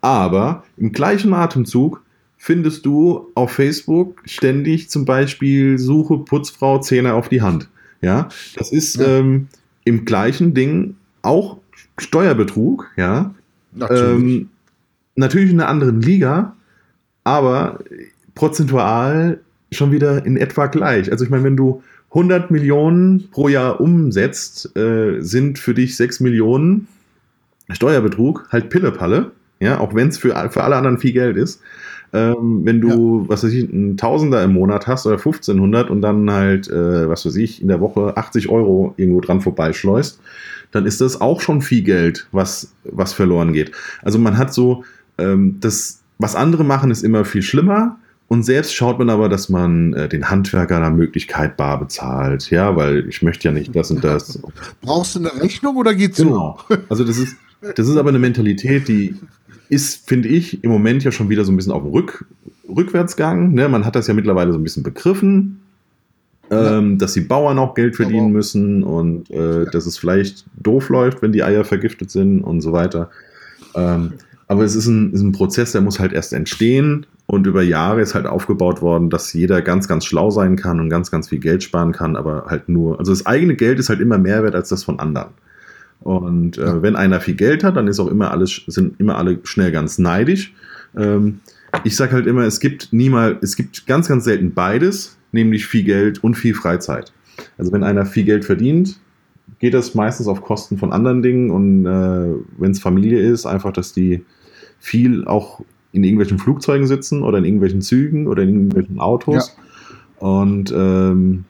Aber 0.00 0.64
im 0.76 0.90
gleichen 0.90 1.32
Atemzug 1.32 2.02
findest 2.36 2.84
du 2.86 3.28
auf 3.36 3.52
Facebook 3.52 4.20
ständig 4.24 4.90
zum 4.90 5.04
Beispiel 5.04 5.78
Suche 5.78 6.18
Putzfrau 6.18 6.80
Zähne 6.80 7.14
auf 7.14 7.28
die 7.28 7.40
Hand, 7.40 7.68
ja? 8.00 8.26
Das 8.56 8.72
ist 8.72 8.96
ja. 8.96 9.06
Ähm, 9.06 9.46
im 9.84 10.04
gleichen 10.04 10.54
Ding 10.54 10.96
auch 11.22 11.58
Steuerbetrug, 11.98 12.90
ja? 12.96 13.32
Natürlich. 13.70 14.02
Ähm, 14.02 14.48
natürlich 15.14 15.52
in 15.52 15.60
einer 15.60 15.68
anderen 15.68 16.02
Liga, 16.02 16.56
aber 17.22 17.78
prozentual 18.36 19.40
schon 19.72 19.90
wieder 19.90 20.24
in 20.24 20.36
etwa 20.36 20.66
gleich. 20.66 21.10
Also 21.10 21.24
ich 21.24 21.30
meine, 21.30 21.42
wenn 21.42 21.56
du 21.56 21.82
100 22.10 22.52
Millionen 22.52 23.28
pro 23.32 23.48
Jahr 23.48 23.80
umsetzt, 23.80 24.76
äh, 24.76 25.20
sind 25.20 25.58
für 25.58 25.74
dich 25.74 25.96
6 25.96 26.20
Millionen 26.20 26.86
Steuerbetrug 27.70 28.46
halt 28.52 28.70
Pillepalle, 28.70 29.32
ja, 29.58 29.80
auch 29.80 29.94
wenn 29.94 30.08
es 30.08 30.18
für, 30.18 30.48
für 30.50 30.62
alle 30.62 30.76
anderen 30.76 30.98
viel 30.98 31.12
Geld 31.12 31.36
ist. 31.36 31.60
Ähm, 32.12 32.60
wenn 32.64 32.80
du, 32.80 33.22
ja. 33.22 33.28
was 33.28 33.42
weiß 33.42 33.52
ich, 33.52 33.70
einen 33.72 33.96
Tausender 33.96 34.42
im 34.44 34.52
Monat 34.52 34.86
hast 34.86 35.06
oder 35.06 35.16
1500 35.16 35.90
und 35.90 36.00
dann 36.02 36.30
halt, 36.30 36.68
äh, 36.70 37.08
was 37.08 37.26
weiß 37.26 37.34
ich, 37.36 37.60
in 37.60 37.68
der 37.68 37.80
Woche 37.80 38.16
80 38.16 38.48
Euro 38.48 38.94
irgendwo 38.96 39.20
dran 39.20 39.40
vorbeischleust, 39.40 40.20
dann 40.70 40.86
ist 40.86 41.00
das 41.00 41.20
auch 41.20 41.40
schon 41.40 41.62
viel 41.62 41.82
Geld, 41.82 42.28
was, 42.30 42.72
was 42.84 43.12
verloren 43.12 43.52
geht. 43.52 43.72
Also 44.02 44.18
man 44.20 44.38
hat 44.38 44.54
so, 44.54 44.84
ähm, 45.18 45.56
das, 45.60 46.02
was 46.18 46.36
andere 46.36 46.64
machen, 46.64 46.92
ist 46.92 47.02
immer 47.02 47.24
viel 47.24 47.42
schlimmer 47.42 47.98
und 48.28 48.42
selbst 48.42 48.74
schaut 48.74 48.98
man 48.98 49.08
aber, 49.08 49.28
dass 49.28 49.48
man 49.48 49.92
äh, 49.92 50.08
den 50.08 50.28
Handwerker 50.28 50.80
nach 50.80 50.92
Möglichkeit 50.92 51.56
bar 51.56 51.78
bezahlt. 51.78 52.50
Ja, 52.50 52.74
weil 52.74 53.08
ich 53.08 53.22
möchte 53.22 53.46
ja 53.46 53.52
nicht 53.52 53.74
das 53.74 53.90
und 53.90 54.02
das. 54.02 54.40
Brauchst 54.82 55.14
du 55.14 55.20
eine 55.20 55.40
Rechnung 55.40 55.76
oder 55.76 55.94
geht's 55.94 56.16
genau. 56.18 56.58
so? 56.68 56.76
Also 56.88 57.04
das 57.04 57.18
ist, 57.18 57.36
das 57.76 57.88
ist 57.88 57.96
aber 57.96 58.08
eine 58.08 58.18
Mentalität, 58.18 58.88
die 58.88 59.14
ist, 59.68 60.08
finde 60.08 60.28
ich, 60.28 60.62
im 60.64 60.70
Moment 60.70 61.04
ja 61.04 61.12
schon 61.12 61.28
wieder 61.28 61.44
so 61.44 61.52
ein 61.52 61.56
bisschen 61.56 61.72
auf 61.72 61.82
dem 61.82 61.92
Rück, 61.92 62.26
Rückwärtsgang. 62.68 63.52
Ne? 63.52 63.68
Man 63.68 63.84
hat 63.84 63.94
das 63.94 64.08
ja 64.08 64.14
mittlerweile 64.14 64.52
so 64.52 64.58
ein 64.58 64.64
bisschen 64.64 64.82
begriffen, 64.82 65.60
ja. 66.50 66.78
ähm, 66.78 66.98
dass 66.98 67.12
die 67.12 67.20
Bauern 67.20 67.58
auch 67.60 67.74
Geld 67.74 67.94
verdienen 67.94 68.32
müssen 68.32 68.82
und 68.82 69.30
äh, 69.30 69.64
ja. 69.64 69.70
dass 69.70 69.86
es 69.86 69.98
vielleicht 69.98 70.44
doof 70.56 70.88
läuft, 70.88 71.22
wenn 71.22 71.32
die 71.32 71.44
Eier 71.44 71.64
vergiftet 71.64 72.10
sind 72.10 72.40
und 72.40 72.60
so 72.60 72.72
weiter. 72.72 73.10
Ähm, 73.74 74.14
aber 74.48 74.64
es 74.64 74.76
ist 74.76 74.86
ein, 74.86 75.12
ist 75.12 75.22
ein 75.22 75.32
Prozess, 75.32 75.72
der 75.72 75.80
muss 75.80 75.98
halt 75.98 76.12
erst 76.12 76.32
entstehen 76.32 77.06
und 77.26 77.46
über 77.46 77.62
Jahre 77.62 78.00
ist 78.00 78.14
halt 78.14 78.26
aufgebaut 78.26 78.80
worden, 78.80 79.10
dass 79.10 79.32
jeder 79.32 79.60
ganz, 79.60 79.88
ganz 79.88 80.04
schlau 80.04 80.30
sein 80.30 80.56
kann 80.56 80.78
und 80.78 80.88
ganz, 80.88 81.10
ganz 81.10 81.28
viel 81.28 81.40
Geld 81.40 81.62
sparen 81.62 81.92
kann, 81.92 82.16
aber 82.16 82.46
halt 82.48 82.68
nur, 82.68 82.98
also 82.98 83.12
das 83.12 83.26
eigene 83.26 83.56
Geld 83.56 83.78
ist 83.78 83.88
halt 83.88 84.00
immer 84.00 84.18
mehr 84.18 84.44
wert 84.44 84.54
als 84.54 84.68
das 84.68 84.84
von 84.84 85.00
anderen. 85.00 85.30
Und 86.00 86.58
äh, 86.58 86.82
wenn 86.82 86.94
einer 86.94 87.20
viel 87.20 87.34
Geld 87.34 87.64
hat, 87.64 87.76
dann 87.76 87.88
ist 87.88 87.98
auch 87.98 88.06
immer 88.06 88.30
alles, 88.30 88.62
sind 88.68 89.00
immer 89.00 89.18
alle 89.18 89.38
schnell 89.42 89.72
ganz 89.72 89.98
neidisch. 89.98 90.54
Ähm, 90.96 91.40
ich 91.82 91.96
sage 91.96 92.12
halt 92.12 92.26
immer, 92.26 92.42
es 92.42 92.60
gibt 92.60 92.92
niemals, 92.92 93.38
es 93.42 93.56
gibt 93.56 93.86
ganz, 93.86 94.06
ganz 94.06 94.24
selten 94.24 94.54
beides, 94.54 95.16
nämlich 95.32 95.66
viel 95.66 95.82
Geld 95.82 96.22
und 96.22 96.34
viel 96.34 96.54
Freizeit. 96.54 97.12
Also 97.58 97.72
wenn 97.72 97.82
einer 97.82 98.06
viel 98.06 98.24
Geld 98.24 98.44
verdient, 98.44 99.00
geht 99.58 99.74
das 99.74 99.94
meistens 99.94 100.28
auf 100.28 100.42
Kosten 100.42 100.78
von 100.78 100.92
anderen 100.92 101.22
Dingen 101.22 101.50
und 101.50 101.86
äh, 101.86 102.34
wenn 102.58 102.70
es 102.70 102.80
Familie 102.80 103.18
ist, 103.20 103.46
einfach, 103.46 103.72
dass 103.72 103.92
die 103.92 104.24
viel 104.78 105.26
auch 105.26 105.60
in 105.92 106.04
irgendwelchen 106.04 106.38
Flugzeugen 106.38 106.86
sitzen 106.86 107.22
oder 107.22 107.38
in 107.38 107.44
irgendwelchen 107.44 107.80
Zügen 107.80 108.26
oder 108.26 108.42
in 108.42 108.50
irgendwelchen 108.50 109.00
Autos 109.00 109.56
ja. 110.20 110.28
und 110.28 110.72
ähm, 110.76 111.44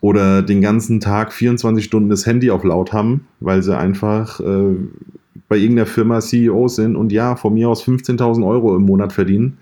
oder 0.00 0.42
den 0.42 0.60
ganzen 0.60 0.98
Tag 0.98 1.32
24 1.32 1.84
Stunden 1.84 2.10
das 2.10 2.26
Handy 2.26 2.50
auf 2.50 2.64
laut 2.64 2.92
haben, 2.92 3.26
weil 3.38 3.62
sie 3.62 3.76
einfach 3.76 4.40
äh, 4.40 4.74
bei 5.48 5.56
irgendeiner 5.56 5.86
Firma 5.86 6.20
CEO 6.20 6.66
sind 6.68 6.96
und 6.96 7.12
ja, 7.12 7.36
von 7.36 7.54
mir 7.54 7.68
aus 7.68 7.84
15.000 7.84 8.44
Euro 8.46 8.74
im 8.74 8.82
Monat 8.82 9.12
verdienen, 9.12 9.58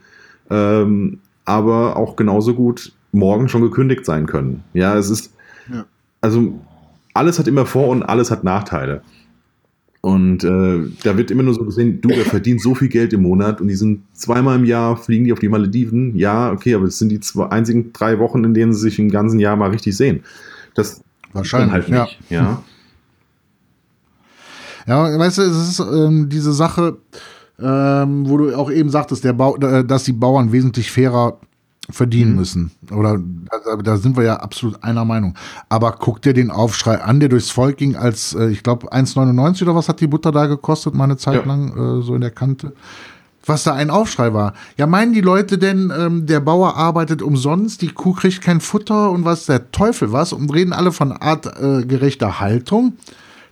ähm, 0.49 1.19
aber 1.45 1.97
auch 1.97 2.17
genauso 2.17 2.55
gut 2.55 2.93
morgen 3.13 3.49
schon 3.49 3.63
gekündigt 3.63 4.07
sein 4.07 4.27
können. 4.27 4.63
Ja, 4.73 4.97
es 4.97 5.11
ist, 5.11 5.35
ja. 5.71 5.85
also 6.21 6.55
alles 7.13 7.39
hat 7.39 7.49
immer 7.49 7.67
Vor- 7.67 7.89
und 7.89 8.03
alles 8.03 8.31
hat 8.31 8.45
Nachteile. 8.45 9.03
Und 10.03 10.45
äh, 10.45 10.89
da 11.03 11.19
wird 11.19 11.31
immer 11.31 11.43
nur 11.43 11.53
so 11.53 11.65
gesehen, 11.65 12.01
du, 12.01 12.09
der 12.09 12.25
verdient 12.25 12.63
so 12.63 12.75
viel 12.75 12.89
Geld 12.89 13.13
im 13.13 13.23
Monat 13.23 13.61
und 13.61 13.69
die 13.69 13.75
sind 13.75 14.03
zweimal 14.15 14.59
im 14.59 14.65
Jahr, 14.65 14.97
fliegen 14.97 15.27
die 15.27 15.33
auf 15.33 15.41
die 15.41 15.51
Malediven. 15.51 16.17
Ja, 16.17 16.51
okay, 16.53 16.75
aber 16.75 16.87
das 16.87 16.99
sind 16.99 17.11
die 17.11 17.21
zwei, 17.21 17.49
einzigen 17.49 17.93
drei 17.93 18.19
Wochen, 18.19 18.43
in 18.45 18.55
denen 18.55 18.73
sie 18.73 18.81
sich 18.81 18.99
im 18.99 19.11
ganzen 19.11 19.39
Jahr 19.39 19.57
mal 19.57 19.71
richtig 19.71 19.97
sehen. 19.97 20.23
Das 20.75 21.03
Wahrscheinlich 21.33 21.73
halt 21.73 21.89
nicht, 21.89 22.19
ja. 22.31 22.63
Ja, 24.87 25.09
ja 25.13 25.19
weißt 25.19 25.39
du, 25.39 25.43
es 25.43 25.69
ist 25.69 25.81
ähm, 25.81 26.29
diese 26.31 26.55
Sache, 26.55 26.97
ähm, 27.61 28.29
wo 28.29 28.39
du 28.39 28.55
auch 28.57 28.71
eben 28.71 28.89
sagtest, 28.89 29.23
der 29.23 29.35
Bau, 29.35 29.57
dass 29.59 30.05
die 30.05 30.13
Bauern 30.13 30.51
wesentlich 30.51 30.91
fairer 30.91 31.39
verdienen 31.93 32.33
mhm. 32.33 32.37
müssen. 32.37 32.71
Oder 32.91 33.19
da, 33.19 33.77
da, 33.77 33.97
sind 33.97 34.17
wir 34.17 34.25
ja 34.25 34.37
absolut 34.37 34.83
einer 34.83 35.05
Meinung. 35.05 35.35
Aber 35.69 35.93
guck 35.93 36.23
dir 36.23 36.33
den 36.33 36.51
Aufschrei 36.51 37.01
an, 37.01 37.21
der 37.21 37.29
durchs 37.29 37.51
Volk 37.51 37.77
ging, 37.77 37.97
als 37.97 38.35
äh, 38.35 38.49
ich 38.49 38.63
glaube 38.63 38.93
1,99 38.93 39.63
oder 39.63 39.75
was 39.75 39.89
hat 39.89 40.01
die 40.01 40.07
Butter 40.07 40.33
da 40.33 40.47
gekostet, 40.47 40.95
mal 40.95 41.05
eine 41.05 41.17
Zeit 41.17 41.43
ja. 41.43 41.45
lang, 41.45 41.71
äh, 41.71 42.03
so 42.03 42.15
in 42.15 42.21
der 42.21 42.31
Kante. 42.31 42.73
Was 43.47 43.65
da 43.65 43.73
ein 43.73 43.91
Aufschrei 43.91 44.35
war. 44.35 44.53
Ja, 44.77 44.87
meinen 44.87 45.13
die 45.15 45.23
Leute 45.23 45.57
denn, 45.57 45.93
ähm, 45.97 46.27
der 46.27 46.41
Bauer 46.41 46.77
arbeitet 46.77 47.23
umsonst, 47.23 47.81
die 47.81 47.89
Kuh 47.89 48.13
kriegt 48.13 48.43
kein 48.43 48.61
Futter 48.61 49.11
und 49.11 49.25
was 49.25 49.47
der 49.47 49.71
Teufel 49.73 50.13
was 50.13 50.33
und 50.33 50.53
reden 50.53 50.73
alle 50.73 50.93
von 50.93 51.13
artgerechter 51.13 52.29
äh, 52.29 52.33
Haltung. 52.33 52.95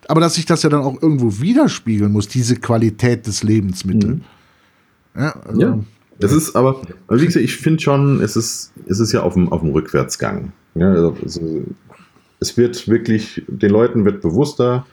Aber 0.07 0.20
dass 0.20 0.35
sich 0.35 0.46
das 0.46 0.62
ja 0.62 0.70
dann 0.70 0.83
auch 0.83 1.03
irgendwo 1.03 1.40
widerspiegeln 1.40 2.13
muss, 2.13 2.29
diese 2.29 2.56
Qualität 2.56 3.27
des 3.27 3.42
Lebensmittels. 3.42 4.17
Mhm. 4.17 4.25
Ja, 5.19 5.35
also, 5.46 5.60
ja. 5.60 5.79
Es 6.21 6.33
ist 6.33 6.56
aber, 6.56 6.81
wie 7.08 7.25
gesagt, 7.25 7.44
ich 7.44 7.56
finde 7.56 7.81
schon, 7.81 8.21
es 8.21 8.37
ist, 8.37 8.73
es 8.87 8.98
ist 8.98 9.12
ja 9.12 9.23
auf 9.23 9.35
dem, 9.35 9.52
auf 9.52 9.60
dem 9.60 9.71
Rückwärtsgang. 9.71 10.52
Ja, 10.75 10.90
also, 10.90 11.16
also, 11.23 11.62
es 12.40 12.56
wird 12.56 12.88
wirklich, 12.88 13.42
den 13.46 13.71
Leuten 13.71 14.04
wird 14.04 14.21
bewusster, 14.21 14.87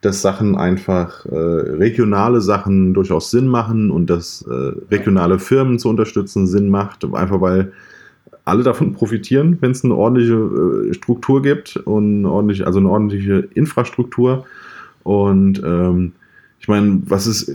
dass 0.00 0.22
Sachen 0.22 0.56
einfach 0.56 1.26
äh, 1.26 1.36
regionale 1.36 2.40
Sachen 2.40 2.94
durchaus 2.94 3.30
Sinn 3.30 3.48
machen 3.48 3.90
und 3.90 4.08
dass 4.08 4.42
äh, 4.48 4.72
regionale 4.90 5.38
Firmen 5.38 5.78
zu 5.78 5.88
unterstützen 5.88 6.46
Sinn 6.46 6.70
macht, 6.70 7.04
einfach 7.04 7.40
weil 7.40 7.72
alle 8.44 8.62
davon 8.62 8.94
profitieren, 8.94 9.58
wenn 9.60 9.72
es 9.72 9.84
eine 9.84 9.94
ordentliche 9.94 10.34
äh, 10.34 10.94
Struktur 10.94 11.42
gibt 11.42 11.76
und 11.76 12.24
ordentlich, 12.24 12.66
also 12.66 12.78
eine 12.78 12.88
ordentliche 12.88 13.48
Infrastruktur. 13.54 14.46
Und 15.02 15.62
ähm, 15.64 16.12
ich 16.60 16.68
meine, 16.68 17.02
was 17.06 17.26
ist, 17.26 17.52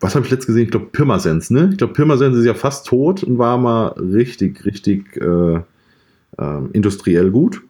was 0.00 0.14
habe 0.14 0.24
ich 0.24 0.30
letztes 0.30 0.46
gesehen? 0.46 0.64
Ich 0.64 0.70
glaube, 0.70 0.86
Pirmasens, 0.86 1.50
ne? 1.50 1.68
Ich 1.72 1.78
glaube, 1.78 1.92
Pirmasens 1.92 2.36
ist 2.38 2.44
ja 2.44 2.54
fast 2.54 2.86
tot 2.86 3.22
und 3.24 3.36
war 3.36 3.58
mal 3.58 3.88
richtig, 3.88 4.64
richtig 4.64 5.16
äh, 5.16 5.56
äh, 5.56 6.66
industriell 6.72 7.30
gut. 7.30 7.62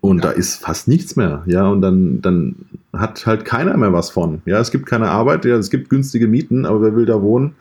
Und 0.00 0.18
ja. 0.18 0.22
da 0.22 0.30
ist 0.32 0.56
fast 0.56 0.88
nichts 0.88 1.14
mehr, 1.14 1.44
ja, 1.46 1.68
und 1.68 1.80
dann, 1.80 2.20
dann 2.22 2.56
hat 2.92 3.24
halt 3.24 3.44
keiner 3.44 3.76
mehr 3.76 3.92
was 3.92 4.10
von. 4.10 4.42
Ja, 4.46 4.58
es 4.58 4.72
gibt 4.72 4.84
keine 4.84 5.08
Arbeit, 5.08 5.44
ja, 5.44 5.56
es 5.56 5.70
gibt 5.70 5.90
günstige 5.90 6.26
Mieten, 6.26 6.66
aber 6.66 6.82
wer 6.82 6.96
will 6.96 7.06
da 7.06 7.22
wohnen, 7.22 7.54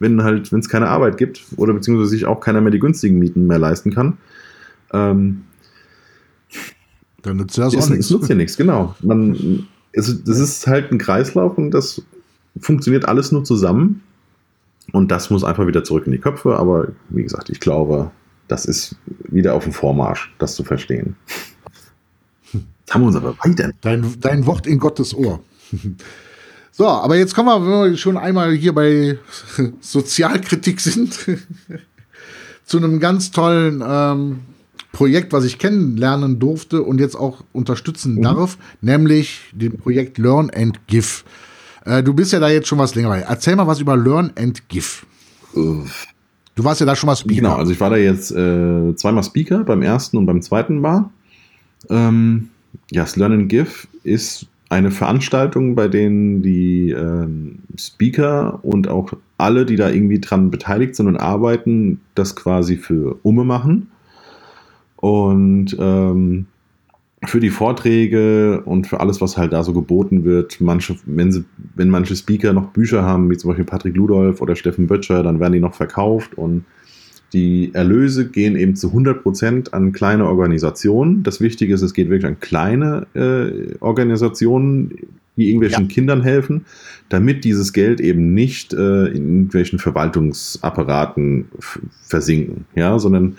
wenn 0.00 0.24
halt, 0.24 0.50
wenn 0.50 0.58
es 0.58 0.68
keine 0.68 0.88
Arbeit 0.88 1.18
gibt 1.18 1.46
oder 1.56 1.72
beziehungsweise 1.72 2.10
sich 2.10 2.26
auch 2.26 2.40
keiner 2.40 2.60
mehr 2.60 2.72
die 2.72 2.80
günstigen 2.80 3.20
Mieten 3.20 3.46
mehr 3.46 3.60
leisten 3.60 3.94
kann. 3.94 4.18
Ähm, 4.92 5.44
dann 7.22 7.36
nützt 7.36 7.56
ja 7.56 7.70
so 7.70 7.76
nichts. 7.76 8.06
Es 8.06 8.10
nutzt 8.10 8.28
ja 8.28 8.34
nichts, 8.34 8.56
genau. 8.56 8.96
Man, 9.00 9.68
es, 9.94 10.24
das 10.24 10.38
ist 10.38 10.66
halt 10.66 10.90
ein 10.92 10.98
Kreislauf 10.98 11.56
und 11.56 11.70
das 11.70 12.02
funktioniert 12.58 13.06
alles 13.06 13.32
nur 13.32 13.44
zusammen. 13.44 14.02
Und 14.92 15.10
das 15.10 15.30
muss 15.30 15.44
einfach 15.44 15.66
wieder 15.66 15.82
zurück 15.82 16.06
in 16.06 16.12
die 16.12 16.18
Köpfe. 16.18 16.56
Aber 16.56 16.88
wie 17.08 17.22
gesagt, 17.22 17.48
ich 17.50 17.60
glaube, 17.60 18.10
das 18.48 18.66
ist 18.66 18.96
wieder 19.28 19.54
auf 19.54 19.64
dem 19.64 19.72
Vormarsch, 19.72 20.32
das 20.38 20.54
zu 20.54 20.64
verstehen. 20.64 21.16
Jetzt 22.52 22.90
haben 22.94 23.02
wir 23.02 23.06
uns 23.06 23.16
aber 23.16 23.36
weiter. 23.44 23.70
Dein, 23.80 24.14
dein 24.20 24.46
Wort 24.46 24.66
in 24.66 24.78
Gottes 24.78 25.14
Ohr. 25.14 25.40
So, 26.76 26.88
aber 26.88 27.14
jetzt 27.14 27.36
kommen 27.36 27.46
wir, 27.46 27.62
wenn 27.62 27.92
wir 27.92 27.96
schon 27.96 28.16
einmal 28.16 28.52
hier 28.52 28.72
bei 28.72 29.16
Sozialkritik 29.80 30.80
sind, 30.80 31.16
zu 32.64 32.78
einem 32.78 32.98
ganz 32.98 33.30
tollen 33.30 33.80
ähm, 33.86 34.40
Projekt, 34.94 35.34
was 35.34 35.44
ich 35.44 35.58
kennenlernen 35.58 36.38
durfte 36.38 36.82
und 36.82 36.98
jetzt 36.98 37.16
auch 37.16 37.44
unterstützen 37.52 38.14
mhm. 38.14 38.22
darf, 38.22 38.58
nämlich 38.80 39.40
dem 39.52 39.76
Projekt 39.76 40.16
Learn 40.16 40.50
and 40.50 40.86
Give. 40.86 41.24
Äh, 41.84 42.02
du 42.02 42.14
bist 42.14 42.32
ja 42.32 42.40
da 42.40 42.48
jetzt 42.48 42.68
schon 42.68 42.78
was 42.78 42.94
länger 42.94 43.10
bei. 43.10 43.20
Erzähl 43.20 43.56
mal 43.56 43.66
was 43.66 43.80
über 43.80 43.96
Learn 43.96 44.32
and 44.36 44.66
Give. 44.68 45.04
Uff. 45.52 46.06
Du 46.54 46.62
warst 46.62 46.80
ja 46.80 46.86
da 46.86 46.94
schon 46.94 47.08
mal 47.08 47.16
Speaker. 47.16 47.40
Genau, 47.40 47.56
also 47.56 47.72
ich 47.72 47.80
war 47.80 47.90
da 47.90 47.96
jetzt 47.96 48.30
äh, 48.30 48.94
zweimal 48.94 49.24
Speaker, 49.24 49.64
beim 49.64 49.82
ersten 49.82 50.16
und 50.16 50.26
beim 50.26 50.40
zweiten 50.40 50.78
Mal. 50.78 51.10
Ähm, 51.90 52.48
ja, 52.90 53.02
das 53.02 53.16
Learn 53.16 53.32
and 53.32 53.48
Give 53.48 53.70
ist 54.04 54.46
eine 54.68 54.92
Veranstaltung, 54.92 55.74
bei 55.74 55.88
denen 55.88 56.42
die 56.42 56.90
ähm, 56.90 57.58
Speaker 57.76 58.60
und 58.62 58.88
auch 58.88 59.12
alle, 59.36 59.66
die 59.66 59.76
da 59.76 59.90
irgendwie 59.90 60.20
dran 60.20 60.50
beteiligt 60.50 60.94
sind 60.94 61.08
und 61.08 61.16
arbeiten, 61.16 62.00
das 62.14 62.36
quasi 62.36 62.76
für 62.76 63.18
Umme 63.22 63.44
machen. 63.44 63.88
Und 65.04 65.76
ähm, 65.78 66.46
für 67.26 67.38
die 67.38 67.50
Vorträge 67.50 68.62
und 68.64 68.86
für 68.86 69.00
alles, 69.00 69.20
was 69.20 69.36
halt 69.36 69.52
da 69.52 69.62
so 69.62 69.74
geboten 69.74 70.24
wird, 70.24 70.62
manche, 70.62 70.96
wenn, 71.04 71.30
sie, 71.30 71.44
wenn 71.74 71.90
manche 71.90 72.16
Speaker 72.16 72.54
noch 72.54 72.68
Bücher 72.68 73.02
haben, 73.02 73.30
wie 73.30 73.36
zum 73.36 73.50
Beispiel 73.50 73.66
Patrick 73.66 73.94
Ludolf 73.96 74.40
oder 74.40 74.56
Steffen 74.56 74.86
Böttcher, 74.86 75.22
dann 75.22 75.40
werden 75.40 75.52
die 75.52 75.60
noch 75.60 75.74
verkauft 75.74 76.38
und 76.38 76.64
die 77.34 77.74
Erlöse 77.74 78.30
gehen 78.30 78.56
eben 78.56 78.76
zu 78.76 78.92
100% 78.94 79.72
an 79.72 79.92
kleine 79.92 80.24
Organisationen. 80.24 81.22
Das 81.22 81.38
Wichtige 81.38 81.74
ist, 81.74 81.82
es 81.82 81.92
geht 81.92 82.08
wirklich 82.08 82.26
an 82.26 82.40
kleine 82.40 83.06
äh, 83.12 83.74
Organisationen, 83.80 84.96
die 85.36 85.48
irgendwelchen 85.48 85.84
ja. 85.84 85.90
Kindern 85.90 86.22
helfen, 86.22 86.64
damit 87.10 87.44
dieses 87.44 87.74
Geld 87.74 88.00
eben 88.00 88.32
nicht 88.32 88.72
äh, 88.72 89.08
in 89.08 89.34
irgendwelchen 89.34 89.78
Verwaltungsapparaten 89.78 91.44
versinken, 92.06 92.64
ja, 92.74 92.98
sondern 92.98 93.36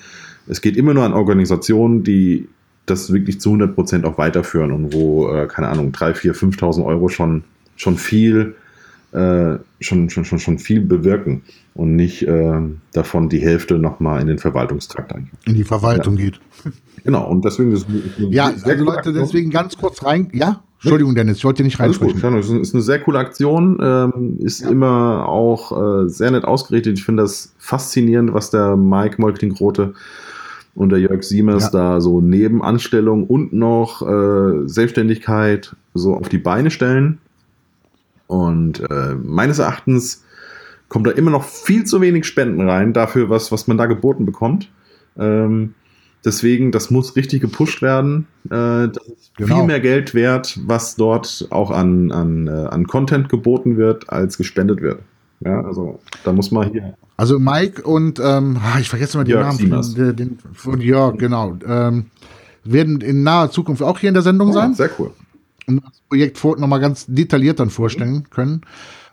es 0.47 0.61
geht 0.61 0.77
immer 0.77 0.93
nur 0.93 1.03
an 1.03 1.13
Organisationen, 1.13 2.03
die 2.03 2.47
das 2.85 3.11
wirklich 3.11 3.39
zu 3.39 3.51
100% 3.51 4.03
auch 4.05 4.17
weiterführen 4.17 4.71
und 4.71 4.93
wo, 4.93 5.29
äh, 5.29 5.47
keine 5.47 5.69
Ahnung, 5.69 5.91
3, 5.91 6.13
4, 6.13 6.35
5.000 6.35 6.85
Euro 6.85 7.09
schon, 7.09 7.43
schon 7.75 7.97
viel 7.97 8.55
äh, 9.15 9.59
schon, 9.79 10.09
schon, 10.09 10.25
schon, 10.25 10.39
schon 10.39 10.59
viel 10.59 10.81
bewirken 10.81 11.43
und 11.73 11.95
nicht 11.95 12.27
äh, 12.27 12.59
davon 12.91 13.29
die 13.29 13.39
Hälfte 13.39 13.79
nochmal 13.79 14.21
in 14.21 14.27
den 14.27 14.39
Verwaltungstrakt 14.39 15.15
eigentlich. 15.15 15.39
In 15.45 15.53
die 15.53 15.63
Verwaltung 15.63 16.17
ja. 16.17 16.25
geht. 16.25 16.41
Genau, 17.05 17.25
und 17.29 17.45
deswegen 17.45 17.71
ist 17.71 17.85
Ja, 18.17 18.47
also 18.47 18.83
Leute, 18.83 19.13
deswegen 19.13 19.51
ganz 19.51 19.77
kurz 19.77 20.03
rein. 20.03 20.29
Ja, 20.33 20.63
Entschuldigung, 20.81 21.15
Dennis, 21.15 21.37
ich 21.37 21.45
wollte 21.45 21.63
dir 21.63 21.65
nicht 21.65 21.79
reinsprechen. 21.79 22.21
Alles 22.23 22.47
gut, 22.47 22.61
ist 22.61 22.73
eine 22.73 22.83
sehr 22.83 22.99
coole 22.99 23.19
Aktion, 23.19 23.79
ähm, 23.81 24.37
ist 24.39 24.61
ja. 24.61 24.69
immer 24.69 25.29
auch 25.29 25.71
äh, 26.05 26.09
sehr 26.09 26.31
nett 26.31 26.43
ausgerichtet. 26.43 26.97
Ich 26.97 27.05
finde 27.05 27.23
das 27.23 27.53
faszinierend, 27.57 28.33
was 28.33 28.51
der 28.51 28.75
Mike 28.75 29.15
Molkling-Rote 29.21 29.93
und 30.75 30.89
der 30.89 30.99
Jörg 30.99 31.23
Siemers 31.23 31.63
ja. 31.63 31.69
da 31.71 32.01
so 32.01 32.21
neben 32.21 32.61
Anstellung 32.61 33.25
und 33.25 33.53
noch 33.53 34.01
äh, 34.01 34.67
Selbstständigkeit 34.67 35.75
so 35.93 36.15
auf 36.15 36.29
die 36.29 36.37
Beine 36.37 36.69
stellen. 36.69 37.19
Und 38.27 38.81
äh, 38.89 39.15
meines 39.15 39.59
Erachtens 39.59 40.23
kommt 40.89 41.07
da 41.07 41.11
immer 41.11 41.31
noch 41.31 41.45
viel 41.45 41.85
zu 41.85 42.01
wenig 42.01 42.25
Spenden 42.25 42.67
rein 42.67 42.93
dafür, 42.93 43.29
was, 43.29 43.51
was 43.51 43.67
man 43.67 43.77
da 43.77 43.85
geboten 43.85 44.25
bekommt. 44.25 44.69
Ähm, 45.17 45.73
deswegen, 46.25 46.71
das 46.71 46.91
muss 46.91 47.15
richtig 47.15 47.41
gepusht 47.41 47.81
werden. 47.81 48.27
Äh, 48.45 48.89
das 48.89 49.07
ist 49.07 49.35
genau. 49.37 49.55
viel 49.55 49.65
mehr 49.65 49.79
Geld 49.79 50.13
wert, 50.13 50.59
was 50.65 50.97
dort 50.97 51.47
auch 51.51 51.71
an, 51.71 52.11
an, 52.11 52.47
äh, 52.47 52.51
an 52.51 52.85
Content 52.87 53.29
geboten 53.29 53.77
wird, 53.77 54.09
als 54.09 54.37
gespendet 54.37 54.81
wird. 54.81 54.99
Ja, 55.45 55.61
also 55.61 55.99
da 56.23 56.33
muss 56.33 56.51
man 56.51 56.71
hier. 56.71 56.95
Also 57.17 57.39
Mike 57.39 57.83
und 57.83 58.19
ähm, 58.19 58.59
ah, 58.61 58.79
ich 58.79 58.89
vergesse 58.89 59.17
mal 59.17 59.23
den 59.23 59.35
Jörg 59.35 59.59
Namen 59.59 59.83
von, 59.83 60.15
den, 60.15 60.39
von 60.53 60.81
Jörg, 60.81 61.17
genau. 61.17 61.55
Ähm, 61.65 62.07
werden 62.63 62.99
in 62.99 63.23
naher 63.23 63.51
Zukunft 63.51 63.83
auch 63.83 63.99
hier 63.99 64.09
in 64.09 64.15
der 64.15 64.23
Sendung 64.23 64.49
oh, 64.49 64.53
sein. 64.53 64.73
Sehr 64.73 64.89
cool 64.99 65.11
und 65.67 65.83
das 65.83 66.01
Projekt 66.09 66.43
nochmal 66.43 66.79
ganz 66.79 67.05
detailliert 67.07 67.59
dann 67.59 67.69
vorstellen 67.69 68.29
können. 68.29 68.61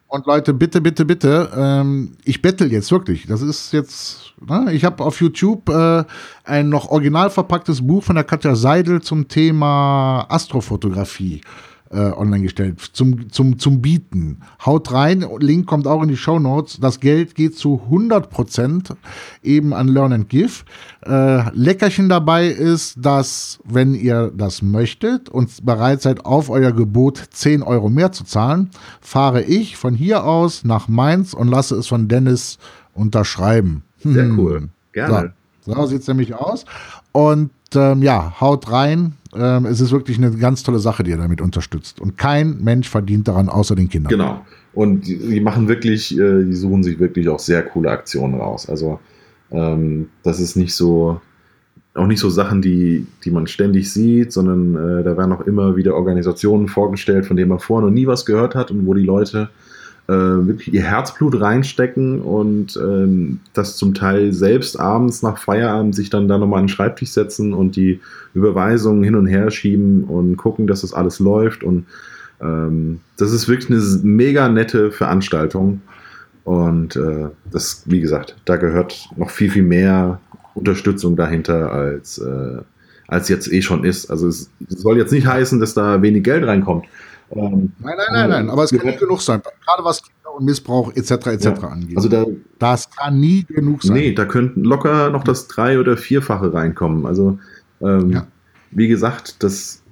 Und 0.07 0.27
Leute, 0.27 0.53
bitte, 0.53 0.83
bitte, 0.83 1.07
bitte, 1.07 1.51
ähm, 1.57 2.13
ich 2.25 2.43
bettel 2.43 2.71
jetzt 2.71 2.93
wirklich. 2.93 3.27
Das 3.27 3.41
ist 3.41 3.73
jetzt, 3.73 4.35
ne? 4.47 4.71
ich 4.73 4.85
habe 4.85 5.03
auf 5.03 5.21
YouTube 5.23 5.71
äh, 5.71 6.05
ein 6.45 6.69
noch 6.69 6.91
original 6.91 7.31
verpacktes 7.31 7.87
Buch 7.87 8.05
von 8.05 8.17
der 8.17 8.25
Katja 8.25 8.55
Seidel 8.55 9.01
zum 9.01 9.29
Thema 9.29 10.27
Astrofotografie 10.29 11.41
äh, 11.93 12.13
online 12.13 12.43
gestellt 12.43 12.81
zum, 12.93 13.31
zum, 13.31 13.59
zum 13.59 13.83
Bieten. 13.83 14.41
Haut 14.65 14.93
rein, 14.93 15.25
Link 15.39 15.67
kommt 15.67 15.87
auch 15.87 16.03
in 16.03 16.09
die 16.09 16.17
Show 16.17 16.39
Notes. 16.39 16.79
Das 16.81 17.01
Geld 17.01 17.35
geht 17.35 17.57
zu 17.57 17.83
100% 17.91 18.95
eben 19.43 19.73
an 19.75 19.89
Learn 19.89 20.13
and 20.13 20.29
Give. 20.29 20.65
Äh, 21.05 21.51
Leckerchen 21.53 22.09
dabei 22.09 22.49
ist, 22.49 22.97
dass, 23.01 23.61
wenn 23.65 23.95
ihr 23.95 24.33
das 24.35 24.63
möchtet 24.63 25.29
und 25.29 25.65
bereit 25.65 26.03
seid, 26.03 26.25
auf 26.25 26.51
euer 26.51 26.73
Gebot 26.73 27.23
10 27.31 27.63
Euro 27.63 27.89
mehr 27.89 28.13
zu 28.13 28.25
zahlen, 28.25 28.71
fahre 29.01 29.43
ich 29.43 29.77
von 29.77 29.95
hier 29.95 30.25
aus 30.25 30.65
nach 30.65 30.89
Mainz 30.89 31.35
und 31.35 31.49
lasse 31.49 31.77
es 31.77 31.89
von 31.89 32.09
Dennis 32.09 32.59
unterschreiben. 32.95 33.83
Sehr 33.99 34.25
hm. 34.25 34.39
cool. 34.39 34.69
Gerne. 34.93 35.35
So, 35.65 35.75
so 35.75 35.87
sieht 35.87 36.03
es 36.03 36.09
nämlich 36.09 36.35
aus. 36.35 36.65
Und 37.13 37.51
ähm, 37.75 38.03
ja, 38.03 38.41
haut 38.41 38.71
rein. 38.71 39.15
Ähm, 39.35 39.67
es 39.67 39.81
ist 39.81 39.93
wirklich 39.93 40.19
eine 40.19 40.31
ganz 40.33 40.63
tolle 40.63 40.79
Sache, 40.79 41.03
die 41.03 41.11
ihr 41.11 41.17
damit 41.17 41.41
unterstützt. 41.41 42.01
Und 42.01 42.19
kein 42.19 42.63
Mensch 42.63 42.89
verdient 42.89 43.29
daran, 43.29 43.49
außer 43.49 43.75
den 43.75 43.89
Kindern. 43.89 44.11
Genau. 44.11 44.45
Und 44.75 45.07
die, 45.07 45.19
die 45.19 45.41
machen 45.41 45.69
wirklich, 45.69 46.19
äh, 46.19 46.45
die 46.45 46.55
suchen 46.55 46.83
sich 46.83 46.99
wirklich 46.99 47.29
auch 47.29 47.39
sehr 47.39 47.63
coole 47.63 47.91
Aktionen 47.91 48.35
raus. 48.35 48.69
Also 48.69 49.01
ähm, 49.51 50.09
das 50.23 50.41
ist 50.41 50.57
nicht 50.57 50.75
so, 50.75 51.21
auch 51.95 52.07
nicht 52.07 52.21
so 52.21 52.31
Sachen, 52.31 52.63
die, 52.63 53.07
die 53.25 53.31
man 53.31 53.47
ständig 53.47 53.93
sieht, 53.93 54.33
sondern 54.33 54.75
äh, 54.75 55.03
da 55.03 55.17
werden 55.17 55.33
auch 55.33 55.43
immer 55.43 55.77
wieder 55.77 55.95
Organisationen 55.95 56.69
vorgestellt, 56.69 57.27
von 57.27 57.37
denen 57.37 57.51
man 57.51 57.59
vorher 57.59 57.89
noch 57.89 57.95
nie 57.95 58.07
was 58.07 58.25
gehört 58.25 58.55
hat 58.55 58.71
und 58.71 58.87
wo 58.87 58.95
die 58.95 59.05
Leute 59.05 59.51
äh, 60.09 60.13
wirklich 60.13 60.75
ihr 60.75 60.83
Herzblut 60.83 61.41
reinstecken 61.41 62.21
und 62.21 62.77
ähm, 62.77 63.41
das 63.53 63.77
zum 63.77 63.95
Teil 63.95 64.33
selbst 64.33 64.79
abends 64.79 65.23
nach 65.23 65.39
Feierabend 65.39 65.95
sich 65.95 66.11
dann 66.11 66.29
da 66.29 66.39
nochmal 66.39 66.59
an 66.61 66.65
den 66.65 66.71
Schreibtisch 66.71 67.11
setzen 67.11 67.55
und 67.55 67.77
die 67.77 68.01
Überweisungen 68.35 69.05
hin 69.05 69.15
und 69.15 69.27
her 69.27 69.51
schieben 69.51 70.05
und 70.05 70.37
gucken, 70.37 70.67
dass 70.67 70.81
das 70.81 70.93
alles 70.93 71.21
läuft. 71.21 71.63
Und 71.63 71.87
ähm, 72.41 73.01
das 73.17 73.33
ist 73.33 73.49
wirklich 73.49 73.71
eine 73.71 73.81
mega 74.03 74.49
nette 74.49 74.91
Veranstaltung. 74.91 75.83
Und 76.45 76.97
äh, 76.97 77.29
das, 77.51 77.85
wie 77.87 78.01
gesagt, 78.01 78.37
da 78.45 78.57
gehört 78.57 79.09
noch 79.17 79.31
viel, 79.31 79.51
viel 79.51 79.63
mehr 79.63 80.21
Unterstützung 80.55 81.15
dahinter 81.15 81.71
als, 81.71 82.19
äh, 82.19 82.59
als 83.07 83.29
jetzt 83.29 83.53
eh 83.53 83.63
schon 83.63 83.85
ist. 83.85 84.11
Also 84.11 84.27
es 84.27 84.51
soll 84.69 84.99
jetzt 84.99 85.13
nicht 85.13 85.27
heißen, 85.27 85.61
dass 85.61 85.75
da 85.75 86.03
wenig 86.03 86.25
Geld 86.25 86.45
reinkommt. 86.45 86.87
Ähm, 87.35 87.73
nein, 87.79 87.95
nein, 87.97 88.07
nein, 88.13 88.31
nein, 88.31 88.51
aber 88.51 88.65
es 88.65 88.71
kann 88.71 88.87
nicht 88.87 89.01
genug 89.01 89.23
sein. 89.23 89.41
Gerade 89.65 89.85
was 89.85 90.03
Kinder 90.03 90.37
und 90.37 90.45
Missbrauch 90.45 90.95
etc. 90.95 91.11
etc. 91.29 91.45
Ja. 91.45 91.53
angeht. 91.69 91.97
Also 91.97 92.09
da, 92.09 92.27
das 92.59 92.91
kann 92.91 93.21
nie 93.21 93.45
genug 93.45 93.83
sein. 93.83 93.97
Nee, 93.97 94.13
da 94.13 94.27
könnten 94.27 94.63
locker 94.65 95.11
noch 95.11 95.25
das 95.25 95.49
drei- 95.49 95.79
oder 95.79 95.97
vierfache 95.97 96.53
reinkommen. 96.53 97.07
Also 97.07 97.39
ähm, 97.81 98.11
ja. 98.11 98.27
wie 98.71 98.87
gesagt, 98.89 99.43
das, 99.43 99.83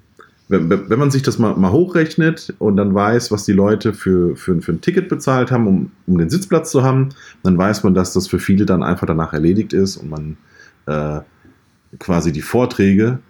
wenn, 0.49 0.69
wenn, 0.69 0.99
man 0.99 1.11
sich 1.11 1.23
das 1.23 1.39
mal, 1.39 1.57
mal, 1.57 1.73
hochrechnet 1.73 2.55
und 2.59 2.77
dann 2.77 2.95
weiß, 2.95 3.31
was 3.31 3.45
die 3.45 3.53
Leute 3.53 3.95
für, 3.95 4.37
für, 4.37 4.61
für 4.61 4.73
ein 4.73 4.83
Ticket 4.83 5.09
bezahlt 5.09 5.51
haben, 5.51 5.67
um, 5.67 5.93
um 6.07 6.19
den 6.19 6.29
Sitzplatz 6.29 6.71
zu 6.71 6.83
haben, 6.83 7.11
dann 7.43 7.57
weiß 7.57 7.85
man, 7.85 7.95
dass 7.95 8.13
das 8.13 8.27
für 8.27 8.39
viele 8.39 8.67
dann 8.67 8.83
einfach 8.83 9.07
danach 9.07 9.33
erledigt 9.33 9.73
ist 9.73 9.97
und 9.97 10.11
man 10.11 10.37
äh, 10.87 11.21
quasi 11.99 12.33
die 12.33 12.43
Vorträge 12.43 13.21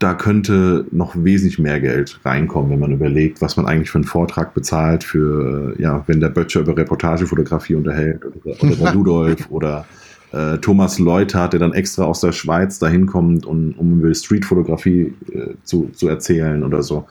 da 0.00 0.14
könnte 0.14 0.86
noch 0.90 1.14
wesentlich 1.14 1.58
mehr 1.58 1.78
Geld 1.78 2.18
reinkommen, 2.24 2.70
wenn 2.70 2.80
man 2.80 2.92
überlegt, 2.92 3.42
was 3.42 3.58
man 3.58 3.66
eigentlich 3.66 3.90
für 3.90 3.98
einen 3.98 4.04
Vortrag 4.04 4.54
bezahlt, 4.54 5.04
für, 5.04 5.74
ja, 5.78 6.02
wenn 6.06 6.20
der 6.20 6.30
Böttcher 6.30 6.60
über 6.60 6.74
Reportagefotografie 6.74 7.74
unterhält 7.74 8.24
oder, 8.24 8.62
oder 8.62 8.76
der 8.76 8.94
Ludolf 8.94 9.50
oder 9.50 9.84
äh, 10.32 10.56
Thomas 10.56 10.98
Leutert, 10.98 11.52
der 11.52 11.60
dann 11.60 11.74
extra 11.74 12.04
aus 12.04 12.22
der 12.22 12.32
Schweiz 12.32 12.78
dahin 12.78 13.04
kommt, 13.04 13.44
um, 13.44 13.72
um 13.76 14.00
über 14.00 14.14
Streetfotografie 14.14 15.12
äh, 15.32 15.54
zu, 15.64 15.90
zu 15.92 16.08
erzählen 16.08 16.64
oder 16.64 16.82
so. 16.82 17.06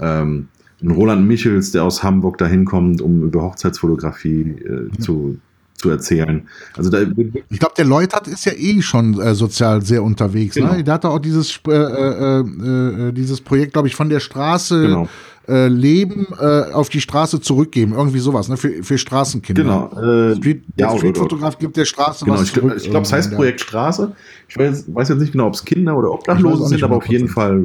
Ähm, 0.00 0.48
ein 0.82 0.90
Roland 0.90 1.28
Michels, 1.28 1.70
der 1.72 1.84
aus 1.84 2.02
Hamburg 2.02 2.38
dahin 2.38 2.64
kommt, 2.64 3.02
um 3.02 3.24
über 3.24 3.42
Hochzeitsfotografie 3.42 4.56
äh, 4.64 4.98
zu, 4.98 5.38
zu 5.82 5.90
erzählen. 5.90 6.48
Also 6.76 6.90
da, 6.90 7.00
ich 7.00 7.58
glaube, 7.58 7.74
der 7.76 7.84
Leutert 7.84 8.28
ist 8.28 8.44
ja 8.46 8.52
eh 8.52 8.80
schon 8.80 9.20
äh, 9.20 9.34
sozial 9.34 9.82
sehr 9.82 10.02
unterwegs. 10.02 10.56
Ne? 10.56 10.62
Genau. 10.62 10.74
Ne? 10.76 10.84
Der 10.84 10.94
hat 10.94 11.04
auch 11.04 11.18
dieses, 11.18 11.60
äh, 11.66 11.72
äh, 11.72 12.40
äh, 12.40 13.12
dieses 13.12 13.40
Projekt, 13.40 13.72
glaube 13.72 13.88
ich, 13.88 13.96
von 13.96 14.08
der 14.08 14.20
Straße 14.20 14.80
genau. 14.80 15.08
Äh, 15.48 15.66
leben, 15.66 16.28
äh, 16.38 16.72
auf 16.72 16.88
die 16.88 17.00
Straße 17.00 17.40
zurückgeben. 17.40 17.94
Irgendwie 17.94 18.20
sowas, 18.20 18.48
ne? 18.48 18.56
für, 18.56 18.84
für 18.84 18.96
Straßenkinder. 18.96 19.62
Genau. 19.62 20.36
Street, 20.36 20.62
der 20.78 20.86
ja, 20.86 20.96
Streetfotograf 20.96 21.58
gibt 21.58 21.76
der 21.76 21.84
Straße 21.84 22.24
genau, 22.24 22.36
was 22.36 22.44
ich, 22.44 22.52
glaube, 22.52 22.76
es 22.76 23.12
heißt 23.12 23.34
Projekt 23.34 23.60
Straße. 23.60 24.12
Ich 24.48 24.56
weiß, 24.56 24.84
weiß, 24.86 25.08
jetzt 25.08 25.18
nicht 25.18 25.32
genau, 25.32 25.48
ob 25.48 25.54
es 25.54 25.64
Kinder 25.64 25.96
oder 25.96 26.12
Obdachlose 26.12 26.68
sind, 26.68 26.82
aber 26.84 26.96
auf 26.96 27.08
jeden 27.08 27.28
Fall 27.28 27.64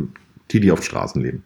die, 0.50 0.60
die 0.60 0.72
auf 0.72 0.84
Straßen 0.84 1.22
leben. 1.22 1.44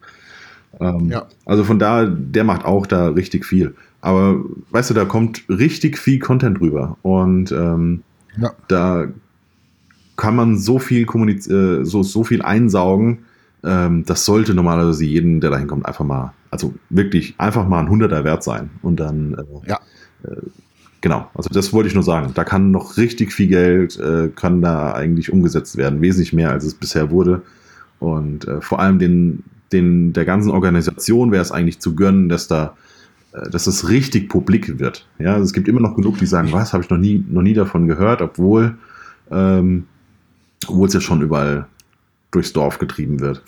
Ähm, 0.80 1.10
ja. 1.10 1.26
Also 1.44 1.64
von 1.64 1.78
da, 1.78 2.06
der 2.06 2.44
macht 2.44 2.64
auch 2.64 2.86
da 2.86 3.08
richtig 3.08 3.44
viel. 3.44 3.74
Aber 4.00 4.42
weißt 4.70 4.90
du, 4.90 4.94
da 4.94 5.04
kommt 5.04 5.44
richtig 5.48 5.98
viel 5.98 6.18
Content 6.18 6.60
rüber. 6.60 6.96
Und 7.02 7.52
ähm, 7.52 8.02
ja. 8.36 8.52
da 8.68 9.06
kann 10.16 10.36
man 10.36 10.58
so 10.58 10.78
viel 10.78 11.06
kommuniz 11.06 11.48
äh, 11.48 11.84
so, 11.84 12.02
so 12.02 12.24
viel 12.24 12.42
einsaugen. 12.42 13.20
Ähm, 13.64 14.04
das 14.04 14.24
sollte 14.24 14.54
normalerweise 14.54 15.04
jeden, 15.04 15.40
der 15.40 15.50
da 15.50 15.58
hinkommt, 15.58 15.86
einfach 15.86 16.04
mal, 16.04 16.32
also 16.50 16.74
wirklich 16.90 17.34
einfach 17.38 17.66
mal 17.66 17.80
ein 17.80 17.88
Hunderter 17.88 18.24
wert 18.24 18.42
sein. 18.42 18.70
Und 18.82 18.98
dann, 18.98 19.34
äh, 19.34 19.68
ja. 19.68 19.80
Äh, 20.24 20.36
genau, 21.00 21.30
also 21.34 21.48
das 21.50 21.72
wollte 21.72 21.88
ich 21.88 21.94
nur 21.94 22.02
sagen. 22.02 22.32
Da 22.34 22.44
kann 22.44 22.72
noch 22.72 22.96
richtig 22.96 23.32
viel 23.32 23.48
Geld, 23.48 23.98
äh, 24.00 24.30
kann 24.34 24.62
da 24.62 24.92
eigentlich 24.92 25.32
umgesetzt 25.32 25.76
werden. 25.76 26.00
Wesentlich 26.00 26.32
mehr, 26.32 26.50
als 26.50 26.64
es 26.64 26.74
bisher 26.74 27.10
wurde. 27.10 27.42
Und 28.00 28.48
äh, 28.48 28.60
vor 28.60 28.80
allem 28.80 28.98
den, 28.98 29.44
den, 29.72 30.12
der 30.12 30.24
ganzen 30.24 30.50
Organisation 30.50 31.32
wäre 31.32 31.42
es 31.42 31.52
eigentlich 31.52 31.80
zu 31.80 31.94
gönnen, 31.94 32.28
dass 32.28 32.48
da 32.48 32.76
äh, 33.32 33.50
dass 33.50 33.66
es 33.66 33.88
richtig 33.88 34.28
publik 34.28 34.78
wird. 34.78 35.06
Ja, 35.18 35.34
also 35.34 35.44
es 35.44 35.52
gibt 35.52 35.68
immer 35.68 35.80
noch 35.80 35.96
genug, 35.96 36.18
die 36.18 36.26
sagen, 36.26 36.52
was, 36.52 36.72
habe 36.72 36.82
ich 36.82 36.90
noch 36.90 36.98
nie, 36.98 37.24
noch 37.28 37.42
nie 37.42 37.54
davon 37.54 37.86
gehört, 37.86 38.20
obwohl, 38.20 38.76
ähm, 39.30 39.86
obwohl 40.66 40.88
es 40.88 40.94
ja 40.94 41.00
schon 41.00 41.22
überall 41.22 41.66
durchs 42.30 42.52
Dorf 42.52 42.78
getrieben 42.78 43.20
wird. 43.20 43.42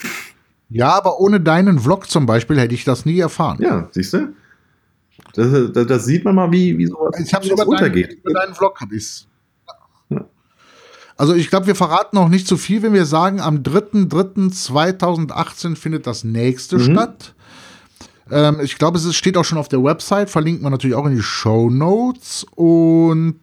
Ja, 0.71 0.91
aber 0.93 1.21
ohne 1.21 1.41
deinen 1.41 1.79
Vlog 1.79 2.09
zum 2.09 2.27
Beispiel 2.27 2.59
hätte 2.59 2.75
ich 2.75 2.85
das 2.85 3.05
nie 3.05 3.19
erfahren. 3.19 3.59
Ja, 3.61 3.89
siehst 3.93 4.15
du? 4.15 4.33
Das, 5.35 5.73
das, 5.73 5.87
das 5.87 6.05
sieht 6.05 6.25
man 6.25 6.35
mal, 6.35 6.51
wie, 6.51 6.77
wie 6.79 6.87
sowas 6.87 7.21
ich 7.21 7.33
hab's 7.33 7.49
über 7.49 7.67
untergeht. 7.67 8.09
Deinen, 8.09 8.19
über 8.19 8.33
deinen 8.33 8.55
Vlog 8.55 8.81
habe 8.81 8.97
ich 8.97 9.27
Also 11.17 11.35
ich 11.35 11.49
glaube, 11.49 11.67
wir 11.67 11.75
verraten 11.75 12.17
noch 12.17 12.29
nicht 12.29 12.47
zu 12.49 12.57
viel, 12.57 12.83
wenn 12.83 12.93
wir 12.93 13.07
sagen, 13.07 13.41
am 13.41 13.59
3.3.2018 13.59 15.77
findet 15.77 16.07
das 16.07 16.23
nächste 16.25 16.79
mhm. 16.79 16.93
statt. 16.93 17.35
Ähm, 18.31 18.61
ich 18.63 18.79
glaube, 18.79 18.97
es 18.99 19.15
steht 19.15 19.37
auch 19.37 19.45
schon 19.45 19.59
auf 19.59 19.69
der 19.69 19.85
Website, 19.85 20.31
verlinkt 20.31 20.63
man 20.63 20.73
natürlich 20.73 20.97
auch 20.97 21.07
in 21.07 21.15
die 21.15 21.23
Show 21.23 21.71
Notes. 21.71 22.45
Und 22.57 23.37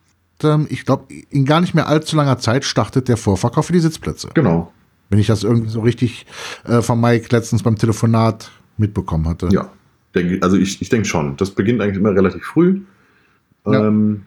ähm, 0.44 0.68
ich 0.70 0.86
glaube, 0.86 1.06
in 1.30 1.46
gar 1.46 1.62
nicht 1.62 1.74
mehr 1.74 1.88
allzu 1.88 2.18
langer 2.18 2.40
Zeit 2.40 2.66
startet 2.66 3.08
der 3.08 3.16
Vorverkauf 3.18 3.68
für 3.68 3.74
die 3.74 3.80
Sitzplätze. 3.80 4.30
Genau. 4.34 4.74
Wenn 5.10 5.20
ich 5.20 5.28
das 5.28 5.44
irgendwie 5.44 5.70
so 5.70 5.82
richtig 5.82 6.26
äh, 6.66 6.82
von 6.82 7.00
Mike 7.00 7.28
letztens 7.32 7.62
beim 7.64 7.78
Telefonat 7.78 8.52
mitbekommen 8.78 9.28
hatte. 9.28 9.50
Ja, 9.52 9.70
denke, 10.16 10.40
also 10.42 10.58
ich, 10.58 10.82
ich 10.82 10.90
denke 10.90 11.08
schon. 11.08 11.38
Das 11.38 11.52
beginnt 11.52 11.82
eigentlich 11.82 11.98
immer 11.98 12.12
relativ 12.12 12.44
früh. 12.44 12.82
Ja. 13.66 13.88
Ähm, 13.88 14.24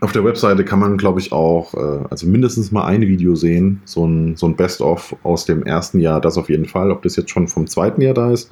auf 0.00 0.12
der 0.12 0.24
Webseite 0.24 0.64
kann 0.64 0.78
man, 0.78 0.96
glaube 0.96 1.20
ich, 1.20 1.32
auch, 1.32 1.74
äh, 1.74 2.04
also 2.10 2.26
mindestens 2.26 2.72
mal 2.72 2.84
ein 2.86 3.02
Video 3.02 3.34
sehen, 3.34 3.82
so 3.84 4.06
ein, 4.06 4.36
so 4.36 4.46
ein 4.46 4.56
Best-of 4.56 5.14
aus 5.22 5.44
dem 5.44 5.64
ersten 5.64 6.00
Jahr, 6.00 6.20
das 6.20 6.38
auf 6.38 6.48
jeden 6.48 6.66
Fall. 6.66 6.90
Ob 6.90 7.02
das 7.02 7.16
jetzt 7.16 7.30
schon 7.30 7.48
vom 7.48 7.66
zweiten 7.66 8.00
Jahr 8.00 8.14
da 8.14 8.32
ist, 8.32 8.50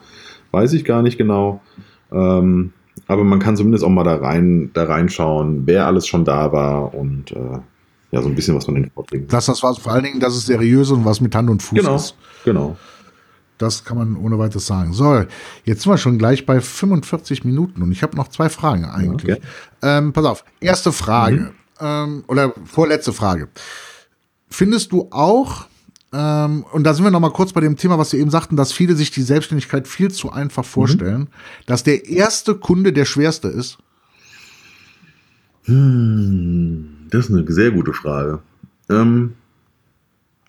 weiß 0.50 0.72
ich 0.74 0.84
gar 0.84 1.02
nicht 1.02 1.18
genau. 1.18 1.60
Ähm, 2.12 2.72
aber 3.06 3.24
man 3.24 3.38
kann 3.38 3.56
zumindest 3.56 3.84
auch 3.84 3.88
mal 3.88 4.04
da 4.04 4.16
rein, 4.16 4.70
da 4.74 4.84
reinschauen, 4.84 5.62
wer 5.66 5.86
alles 5.86 6.06
schon 6.06 6.24
da 6.24 6.52
war 6.52 6.94
und 6.94 7.32
äh, 7.32 7.58
ja, 8.12 8.22
so 8.22 8.28
ein 8.28 8.34
bisschen 8.34 8.56
was 8.56 8.64
von 8.64 8.74
den 8.74 8.90
Vorträgen. 8.90 9.26
Das, 9.28 9.46
das 9.46 9.62
war 9.62 9.74
vor 9.74 9.92
allen 9.92 10.04
Dingen, 10.04 10.20
dass 10.20 10.34
es 10.34 10.46
seriös 10.46 10.90
und 10.90 11.04
was 11.04 11.20
mit 11.20 11.34
Hand 11.34 11.48
und 11.48 11.62
Fuß 11.62 11.78
genau, 11.78 11.96
ist. 11.96 12.16
Genau. 12.44 12.76
Das 13.60 13.84
kann 13.84 13.98
man 13.98 14.16
ohne 14.16 14.38
weiteres 14.38 14.66
sagen. 14.66 14.94
So, 14.94 15.22
jetzt 15.64 15.82
sind 15.82 15.92
wir 15.92 15.98
schon 15.98 16.16
gleich 16.16 16.46
bei 16.46 16.62
45 16.62 17.44
Minuten 17.44 17.82
und 17.82 17.92
ich 17.92 18.02
habe 18.02 18.16
noch 18.16 18.28
zwei 18.28 18.48
Fragen 18.48 18.86
eigentlich. 18.86 19.36
Okay. 19.36 19.46
Ähm, 19.82 20.14
pass 20.14 20.24
auf, 20.24 20.44
erste 20.60 20.92
Frage 20.92 21.36
mhm. 21.36 21.50
ähm, 21.78 22.24
oder 22.26 22.54
vorletzte 22.64 23.12
Frage. 23.12 23.48
Findest 24.48 24.92
du 24.92 25.08
auch, 25.10 25.66
ähm, 26.10 26.64
und 26.72 26.84
da 26.84 26.94
sind 26.94 27.04
wir 27.04 27.10
noch 27.10 27.20
mal 27.20 27.32
kurz 27.32 27.52
bei 27.52 27.60
dem 27.60 27.76
Thema, 27.76 27.98
was 27.98 28.10
Sie 28.10 28.16
eben 28.16 28.30
sagten, 28.30 28.56
dass 28.56 28.72
viele 28.72 28.96
sich 28.96 29.10
die 29.10 29.20
Selbstständigkeit 29.20 29.86
viel 29.86 30.10
zu 30.10 30.32
einfach 30.32 30.64
vorstellen, 30.64 31.20
mhm. 31.20 31.28
dass 31.66 31.84
der 31.84 32.06
erste 32.06 32.54
Kunde 32.54 32.94
der 32.94 33.04
schwerste 33.04 33.48
ist? 33.48 33.76
Hm, 35.64 37.08
das 37.10 37.26
ist 37.26 37.36
eine 37.36 37.44
sehr 37.52 37.72
gute 37.72 37.92
Frage. 37.92 38.38
Ähm, 38.88 39.34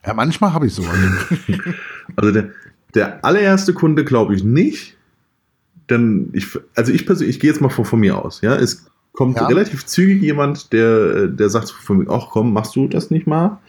ja, 0.05 0.14
manchmal 0.14 0.53
habe 0.53 0.68
ich 0.68 0.74
sowas. 0.74 0.97
also 2.16 2.32
der, 2.32 2.51
der 2.96 3.24
allererste 3.24 3.74
Kunde 3.74 4.04
glaube 4.06 4.36
ich 4.36 4.44
nicht. 4.44 4.98
Denn 5.89 6.30
ich, 6.34 6.48
also 6.76 6.92
ich 6.92 7.06
persönlich, 7.06 7.36
ich 7.36 7.42
gehe 7.42 7.50
jetzt 7.52 7.62
mal 7.62 7.70
von, 7.70 7.86
von 7.86 8.00
mir 8.00 8.24
aus. 8.24 8.42
Ja, 8.42 8.56
es 8.56 8.86
kommt 9.14 9.38
ja. 9.38 9.46
relativ 9.48 9.86
zügig 9.86 10.22
jemand, 10.22 10.72
der, 10.74 11.28
der 11.28 11.50
sagt 11.50 11.70
von 11.70 12.00
mir, 12.00 12.10
ach 12.10 12.28
komm, 12.30 12.54
machst 12.54 12.76
du 12.76 12.88
das 12.88 13.12
nicht 13.12 13.28
mal? 13.28 13.60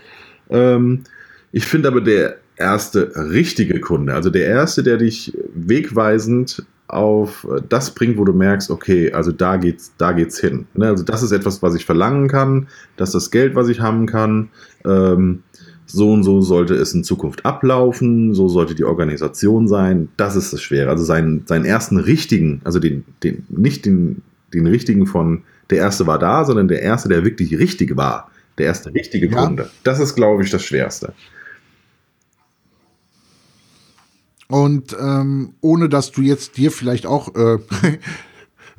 Ähm, 0.51 1.03
ich 1.51 1.67
finde 1.67 1.89
aber 1.89 2.01
der 2.01 2.37
erste 2.57 3.13
richtige 3.17 3.81
Kunde, 3.81 4.15
also 4.15 4.31
der 4.31 4.47
erste, 4.47 4.83
der 4.83 4.99
dich 4.99 5.37
wegweisend 5.55 6.65
auf 6.87 7.47
das 7.69 7.95
bringt, 7.95 8.19
wo 8.19 8.25
du 8.25 8.35
merkst, 8.35 8.71
okay, 8.71 9.13
also 9.13 9.33
da 9.33 9.57
geht's, 9.57 9.95
da 9.97 10.13
geht's 10.13 10.39
hin. 10.39 10.67
Ne, 10.75 10.89
also 10.89 11.03
das 11.03 11.23
ist 11.23 11.33
etwas, 11.33 11.63
was 11.63 11.75
ich 11.75 11.87
verlangen 11.87 12.29
kann, 12.29 12.69
das 12.97 13.11
ist 13.11 13.15
das 13.15 13.31
Geld, 13.31 13.55
was 13.55 13.69
ich 13.69 13.81
haben 13.81 14.07
kann. 14.07 14.51
Ähm, 14.85 15.43
so 15.87 16.13
und 16.13 16.23
so 16.23 16.41
sollte 16.41 16.75
es 16.75 16.95
in 16.95 17.05
Zukunft 17.05 17.45
ablaufen, 17.45 18.35
so 18.35 18.49
sollte 18.49 18.75
die 18.75 18.85
Organisation 18.85 19.69
sein. 19.69 20.09
Das 20.17 20.37
ist 20.37 20.53
das 20.53 20.63
Schwere. 20.63 20.91
Also 20.91 21.05
seinen, 21.05 21.47
seinen 21.47 21.65
ersten 21.65 21.99
richtigen, 21.99 22.61
also 22.65 22.79
den, 22.79 23.05
den, 23.23 23.45
nicht 23.49 23.85
den, 23.85 24.23
den 24.55 24.67
richtigen 24.67 25.07
von 25.07 25.43
der 25.71 25.79
erste 25.79 26.07
war 26.07 26.19
da, 26.19 26.45
sondern 26.45 26.69
der 26.69 26.83
erste, 26.83 27.09
der 27.09 27.25
wirklich 27.25 27.59
richtig 27.59 27.97
war. 27.97 28.31
Der 28.59 28.67
erste 28.67 28.93
richtige 28.95 29.29
ja. 29.29 29.45
Kunde. 29.45 29.71
Das 29.83 29.99
ist, 29.99 30.15
glaube 30.15 30.43
ich, 30.43 30.51
das 30.51 30.63
Schwerste. 30.63 31.15
Und 34.49 34.95
ähm, 35.01 35.55
ohne 35.63 35.89
dass 35.89 36.13
du 36.13 36.21
jetzt 36.21 36.59
dir 36.59 36.71
vielleicht 36.71 37.07
auch 37.07 37.35
äh, 37.35 37.59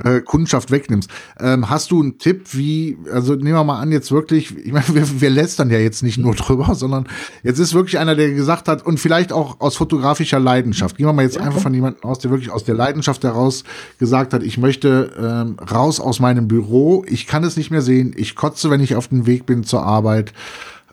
äh, 0.04 0.22
Kundschaft 0.22 0.72
wegnimmst, 0.72 1.10
ähm, 1.39 1.70
hast 1.70 1.91
du 1.91 2.02
einen 2.02 2.18
Tipp, 2.18 2.48
wie, 2.54 2.98
also 3.12 3.36
nehmen 3.36 3.54
wir 3.54 3.64
mal 3.64 3.80
an, 3.80 3.91
jetzt 3.91 4.12
wirklich, 4.12 4.56
ich 4.58 4.72
meine, 4.72 4.86
wir, 4.94 5.22
wir 5.22 5.30
lästern 5.30 5.70
ja 5.70 5.80
jetzt 5.80 6.04
nicht 6.04 6.18
nur 6.18 6.36
drüber, 6.36 6.76
sondern 6.76 7.08
jetzt 7.44 7.60
ist 7.60 7.74
wirklich 7.74 8.00
einer, 8.00 8.16
der 8.16 8.32
gesagt 8.32 8.68
hat, 8.68 8.86
und 8.86 9.00
vielleicht 9.00 9.32
auch 9.32 9.60
aus 9.60 9.76
fotografischer 9.76 10.39
Leidenschaft. 10.39 10.98
Gehen 10.98 11.06
wir 11.06 11.14
mal 11.14 11.24
jetzt 11.24 11.36
ja. 11.36 11.41
einfach 11.41 11.62
von 11.62 11.74
jemandem 11.74 12.04
aus, 12.04 12.20
der 12.20 12.32
wirklich 12.32 12.52
aus 12.52 12.64
der 12.64 12.76
Leidenschaft 12.76 13.24
heraus 13.24 13.64
gesagt 14.00 14.34
hat, 14.34 14.44
ich 14.44 14.58
möchte 14.58 15.12
ähm, 15.18 15.58
raus 15.60 16.00
aus 16.00 16.20
meinem 16.20 16.48
Büro, 16.48 17.06
ich 17.08 17.28
kann 17.28 17.44
es 17.44 17.58
nicht 17.58 17.72
mehr 17.72 17.82
sehen, 17.82 18.14
ich 18.16 18.36
kotze, 18.36 18.70
wenn 18.70 18.82
ich 18.82 18.96
auf 18.96 19.08
dem 19.08 19.26
Weg 19.26 19.46
bin 19.46 19.64
zur 19.64 19.84
Arbeit. 19.84 20.34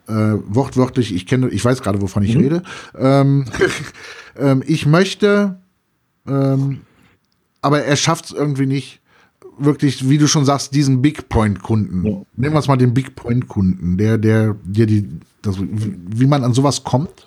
Äh, 0.08 0.38
wortwörtlich, 0.48 1.14
ich 1.14 1.26
kenne, 1.26 1.48
ich 1.50 1.64
weiß 1.64 1.82
gerade, 1.82 2.02
wovon 2.02 2.24
ich 2.24 2.34
mhm. 2.34 2.40
rede. 2.40 2.62
Ähm, 2.98 3.44
ähm, 4.36 4.62
ich 4.66 4.84
möchte, 4.84 5.60
ähm, 6.26 6.80
aber 7.62 7.82
er 7.82 7.96
schafft 7.96 8.26
es 8.26 8.32
irgendwie 8.32 8.66
nicht, 8.66 9.00
wirklich, 9.60 10.08
wie 10.08 10.18
du 10.18 10.26
schon 10.26 10.44
sagst, 10.44 10.74
diesen 10.74 11.02
Big 11.02 11.28
Point 11.28 11.62
Kunden. 11.62 12.04
Ja. 12.04 12.22
Nehmen 12.36 12.54
wir 12.54 12.58
es 12.58 12.68
mal 12.68 12.76
den 12.76 12.94
Big 12.94 13.14
Point 13.14 13.48
Kunden, 13.48 13.96
der, 13.96 14.18
der, 14.18 14.56
der 14.64 14.86
die, 14.86 15.08
das, 15.42 15.56
wie 15.60 16.26
man 16.26 16.42
an 16.42 16.54
sowas 16.54 16.82
kommt. 16.82 17.26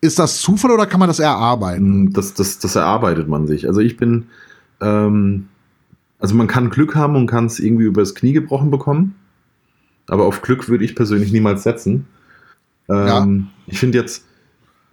Ist 0.00 0.18
das 0.18 0.40
Zufall 0.40 0.70
oder 0.70 0.86
kann 0.86 1.00
man 1.00 1.08
das 1.08 1.18
erarbeiten? 1.18 2.04
Mm, 2.04 2.12
das, 2.12 2.34
das, 2.34 2.58
das 2.58 2.76
erarbeitet 2.76 3.28
man 3.28 3.46
sich. 3.46 3.66
Also 3.66 3.80
ich 3.80 3.96
bin, 3.96 4.26
ähm, 4.80 5.48
also 6.18 6.34
man 6.34 6.46
kann 6.46 6.70
Glück 6.70 6.94
haben 6.94 7.16
und 7.16 7.26
kann 7.26 7.46
es 7.46 7.58
irgendwie 7.58 7.84
übers 7.84 8.14
Knie 8.14 8.32
gebrochen 8.32 8.70
bekommen. 8.70 9.14
Aber 10.06 10.24
auf 10.24 10.42
Glück 10.42 10.68
würde 10.68 10.84
ich 10.84 10.96
persönlich 10.96 11.32
niemals 11.32 11.62
setzen. 11.62 12.06
Ähm, 12.88 13.06
ja. 13.06 13.26
Ich 13.66 13.78
finde 13.78 13.98
jetzt, 13.98 14.24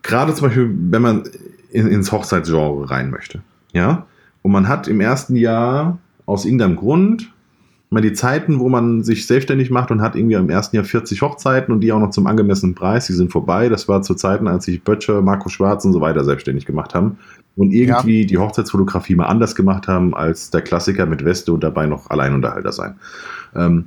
gerade 0.04 0.34
zum 0.34 0.48
Beispiel, 0.48 0.76
wenn 0.90 1.02
man 1.02 1.24
in, 1.72 1.88
ins 1.88 2.12
Hochzeitsgenre 2.12 2.90
rein 2.90 3.10
möchte, 3.10 3.42
ja, 3.72 4.06
und 4.48 4.54
man 4.54 4.70
hat 4.70 4.88
im 4.88 5.02
ersten 5.02 5.36
Jahr 5.36 5.98
aus 6.26 6.46
irgendeinem 6.46 6.78
Grund 6.78 7.34
mal 7.90 8.00
die 8.00 8.14
Zeiten, 8.14 8.60
wo 8.60 8.70
man 8.70 9.04
sich 9.04 9.28
selbstständig 9.28 9.72
macht 9.72 9.92
und 9.92 10.02
hat 10.02 10.16
irgendwie 10.16 10.36
im 10.36 10.50
ersten 10.50 10.78
Jahr 10.78 10.86
40 10.86 11.22
Hochzeiten 11.22 11.74
und 11.74 11.82
die 11.82 11.92
auch 11.92 12.00
noch 12.00 12.12
zum 12.12 12.28
angemessenen 12.28 12.74
Preis, 12.74 13.08
die 13.08 13.14
sind 13.14 13.30
vorbei. 13.30 13.68
Das 13.68 13.90
war 13.90 14.04
zu 14.04 14.16
Zeiten, 14.16 14.48
als 14.48 14.64
sich 14.64 14.82
Böttcher, 14.82 15.22
Marco 15.22 15.50
Schwarz 15.50 15.84
und 15.84 15.92
so 15.92 16.00
weiter 16.00 16.24
selbstständig 16.24 16.66
gemacht 16.66 16.96
haben 16.96 17.18
und 17.58 17.74
irgendwie 17.74 18.22
ja. 18.22 18.26
die 18.26 18.38
Hochzeitsfotografie 18.38 19.16
mal 19.16 19.26
anders 19.26 19.54
gemacht 19.54 19.90
haben 19.90 20.16
als 20.16 20.50
der 20.50 20.62
Klassiker 20.62 21.06
mit 21.06 21.26
Weste 21.26 21.52
und 21.52 21.62
dabei 21.62 21.86
noch 21.86 22.10
Alleinunterhalter 22.10 22.72
sein. 22.72 22.96
Ähm, 23.54 23.84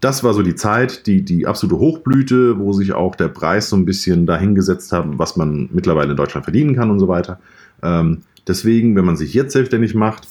das 0.00 0.22
war 0.22 0.34
so 0.34 0.42
die 0.42 0.56
Zeit, 0.56 1.06
die, 1.06 1.22
die 1.22 1.46
absolute 1.46 1.78
Hochblüte, 1.78 2.58
wo 2.58 2.74
sich 2.74 2.92
auch 2.92 3.14
der 3.14 3.28
Preis 3.28 3.70
so 3.70 3.76
ein 3.76 3.86
bisschen 3.86 4.26
dahingesetzt 4.26 4.92
hat, 4.92 5.06
was 5.16 5.36
man 5.36 5.70
mittlerweile 5.72 6.10
in 6.10 6.18
Deutschland 6.18 6.44
verdienen 6.44 6.74
kann 6.74 6.90
und 6.90 6.98
so 6.98 7.08
weiter. 7.08 7.40
Ähm, 7.82 8.18
deswegen, 8.46 8.96
wenn 8.96 9.04
man 9.04 9.16
sich 9.16 9.34
jetzt 9.34 9.52
selbstständig 9.52 9.94
macht, 9.94 10.28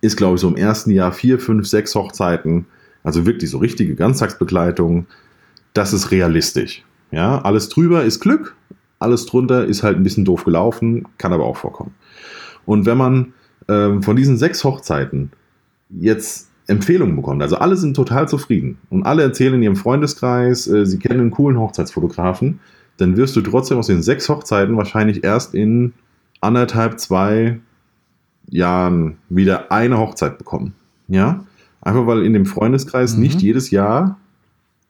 ist, 0.00 0.16
glaube 0.16 0.36
ich, 0.36 0.40
so 0.40 0.48
im 0.48 0.56
ersten 0.56 0.90
Jahr 0.90 1.12
vier, 1.12 1.38
fünf, 1.38 1.66
sechs 1.66 1.94
Hochzeiten, 1.94 2.66
also 3.02 3.26
wirklich 3.26 3.50
so 3.50 3.58
richtige 3.58 3.94
Ganztagsbegleitung, 3.94 5.06
das 5.74 5.92
ist 5.92 6.10
realistisch. 6.10 6.84
Ja, 7.10 7.40
alles 7.42 7.68
drüber 7.68 8.04
ist 8.04 8.20
Glück, 8.20 8.56
alles 8.98 9.26
drunter 9.26 9.64
ist 9.64 9.82
halt 9.82 9.96
ein 9.96 10.02
bisschen 10.02 10.24
doof 10.24 10.44
gelaufen, 10.44 11.06
kann 11.18 11.32
aber 11.32 11.44
auch 11.44 11.56
vorkommen. 11.56 11.94
Und 12.66 12.86
wenn 12.86 12.98
man 12.98 13.32
ähm, 13.68 14.02
von 14.02 14.16
diesen 14.16 14.36
sechs 14.36 14.62
Hochzeiten 14.64 15.32
jetzt 15.88 16.48
Empfehlungen 16.66 17.16
bekommt, 17.16 17.42
also 17.42 17.56
alle 17.56 17.76
sind 17.76 17.96
total 17.96 18.28
zufrieden 18.28 18.78
und 18.90 19.04
alle 19.04 19.22
erzählen 19.22 19.54
in 19.54 19.62
ihrem 19.62 19.76
Freundeskreis, 19.76 20.66
äh, 20.68 20.86
sie 20.86 20.98
kennen 20.98 21.20
einen 21.20 21.30
coolen 21.30 21.58
Hochzeitsfotografen, 21.58 22.60
dann 22.98 23.16
wirst 23.16 23.34
du 23.34 23.40
trotzdem 23.40 23.78
aus 23.78 23.86
den 23.86 24.02
sechs 24.02 24.28
Hochzeiten 24.28 24.76
wahrscheinlich 24.76 25.24
erst 25.24 25.54
in 25.54 25.94
anderthalb, 26.40 26.98
zwei 26.98 27.60
Jahren 28.48 29.18
wieder 29.28 29.70
eine 29.70 29.98
Hochzeit 29.98 30.38
bekommen. 30.38 30.74
Ja, 31.08 31.44
einfach 31.80 32.06
weil 32.06 32.24
in 32.24 32.32
dem 32.32 32.46
Freundeskreis 32.46 33.14
mhm. 33.14 33.22
nicht 33.22 33.42
jedes 33.42 33.70
Jahr 33.70 34.18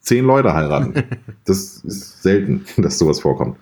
zehn 0.00 0.24
Leute 0.24 0.54
heiraten. 0.54 0.94
Das 1.44 1.78
ist 1.78 2.22
selten, 2.22 2.64
dass 2.76 2.98
sowas 2.98 3.20
vorkommt. 3.20 3.56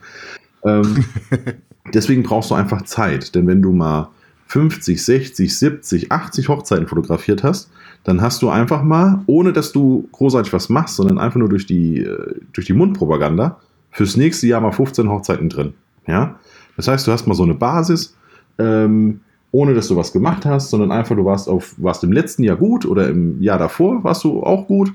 Ähm, 0.64 1.04
deswegen 1.94 2.22
brauchst 2.22 2.50
du 2.50 2.54
einfach 2.54 2.82
Zeit, 2.82 3.34
denn 3.34 3.46
wenn 3.46 3.62
du 3.62 3.72
mal 3.72 4.10
50, 4.48 5.02
60, 5.02 5.56
70, 5.56 6.12
80 6.12 6.48
Hochzeiten 6.48 6.86
fotografiert 6.86 7.42
hast, 7.44 7.70
dann 8.04 8.20
hast 8.20 8.42
du 8.42 8.50
einfach 8.50 8.82
mal, 8.82 9.22
ohne 9.26 9.52
dass 9.52 9.72
du 9.72 10.08
großartig 10.12 10.52
was 10.52 10.68
machst, 10.68 10.96
sondern 10.96 11.18
einfach 11.18 11.38
nur 11.38 11.48
durch 11.48 11.66
die, 11.66 12.00
äh, 12.00 12.40
durch 12.52 12.66
die 12.66 12.72
Mundpropaganda, 12.72 13.60
fürs 13.90 14.16
nächste 14.16 14.46
Jahr 14.46 14.60
mal 14.60 14.72
15 14.72 15.08
Hochzeiten 15.08 15.48
drin. 15.48 15.74
Ja? 16.06 16.38
Das 16.78 16.86
heißt, 16.86 17.06
du 17.08 17.12
hast 17.12 17.26
mal 17.26 17.34
so 17.34 17.42
eine 17.42 17.54
Basis, 17.54 18.16
ähm, 18.56 19.20
ohne 19.50 19.74
dass 19.74 19.88
du 19.88 19.96
was 19.96 20.12
gemacht 20.12 20.46
hast, 20.46 20.70
sondern 20.70 20.92
einfach, 20.92 21.16
du 21.16 21.24
warst, 21.24 21.48
auf, 21.48 21.74
warst 21.76 22.04
im 22.04 22.12
letzten 22.12 22.44
Jahr 22.44 22.56
gut 22.56 22.86
oder 22.86 23.08
im 23.08 23.42
Jahr 23.42 23.58
davor 23.58 24.04
warst 24.04 24.22
du 24.22 24.44
auch 24.44 24.68
gut 24.68 24.92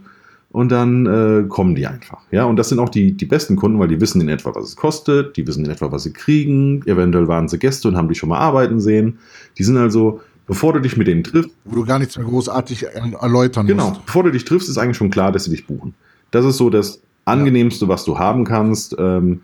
und 0.53 0.71
dann 0.71 1.05
äh, 1.05 1.43
kommen 1.49 1.75
die 1.75 1.86
einfach. 1.86 2.21
Ja, 2.31 2.45
und 2.45 2.55
das 2.55 2.69
sind 2.69 2.79
auch 2.79 2.88
die, 2.88 3.11
die 3.17 3.25
besten 3.25 3.57
Kunden, 3.57 3.79
weil 3.79 3.89
die 3.89 3.99
wissen 3.99 4.21
in 4.21 4.29
etwa, 4.29 4.55
was 4.55 4.63
es 4.63 4.75
kostet, 4.77 5.36
die 5.36 5.45
wissen 5.45 5.65
in 5.65 5.71
etwa, 5.71 5.91
was 5.91 6.03
sie 6.03 6.13
kriegen. 6.13 6.84
Eventuell 6.86 7.27
waren 7.27 7.49
sie 7.49 7.59
Gäste 7.59 7.89
und 7.89 7.97
haben 7.97 8.07
die 8.07 8.15
schon 8.15 8.29
mal 8.29 8.38
arbeiten 8.38 8.79
sehen. 8.79 9.17
Die 9.57 9.63
sind 9.65 9.75
also, 9.75 10.21
bevor 10.47 10.71
du 10.71 10.79
dich 10.79 10.95
mit 10.95 11.07
denen 11.07 11.25
triffst. 11.25 11.51
Wo 11.65 11.75
du 11.75 11.86
gar 11.86 11.99
nichts 11.99 12.15
mehr 12.17 12.25
großartig 12.25 12.86
erläutern 13.19 13.67
genau, 13.67 13.88
musst. 13.88 13.95
Genau, 13.95 14.05
bevor 14.05 14.23
du 14.23 14.31
dich 14.31 14.45
triffst, 14.45 14.69
ist 14.69 14.77
eigentlich 14.77 14.95
schon 14.95 15.09
klar, 15.09 15.34
dass 15.34 15.43
sie 15.43 15.51
dich 15.51 15.67
buchen. 15.67 15.95
Das 16.31 16.45
ist 16.45 16.55
so 16.55 16.69
das 16.69 17.01
angenehmste, 17.25 17.89
was 17.89 18.05
du 18.05 18.17
haben 18.17 18.45
kannst. 18.45 18.95
Ähm, 18.97 19.41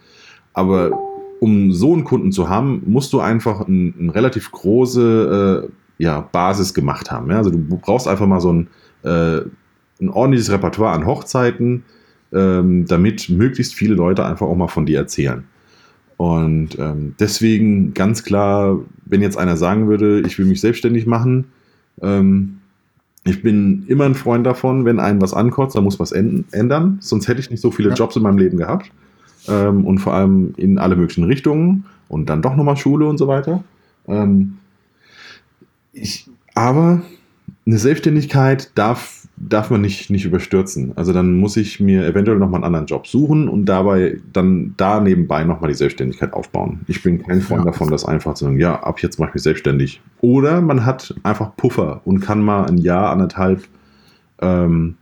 aber 0.53 0.91
um 1.39 1.71
so 1.71 1.93
einen 1.93 2.03
Kunden 2.03 2.31
zu 2.31 2.49
haben, 2.49 2.83
musst 2.85 3.13
du 3.13 3.19
einfach 3.19 3.67
eine 3.67 3.93
ein 3.97 4.09
relativ 4.09 4.51
große 4.51 5.67
äh, 5.67 6.03
ja, 6.03 6.21
Basis 6.21 6.73
gemacht 6.73 7.11
haben. 7.11 7.29
Ja? 7.29 7.37
Also 7.37 7.51
du 7.51 7.57
brauchst 7.57 8.07
einfach 8.07 8.27
mal 8.27 8.41
so 8.41 8.53
ein, 8.53 8.67
äh, 9.03 9.41
ein 10.01 10.09
ordentliches 10.09 10.51
Repertoire 10.51 10.93
an 10.93 11.05
Hochzeiten, 11.05 11.83
ähm, 12.33 12.85
damit 12.85 13.29
möglichst 13.29 13.73
viele 13.73 13.95
Leute 13.95 14.25
einfach 14.25 14.47
auch 14.47 14.55
mal 14.55 14.67
von 14.67 14.85
dir 14.85 14.99
erzählen. 14.99 15.43
Und 16.17 16.77
ähm, 16.79 17.15
deswegen 17.19 17.93
ganz 17.93 18.23
klar, 18.23 18.79
wenn 19.05 19.21
jetzt 19.21 19.37
einer 19.37 19.55
sagen 19.55 19.87
würde, 19.87 20.21
ich 20.21 20.37
will 20.37 20.45
mich 20.45 20.59
selbstständig 20.59 21.05
machen, 21.05 21.45
ähm, 22.01 22.57
ich 23.25 23.41
bin 23.41 23.85
immer 23.87 24.05
ein 24.05 24.15
Freund 24.15 24.45
davon, 24.45 24.85
wenn 24.85 24.99
einen 24.99 25.21
was 25.21 25.33
ankotzt, 25.33 25.75
dann 25.75 25.83
muss 25.83 25.99
was 25.99 26.11
ändern. 26.11 26.97
Sonst 27.01 27.27
hätte 27.27 27.39
ich 27.41 27.51
nicht 27.51 27.61
so 27.61 27.71
viele 27.71 27.89
ja. 27.89 27.95
Jobs 27.95 28.15
in 28.15 28.23
meinem 28.23 28.37
Leben 28.37 28.57
gehabt 28.57 28.91
ähm, 29.47 29.85
und 29.85 29.99
vor 29.99 30.13
allem 30.13 30.53
in 30.57 30.77
alle 30.77 30.95
möglichen 30.95 31.23
Richtungen 31.23 31.85
und 32.07 32.29
dann 32.29 32.41
doch 32.41 32.55
nochmal 32.55 32.77
Schule 32.77 33.07
und 33.07 33.17
so 33.17 33.27
weiter. 33.27 33.63
Ähm, 34.07 34.57
ich, 35.93 36.29
aber 36.55 37.01
eine 37.65 37.77
Selbstständigkeit 37.77 38.71
darf, 38.75 39.27
darf 39.37 39.69
man 39.69 39.81
nicht, 39.81 40.09
nicht 40.09 40.25
überstürzen. 40.25 40.93
Also 40.95 41.13
dann 41.13 41.37
muss 41.37 41.55
ich 41.55 41.79
mir 41.79 42.05
eventuell 42.05 42.37
nochmal 42.37 42.57
einen 42.57 42.65
anderen 42.65 42.87
Job 42.87 43.05
suchen 43.07 43.47
und 43.47 43.65
dabei 43.65 44.17
dann 44.33 44.73
da 44.77 44.99
nebenbei 44.99 45.43
nochmal 45.43 45.69
die 45.69 45.77
Selbstständigkeit 45.77 46.33
aufbauen. 46.33 46.81
Ich 46.87 47.03
bin 47.03 47.21
kein 47.21 47.41
Freund 47.41 47.65
ja. 47.65 47.71
davon, 47.71 47.91
das 47.91 48.05
einfach 48.05 48.33
zu 48.33 48.45
sagen, 48.45 48.59
ja, 48.59 48.81
ab 48.81 49.01
jetzt 49.01 49.19
mache 49.19 49.29
ich 49.29 49.33
mich 49.35 49.43
selbstständig. 49.43 50.01
Oder 50.21 50.61
man 50.61 50.85
hat 50.85 51.13
einfach 51.23 51.55
Puffer 51.55 52.01
und 52.05 52.21
kann 52.21 52.41
mal 52.41 52.65
ein 52.65 52.77
Jahr, 52.77 53.11
anderthalb 53.11 53.67
ähm, 54.41 54.95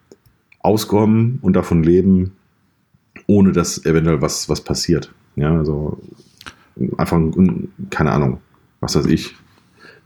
auskommen 0.60 1.40
und 1.42 1.56
davon 1.56 1.84
leben, 1.84 2.34
ohne 3.28 3.52
dass 3.52 3.86
eventuell 3.86 4.22
was, 4.22 4.50
was 4.50 4.62
passiert. 4.62 5.14
Ja, 5.36 5.56
also 5.56 6.00
einfach, 6.98 7.20
keine 7.90 8.12
Ahnung, 8.12 8.40
was 8.80 8.96
weiß 8.96 9.06
ich. 9.06 9.36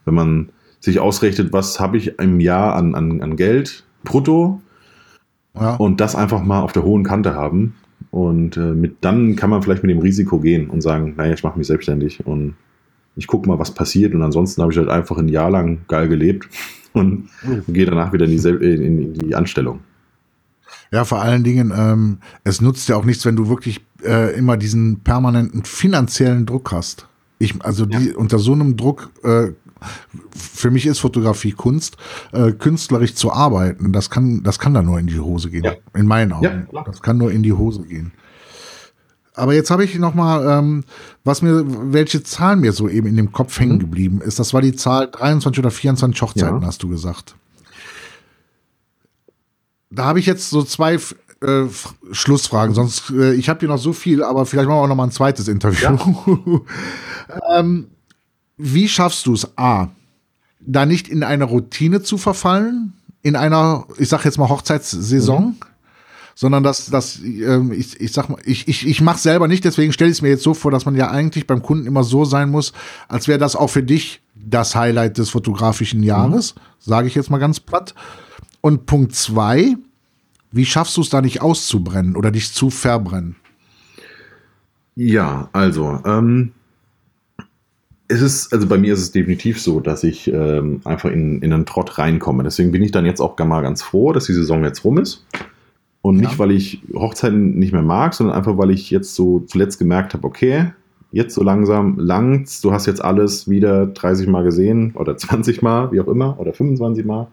Wenn 0.05 0.15
man 0.15 0.49
sich 0.80 0.99
ausrechnet, 0.99 1.53
was 1.53 1.80
habe 1.80 1.97
ich 1.97 2.19
im 2.19 2.39
Jahr 2.39 2.76
an, 2.76 2.95
an, 2.95 3.22
an 3.22 3.36
Geld 3.36 3.86
brutto 4.03 4.61
ja. 5.55 5.76
und 5.76 6.01
das 6.01 6.15
einfach 6.15 6.43
mal 6.43 6.61
auf 6.61 6.74
der 6.74 6.84
hohen 6.84 7.03
Kante 7.03 7.36
haben. 7.36 7.76
Und 8.09 8.57
äh, 8.57 8.74
mit, 8.74 8.97
dann 9.01 9.36
kann 9.36 9.51
man 9.51 9.61
vielleicht 9.61 9.84
mit 9.84 9.91
dem 9.91 9.99
Risiko 9.99 10.39
gehen 10.39 10.69
und 10.69 10.82
sagen, 10.82 11.13
naja, 11.15 11.34
ich 11.34 11.43
mache 11.43 11.57
mich 11.57 11.67
selbstständig 11.67 12.26
und 12.26 12.55
ich 13.15 13.28
gucke 13.28 13.47
mal, 13.47 13.59
was 13.59 13.74
passiert. 13.74 14.15
Und 14.15 14.24
ansonsten 14.24 14.61
habe 14.61 14.72
ich 14.72 14.78
halt 14.78 14.89
einfach 14.89 15.17
ein 15.17 15.28
Jahr 15.28 15.51
lang 15.51 15.82
geil 15.88 16.09
gelebt 16.09 16.49
und 16.93 17.30
mhm. 17.43 17.63
gehe 17.67 17.86
danach 17.86 18.11
wieder 18.11 18.26
in 18.26 18.32
die, 18.32 18.47
in, 18.47 19.01
in 19.01 19.13
die 19.13 19.36
Anstellung. 19.36 19.82
Ja, 20.91 21.05
vor 21.05 21.22
allen 21.22 21.43
Dingen, 21.43 21.74
ähm, 21.76 22.19
es 22.43 22.61
nutzt 22.61 22.89
ja 22.89 22.97
auch 22.97 23.05
nichts, 23.05 23.26
wenn 23.26 23.36
du 23.36 23.47
wirklich 23.47 23.82
äh, 24.03 24.36
immer 24.36 24.57
diesen 24.57 24.99
permanenten 25.01 25.63
finanziellen 25.63 26.45
Druck 26.45 26.72
hast. 26.72 27.07
Ich, 27.39 27.63
also 27.63 27.86
die, 27.86 28.09
ja. 28.09 28.15
unter 28.17 28.39
so 28.39 28.53
einem 28.53 28.78
Druck, 28.78 29.09
äh, 29.24 29.53
für 30.36 30.69
mich 30.69 30.86
ist 30.86 30.99
Fotografie 30.99 31.53
Kunst, 31.53 31.97
äh, 32.34 32.51
künstlerisch 32.51 33.15
zu 33.15 33.32
arbeiten, 33.32 33.93
das 33.93 34.09
kann, 34.09 34.43
das 34.43 34.59
kann 34.59 34.74
da 34.74 34.82
nur 34.82 34.99
in 34.99 35.07
die 35.07 35.19
Hose 35.19 35.49
gehen. 35.49 35.63
Ja. 35.63 35.74
In 35.95 36.05
meinen 36.05 36.34
Augen. 36.34 36.67
Ja, 36.72 36.84
das 36.84 37.01
kann 37.01 37.17
nur 37.17 37.32
in 37.32 37.41
die 37.41 37.53
Hose 37.53 37.82
gehen. 37.84 38.11
Aber 39.34 39.53
jetzt 39.53 39.72
habe 39.72 39.86
ich 39.86 39.97
noch 39.97 40.13
mal, 40.13 40.59
ähm, 40.59 40.84
was 41.24 41.41
mir, 41.41 41.63
welche 41.93 42.22
Zahl 42.22 42.57
mir 42.57 42.74
so 42.74 42.89
eben 42.89 43.07
in 43.07 43.15
dem 43.15 43.32
Kopf 43.32 43.59
hängen 43.59 43.76
mhm. 43.76 43.80
geblieben 43.80 44.22
ist. 44.22 44.39
Das 44.39 44.53
war 44.53 44.61
die 44.61 44.76
Zahl 44.76 45.09
23 45.09 45.59
oder 45.59 45.72
24 45.72 46.22
Hochzeiten, 46.22 46.65
hast 46.65 46.84
du 46.84 46.89
gesagt 46.89 47.36
da 49.92 50.06
habe 50.06 50.20
ich 50.20 50.26
jetzt 50.26 50.50
so 50.50 50.64
zwei 50.64 50.96
äh, 51.42 51.66
Schlussfragen, 52.12 52.74
sonst 52.74 53.12
äh, 53.12 53.34
ich 53.34 53.50
habe 53.50 53.60
hier 53.60 53.70
noch 53.70 53.78
so 53.78 53.94
viel, 53.94 54.24
aber 54.24 54.46
vielleicht 54.46 54.68
machen 54.68 54.78
wir 54.78 54.84
auch 54.84 54.88
noch 54.88 54.96
mal 54.96 55.06
ein 55.06 55.12
zweites 55.12 55.48
Interview. 55.48 55.98
Ja. 55.98 57.60
ähm, 57.60 57.88
wie 58.58 58.88
schaffst 58.88 59.26
du 59.26 59.34
es, 59.34 59.58
A, 59.58 59.89
da 60.60 60.86
nicht 60.86 61.08
in 61.08 61.24
eine 61.24 61.46
Routine 61.46 62.02
zu 62.02 62.18
verfallen, 62.18 62.94
in 63.24 63.36
einer, 63.36 63.86
ich 63.98 64.10
sag 64.10 64.26
jetzt 64.26 64.38
mal 64.38 64.50
Hochzeitssaison, 64.50 65.44
mhm. 65.46 65.56
sondern 66.36 66.64
dass, 66.64 66.86
dass 66.88 67.20
ähm, 67.20 67.72
ich, 67.72 68.00
ich 68.00 68.14
sag 68.14 68.30
mal, 68.30 68.39
ich, 68.46 68.68
ich, 68.68 68.88
ich 68.88 69.02
mache 69.02 69.20
selber 69.20 69.48
nicht, 69.48 69.66
deswegen 69.66 69.94
stelle 69.94 70.12
ich 70.12 70.18
es 70.18 70.22
mir 70.22 70.30
jetzt 70.30 70.44
so 70.44 70.54
vor, 70.54 70.72
dass 70.72 70.86
man 70.86 70.96
ja 70.96 71.10
eigentlich 71.10 71.48
beim 71.48 71.62
Kunden 71.62 71.88
immer 71.88 72.04
so 72.04 72.24
sein 72.24 72.50
muss, 72.50 72.74
als 73.08 73.28
wäre 73.28 73.39
das 73.39 73.56
auch 73.56 73.70
für 73.70 73.84
dich 73.84 74.22
das 74.36 74.76
Highlight 74.76 75.18
des 75.18 75.32
fotografischen 75.32 76.04
Jahres, 76.04 76.56
mhm. 76.56 76.60
sage 76.80 77.08
ich 77.08 77.16
jetzt 77.16 77.30
mal 77.30 77.39
ganz 77.39 77.60
platt. 77.60 77.94
Und 78.62 78.86
Punkt 78.86 79.16
zwei, 79.16 79.76
wie 80.51 80.66
schaffst 80.66 80.97
du 80.97 81.01
es 81.01 81.09
da 81.09 81.22
nicht 81.22 81.41
auszubrennen 81.41 82.16
oder 82.16 82.32
dich 82.32 82.53
zu 82.53 82.70
verbrennen? 82.70 83.36
Ja, 84.95 85.49
also, 85.53 85.99
ähm, 86.05 86.51
es 88.07 88.22
ist, 88.22 88.53
also 88.53 88.68
bei 88.68 88.78
mir 88.78 88.93
ist 88.93 88.99
es 88.99 89.12
definitiv 89.12 89.62
so, 89.62 89.80
dass 89.80 90.03
ich 90.03 90.28
ähm, 90.32 90.82
einfach 90.84 91.09
in, 91.09 91.41
in 91.41 91.53
einen 91.53 91.66
Trott 91.66 91.97
reinkomme. 91.97 92.43
Deswegen 92.43 92.72
bin 92.72 92.84
ich 92.84 92.91
dann 92.91 93.05
jetzt 93.05 93.22
auch 93.22 93.38
mal 93.39 93.62
ganz 93.62 93.82
froh, 93.82 94.12
dass 94.12 94.26
die 94.26 94.34
Saison 94.34 94.64
jetzt 94.64 94.84
rum 94.84 94.97
ist. 94.97 95.26
Und 96.01 96.18
nicht, 96.18 96.34
ja. 96.34 96.39
weil 96.39 96.51
ich 96.51 96.82
Hochzeiten 96.93 97.57
nicht 97.57 97.72
mehr 97.72 97.84
mag, 97.84 98.14
sondern 98.14 98.36
einfach, 98.36 98.57
weil 98.57 98.72
ich 98.72 98.89
jetzt 98.89 99.16
so 99.16 99.39
zuletzt 99.41 99.80
gemerkt 99.80 100.14
habe, 100.14 100.28
okay, 100.28 100.72
jetzt 101.12 101.36
so 101.36 101.43
langsam 101.43 101.97
langt's, 101.99 102.62
du 102.62 102.72
hast 102.72 102.86
jetzt 102.86 103.03
alles 103.03 103.49
wieder 103.49 103.86
30 103.86 104.28
Mal 104.28 104.43
gesehen 104.43 104.93
oder 104.95 105.16
20 105.18 105.62
Mal, 105.62 105.91
wie 105.91 106.01
auch 106.01 106.07
immer, 106.07 106.39
oder 106.39 106.53
25 106.53 107.05
Mal. 107.05 107.28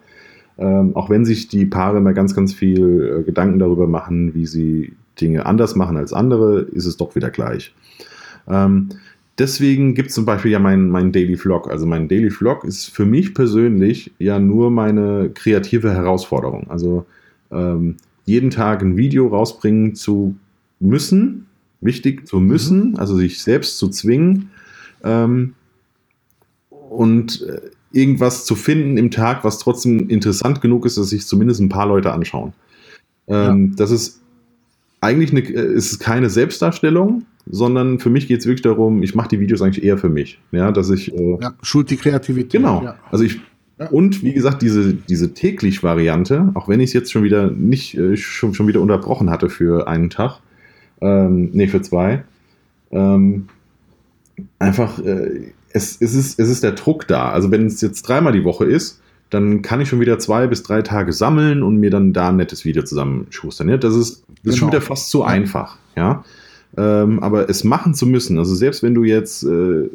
Ähm, 0.58 0.96
auch 0.96 1.08
wenn 1.08 1.24
sich 1.24 1.48
die 1.48 1.66
Paare 1.66 1.98
immer 1.98 2.12
ganz, 2.12 2.34
ganz 2.34 2.52
viel 2.52 3.20
äh, 3.20 3.22
Gedanken 3.22 3.58
darüber 3.58 3.86
machen, 3.86 4.34
wie 4.34 4.46
sie 4.46 4.92
Dinge 5.20 5.46
anders 5.46 5.76
machen 5.76 5.96
als 5.96 6.12
andere, 6.12 6.60
ist 6.60 6.86
es 6.86 6.96
doch 6.96 7.14
wieder 7.14 7.30
gleich. 7.30 7.74
Ähm, 8.48 8.88
deswegen 9.38 9.94
gibt 9.94 10.08
es 10.08 10.14
zum 10.14 10.24
Beispiel 10.24 10.50
ja 10.50 10.58
meinen 10.58 10.90
mein 10.90 11.12
Daily 11.12 11.36
Vlog. 11.36 11.70
Also 11.70 11.86
mein 11.86 12.08
Daily 12.08 12.30
Vlog 12.30 12.64
ist 12.64 12.86
für 12.86 13.06
mich 13.06 13.34
persönlich 13.34 14.12
ja 14.18 14.38
nur 14.38 14.70
meine 14.70 15.30
kreative 15.32 15.92
Herausforderung. 15.92 16.68
Also 16.68 17.06
ähm, 17.50 17.96
jeden 18.24 18.50
Tag 18.50 18.82
ein 18.82 18.96
Video 18.96 19.28
rausbringen 19.28 19.94
zu 19.94 20.36
müssen, 20.80 21.46
wichtig 21.80 22.26
zu 22.26 22.40
müssen, 22.40 22.98
also 22.98 23.16
sich 23.16 23.42
selbst 23.42 23.78
zu 23.78 23.88
zwingen. 23.88 24.50
Ähm, 25.04 25.54
und 26.70 27.42
äh, 27.42 27.60
irgendwas 27.92 28.44
zu 28.44 28.54
finden 28.54 28.96
im 28.96 29.10
Tag, 29.10 29.44
was 29.44 29.58
trotzdem 29.58 30.08
interessant 30.08 30.60
genug 30.60 30.84
ist, 30.86 30.98
dass 30.98 31.08
sich 31.10 31.26
zumindest 31.26 31.60
ein 31.60 31.68
paar 31.68 31.86
Leute 31.86 32.12
anschauen. 32.12 32.52
Ähm, 33.28 33.74
Das 33.76 33.90
ist 33.90 34.20
eigentlich 35.00 35.30
eine, 35.30 35.40
äh, 35.40 35.74
ist 35.74 35.98
keine 36.00 36.28
Selbstdarstellung, 36.28 37.24
sondern 37.50 37.98
für 37.98 38.10
mich 38.10 38.26
geht 38.28 38.40
es 38.40 38.46
wirklich 38.46 38.62
darum, 38.62 39.02
ich 39.02 39.14
mache 39.14 39.28
die 39.28 39.40
Videos 39.40 39.62
eigentlich 39.62 39.84
eher 39.84 39.96
für 39.96 40.08
mich. 40.08 40.38
Ja, 40.52 40.70
dass 40.72 40.90
ich. 40.90 41.14
Äh, 41.14 41.38
Ja, 41.40 41.54
schult 41.62 41.90
die 41.90 41.96
Kreativität. 41.96 42.60
Genau. 42.60 42.82
Ja. 42.82 42.96
Also 43.10 43.24
ich 43.24 43.40
Ja. 43.78 43.88
und 43.90 44.22
wie 44.24 44.32
gesagt 44.34 44.60
diese 44.60 44.92
diese 44.92 45.32
täglich 45.34 45.82
Variante, 45.84 46.50
auch 46.54 46.68
wenn 46.68 46.80
ich 46.80 46.90
es 46.90 46.92
jetzt 46.94 47.12
schon 47.12 47.22
wieder 47.22 47.48
nicht 47.50 47.96
äh, 47.96 48.16
schon 48.16 48.52
schon 48.54 48.66
wieder 48.66 48.80
unterbrochen 48.80 49.30
hatte 49.30 49.48
für 49.48 49.86
einen 49.86 50.10
Tag, 50.10 50.40
ähm, 51.00 51.50
nee 51.52 51.68
für 51.68 51.80
zwei, 51.80 52.24
ähm, 52.90 53.46
einfach 54.58 54.98
äh, 54.98 55.52
es, 55.70 55.96
es 56.00 56.14
ist 56.14 56.38
es 56.38 56.48
ist 56.48 56.62
der 56.62 56.72
Druck 56.72 57.06
da. 57.08 57.30
Also 57.30 57.50
wenn 57.50 57.66
es 57.66 57.80
jetzt 57.80 58.02
dreimal 58.02 58.32
die 58.32 58.44
Woche 58.44 58.64
ist, 58.64 59.00
dann 59.30 59.60
kann 59.62 59.80
ich 59.80 59.88
schon 59.88 60.00
wieder 60.00 60.18
zwei 60.18 60.46
bis 60.46 60.62
drei 60.62 60.82
Tage 60.82 61.12
sammeln 61.12 61.62
und 61.62 61.76
mir 61.76 61.90
dann 61.90 62.12
da 62.12 62.30
ein 62.30 62.36
nettes 62.36 62.64
Video 62.64 62.82
zusammenschustern. 62.82 63.68
Ja? 63.68 63.76
Das 63.76 63.94
ist 63.94 64.24
das 64.44 64.54
ist 64.54 64.58
schon 64.58 64.70
Genau. 64.70 64.80
wieder 64.80 64.86
fast 64.86 65.10
zu 65.10 65.24
einfach, 65.24 65.76
ja. 65.96 66.24
Ähm, 66.76 67.20
aber 67.22 67.48
es 67.48 67.64
machen 67.64 67.94
zu 67.94 68.06
müssen, 68.06 68.38
also 68.38 68.54
selbst 68.54 68.82
wenn 68.82 68.94
du 68.94 69.02
jetzt, 69.02 69.42
äh, 69.42 69.88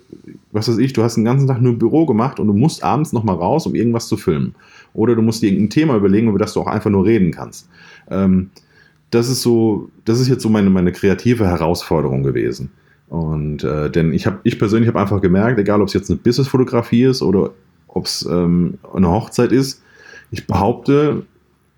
was 0.51 0.67
weiß 0.67 0.79
ich, 0.79 0.91
du 0.91 1.03
hast 1.03 1.15
den 1.15 1.23
ganzen 1.23 1.47
Tag 1.47 1.61
nur 1.61 1.73
im 1.73 1.79
Büro 1.79 2.07
gemacht 2.07 2.39
und 2.39 2.47
du 2.47 2.53
musst 2.53 2.83
abends 2.83 3.13
nochmal 3.13 3.35
raus, 3.35 3.67
um 3.67 3.75
irgendwas 3.75 4.07
zu 4.07 4.17
filmen. 4.17 4.55
Oder 4.95 5.15
du 5.15 5.21
musst 5.21 5.43
dir 5.43 5.47
irgendein 5.47 5.69
Thema 5.69 5.95
überlegen, 5.95 6.29
über 6.29 6.39
das 6.39 6.53
du 6.53 6.61
auch 6.61 6.67
einfach 6.67 6.89
nur 6.89 7.05
reden 7.05 7.31
kannst. 7.31 7.69
Ähm, 8.09 8.49
das 9.11 9.29
ist 9.29 9.43
so, 9.43 9.89
das 10.05 10.19
ist 10.19 10.27
jetzt 10.27 10.41
so 10.41 10.49
meine, 10.49 10.71
meine 10.71 10.91
kreative 10.91 11.45
Herausforderung 11.45 12.23
gewesen. 12.23 12.71
Und 13.13 13.63
äh, 13.63 13.91
denn 13.91 14.11
ich 14.11 14.25
habe, 14.25 14.39
ich 14.41 14.57
persönlich 14.57 14.87
habe 14.87 14.99
einfach 14.99 15.21
gemerkt, 15.21 15.59
egal 15.59 15.83
ob 15.83 15.87
es 15.87 15.93
jetzt 15.93 16.09
eine 16.09 16.17
Businessfotografie 16.17 17.03
ist 17.03 17.21
oder 17.21 17.51
ob 17.87 18.07
es 18.07 18.27
ähm, 18.27 18.79
eine 18.91 19.07
Hochzeit 19.07 19.51
ist, 19.51 19.83
ich 20.31 20.47
behaupte, 20.47 21.21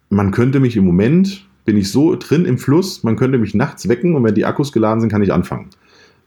man 0.09 0.31
könnte 0.31 0.61
mich 0.61 0.77
im 0.77 0.85
Moment, 0.85 1.45
bin 1.65 1.75
ich 1.75 1.91
so 1.91 2.15
drin 2.15 2.45
im 2.45 2.57
Fluss, 2.57 3.03
man 3.03 3.17
könnte 3.17 3.37
mich 3.37 3.53
nachts 3.53 3.89
wecken 3.89 4.15
und 4.15 4.23
wenn 4.23 4.33
die 4.33 4.45
Akkus 4.45 4.71
geladen 4.71 5.01
sind, 5.01 5.09
kann 5.09 5.23
ich 5.23 5.33
anfangen. 5.33 5.71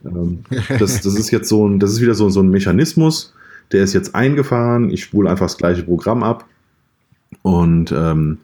Ähm, 0.05 0.41
das, 0.79 1.01
das 1.01 1.15
ist 1.15 1.31
jetzt 1.31 1.49
so 1.49 1.67
ein, 1.67 1.79
das 1.79 1.93
ist 1.93 2.03
wieder 2.03 2.15
so, 2.15 2.29
so 2.29 2.41
ein 2.41 2.51
Mechanismus, 2.51 3.33
der 3.73 3.85
ist 3.85 3.95
jetzt 3.95 4.15
eingefahren, 4.15 4.91
ich 4.91 5.05
spule 5.05 5.31
einfach 5.31 5.47
das 5.47 5.57
gleiche 5.57 5.85
Programm 5.85 6.23
ab 6.23 6.45
und 7.41 7.95
ähm, 7.97 8.37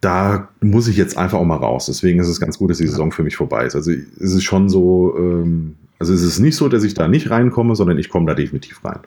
da 0.00 0.48
muss 0.60 0.88
ich 0.88 0.96
jetzt 0.96 1.16
einfach 1.18 1.38
auch 1.38 1.44
mal 1.44 1.56
raus. 1.56 1.86
Deswegen 1.86 2.20
ist 2.20 2.28
es 2.28 2.40
ganz 2.40 2.58
gut, 2.58 2.70
dass 2.70 2.78
die 2.78 2.86
Saison 2.86 3.10
für 3.10 3.22
mich 3.22 3.36
vorbei 3.36 3.66
ist. 3.66 3.74
Also 3.74 3.90
es 3.90 4.34
ist 4.34 4.44
schon 4.44 4.68
so, 4.68 5.14
ähm, 5.16 5.74
also 5.98 6.12
es 6.12 6.22
ist 6.22 6.38
nicht 6.38 6.56
so, 6.56 6.68
dass 6.68 6.84
ich 6.84 6.94
da 6.94 7.08
nicht 7.08 7.30
reinkomme, 7.30 7.74
sondern 7.74 7.98
ich 7.98 8.08
komme 8.08 8.26
da 8.26 8.34
definitiv 8.34 8.84
rein. 8.84 9.00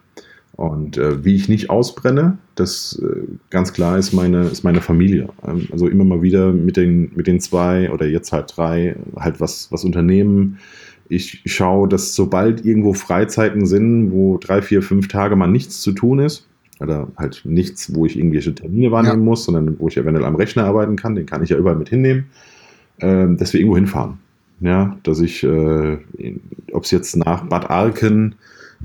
Und 0.57 0.97
äh, 0.97 1.23
wie 1.23 1.35
ich 1.35 1.47
nicht 1.47 1.69
ausbrenne, 1.69 2.37
das 2.55 3.01
äh, 3.01 3.21
ganz 3.49 3.71
klar 3.73 3.97
ist 3.97 4.11
meine, 4.11 4.43
ist 4.43 4.63
meine 4.63 4.81
Familie. 4.81 5.29
Ähm, 5.47 5.67
also 5.71 5.87
immer 5.87 6.03
mal 6.03 6.21
wieder 6.21 6.51
mit 6.51 6.77
den, 6.77 7.11
mit 7.15 7.27
den 7.27 7.39
zwei 7.39 7.89
oder 7.89 8.05
jetzt 8.05 8.33
halt 8.33 8.53
drei 8.55 8.95
halt 9.15 9.39
was, 9.39 9.71
was 9.71 9.85
unternehmen. 9.85 10.59
Ich 11.07 11.41
schaue, 11.45 11.87
dass 11.87 12.15
sobald 12.15 12.65
irgendwo 12.65 12.93
Freizeiten 12.93 13.65
sind, 13.65 14.11
wo 14.11 14.37
drei, 14.37 14.61
vier, 14.61 14.81
fünf 14.81 15.07
Tage 15.07 15.35
mal 15.35 15.47
nichts 15.47 15.81
zu 15.81 15.93
tun 15.93 16.19
ist, 16.19 16.47
oder 16.81 17.07
halt 17.17 17.41
nichts, 17.45 17.93
wo 17.95 18.05
ich 18.05 18.17
irgendwelche 18.17 18.53
Termine 18.55 18.91
wahrnehmen 18.91 19.19
Ja. 19.19 19.23
muss, 19.25 19.45
sondern 19.45 19.79
wo 19.79 19.87
ich 19.87 19.97
eventuell 19.97 20.25
am 20.25 20.35
Rechner 20.35 20.65
arbeiten 20.65 20.95
kann, 20.95 21.15
den 21.15 21.25
kann 21.25 21.43
ich 21.43 21.49
ja 21.49 21.57
überall 21.57 21.75
mit 21.77 21.89
hinnehmen, 21.89 22.25
ähm, 22.99 23.37
dass 23.37 23.53
wir 23.53 23.59
irgendwo 23.59 23.77
hinfahren. 23.77 24.15
Ja, 24.61 24.95
dass 25.03 25.19
ich, 25.21 25.43
äh, 25.43 25.97
ob 26.71 26.83
es 26.83 26.91
jetzt 26.91 27.15
nach 27.17 27.45
Bad 27.45 27.69
Arken 27.71 28.35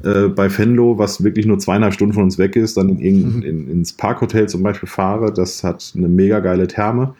äh, 0.04 0.28
bei 0.28 0.48
Venlo, 0.56 0.98
was 0.98 1.22
wirklich 1.24 1.46
nur 1.46 1.58
zweieinhalb 1.58 1.92
Stunden 1.94 2.14
von 2.14 2.24
uns 2.24 2.38
weg 2.38 2.54
ist, 2.56 2.76
dann 2.76 2.88
in, 2.88 2.98
irgendein- 2.98 3.36
Mhm. 3.36 3.42
in, 3.42 3.70
ins 3.70 3.92
Parkhotel 3.92 4.48
zum 4.48 4.62
Beispiel 4.62 4.88
fahre, 4.88 5.32
das 5.32 5.64
hat 5.64 5.92
eine 5.96 6.08
mega 6.08 6.40
geile 6.40 6.66
Therme 6.66 7.14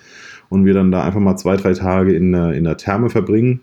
und 0.49 0.65
wir 0.65 0.75
dann 0.75 0.91
da 0.93 1.03
einfach 1.05 1.21
mal 1.21 1.37
zwei, 1.37 1.57
drei 1.57 1.73
Tage 1.75 2.15
in, 2.15 2.33
der- 2.33 2.53
in 2.55 2.65
der 2.65 2.77
Therme 2.79 3.11
verbringen 3.11 3.61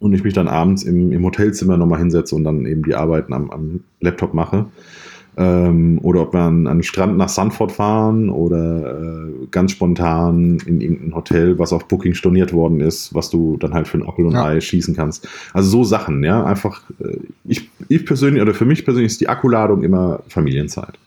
und 0.00 0.12
ich 0.12 0.22
mich 0.22 0.34
dann 0.34 0.46
abends 0.48 0.84
im, 0.84 1.10
im 1.12 1.24
Hotelzimmer 1.24 1.76
nochmal 1.76 1.98
hinsetze 1.98 2.36
und 2.36 2.44
dann 2.44 2.66
eben 2.66 2.82
die 2.84 2.94
Arbeiten 2.94 3.32
am, 3.32 3.50
am 3.50 3.80
Laptop 4.00 4.32
mache. 4.34 4.66
Ähm, 5.38 6.00
oder 6.02 6.22
ob 6.22 6.32
wir 6.32 6.40
an, 6.40 6.66
an 6.66 6.78
den 6.78 6.82
Strand 6.82 7.16
nach 7.16 7.28
Sanford 7.28 7.70
fahren 7.70 8.28
oder 8.28 9.00
äh, 9.00 9.46
ganz 9.52 9.70
spontan 9.70 10.58
in 10.66 10.80
irgendein 10.80 11.14
Hotel, 11.14 11.60
was 11.60 11.72
auf 11.72 11.86
Booking 11.86 12.14
storniert 12.14 12.52
worden 12.52 12.80
ist, 12.80 13.14
was 13.14 13.30
du 13.30 13.56
dann 13.56 13.72
halt 13.72 13.86
für 13.86 13.98
ein 13.98 14.06
Apfel 14.06 14.26
und 14.26 14.32
Ja. 14.32 14.46
Ei 14.46 14.60
schießen 14.60 14.96
kannst. 14.96 15.28
Also 15.52 15.70
so 15.70 15.84
Sachen, 15.84 16.24
ja, 16.24 16.44
einfach, 16.44 16.82
äh, 16.98 17.18
ich, 17.44 17.70
ich 17.88 18.04
persönlich 18.04 18.42
oder 18.42 18.52
für 18.52 18.64
mich 18.64 18.84
persönlich 18.84 19.12
ist 19.12 19.20
die 19.20 19.28
Akkuladung 19.28 19.84
immer 19.84 20.20
Familienzeit. 20.28 20.98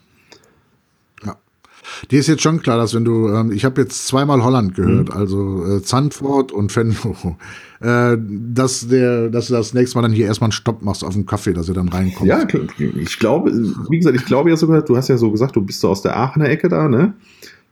Dir 2.10 2.20
ist 2.20 2.28
jetzt 2.28 2.42
schon 2.42 2.62
klar, 2.62 2.78
dass 2.78 2.94
wenn 2.96 3.06
du, 3.06 3.30
ähm, 3.30 3.52
ich 3.52 3.64
habe 3.66 3.82
jetzt 3.82 4.08
zweimal 4.08 4.44
Holland 4.44 4.74
gehört, 4.76 5.10
Mhm. 5.10 5.16
also 5.16 5.66
äh, 5.66 5.82
Zandvoort 5.84 6.52
und 6.52 6.76
Venlo, 6.76 7.16
äh, 7.82 8.18
dass, 8.20 8.88
der, 8.88 9.30
dass 9.30 9.48
du 9.48 9.54
das 9.54 9.74
nächste 9.74 9.98
Mal 9.98 10.02
dann 10.04 10.12
hier 10.12 10.26
erstmal 10.26 10.48
einen 10.48 10.52
Stopp 10.54 10.82
machst 10.82 11.04
auf 11.04 11.14
dem 11.14 11.26
Kaffee, 11.26 11.54
dass 11.54 11.68
ihr 11.68 11.74
dann 11.76 11.90
reinkommt. 11.90 12.28
Ja, 12.30 12.46
ich 12.80 13.20
glaube, 13.20 13.52
wie 13.90 13.98
gesagt, 13.98 14.16
ich 14.16 14.26
glaube 14.26 14.50
ja 14.50 14.56
sogar, 14.58 14.82
du 14.82 14.98
hast 14.98 15.10
ja 15.10 15.18
so 15.18 15.30
gesagt, 15.32 15.56
du 15.56 15.62
bist 15.62 15.80
so 15.82 15.90
aus 15.90 16.02
der 16.02 16.18
Aachener 16.18 16.50
Ecke 16.50 16.70
da, 16.70 16.88
ne? 16.88 17.14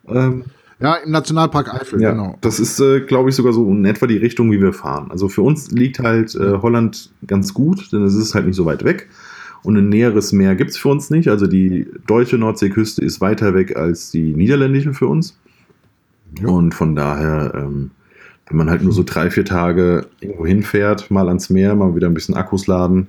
Ähm, 0.08 0.44
Ja, 0.82 0.96
im 0.96 1.12
Nationalpark 1.12 1.74
Eifel, 1.74 2.02
Ja, 2.02 2.12
genau. 2.12 2.38
das 2.42 2.60
ist, 2.60 2.80
äh, 2.80 3.02
glaube 3.02 3.30
ich, 3.30 3.36
sogar 3.36 3.52
so 3.52 3.68
in 3.70 3.84
etwa 3.84 4.08
die 4.08 4.16
Richtung, 4.18 4.50
wie 4.52 4.62
wir 4.62 4.72
fahren. 4.74 5.08
Also 5.12 5.28
für 5.28 5.42
uns 5.42 5.72
liegt 5.72 6.00
halt 6.00 6.36
äh, 6.36 6.54
Holland 6.62 7.10
ganz 7.28 7.54
gut, 7.54 7.92
denn 7.92 8.04
es 8.04 8.16
ist 8.16 8.34
halt 8.34 8.46
nicht 8.48 8.56
so 8.56 8.66
weit 8.66 8.84
weg. 8.86 9.10
Und 9.64 9.78
ein 9.78 9.90
näheres 9.90 10.32
Meer 10.32 10.56
gibt 10.56 10.72
es 10.72 10.78
für 10.78 10.90
uns 10.90 11.10
nicht. 11.10 11.28
Also 11.28 11.46
die 11.48 11.88
deutsche 12.08 12.38
Nordseeküste 12.38 13.04
ist 13.04 13.20
weiter 13.22 13.54
weg 13.54 13.76
als 13.76 14.12
die 14.12 14.34
niederländische 14.34 14.94
für 14.94 15.08
uns. 15.08 15.38
Ja. 16.40 16.48
Und 16.48 16.74
von 16.74 16.96
daher, 16.96 17.54
ähm, 17.56 17.92
wenn 18.48 18.58
man 18.58 18.70
halt 18.70 18.82
nur 18.84 18.94
so 18.94 19.04
drei, 19.04 19.30
vier 19.30 19.46
Tage 19.46 20.08
irgendwo 20.22 20.46
hinfährt, 20.46 21.12
mal 21.12 21.28
ans 21.28 21.50
Meer, 21.50 21.76
mal 21.76 21.96
wieder 21.96 22.08
ein 22.08 22.14
bisschen 22.14 22.36
Akkus 22.36 22.68
laden, 22.68 23.08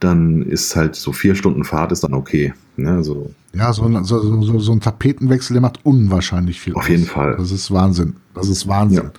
dann 0.00 0.42
ist 0.42 0.76
halt 0.76 0.94
so 0.94 1.12
vier 1.12 1.34
Stunden 1.34 1.64
Fahrt 1.64 1.90
ist 1.90 2.04
dann 2.04 2.14
okay. 2.14 2.52
Ne? 2.76 2.92
Also 2.92 3.30
Ja, 3.54 3.72
so, 3.72 3.82
ein- 3.84 4.04
so, 4.04 4.20
so, 4.20 4.42
so, 4.42 4.58
so 4.60 4.72
ein 4.72 4.80
Tapetenwechsel, 4.80 5.54
der 5.54 5.62
macht 5.62 5.80
unwahrscheinlich 5.84 6.60
viel. 6.60 6.74
Auf 6.74 6.82
aus. 6.82 6.88
jeden 6.88 7.04
Fall. 7.06 7.34
Das 7.36 7.50
ist 7.50 7.70
Wahnsinn. 7.72 8.14
Das 8.34 8.48
ist 8.48 8.68
Wahnsinn. 8.68 9.04
Ja. 9.04 9.10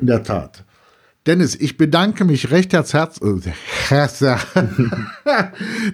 In 0.00 0.06
der 0.06 0.22
Tat. 0.22 0.64
Dennis, 1.26 1.54
ich 1.54 1.76
bedanke 1.76 2.24
mich 2.24 2.50
recht 2.50 2.72
herz, 2.72 2.94
herz, 2.94 3.20
äh, 3.20 3.26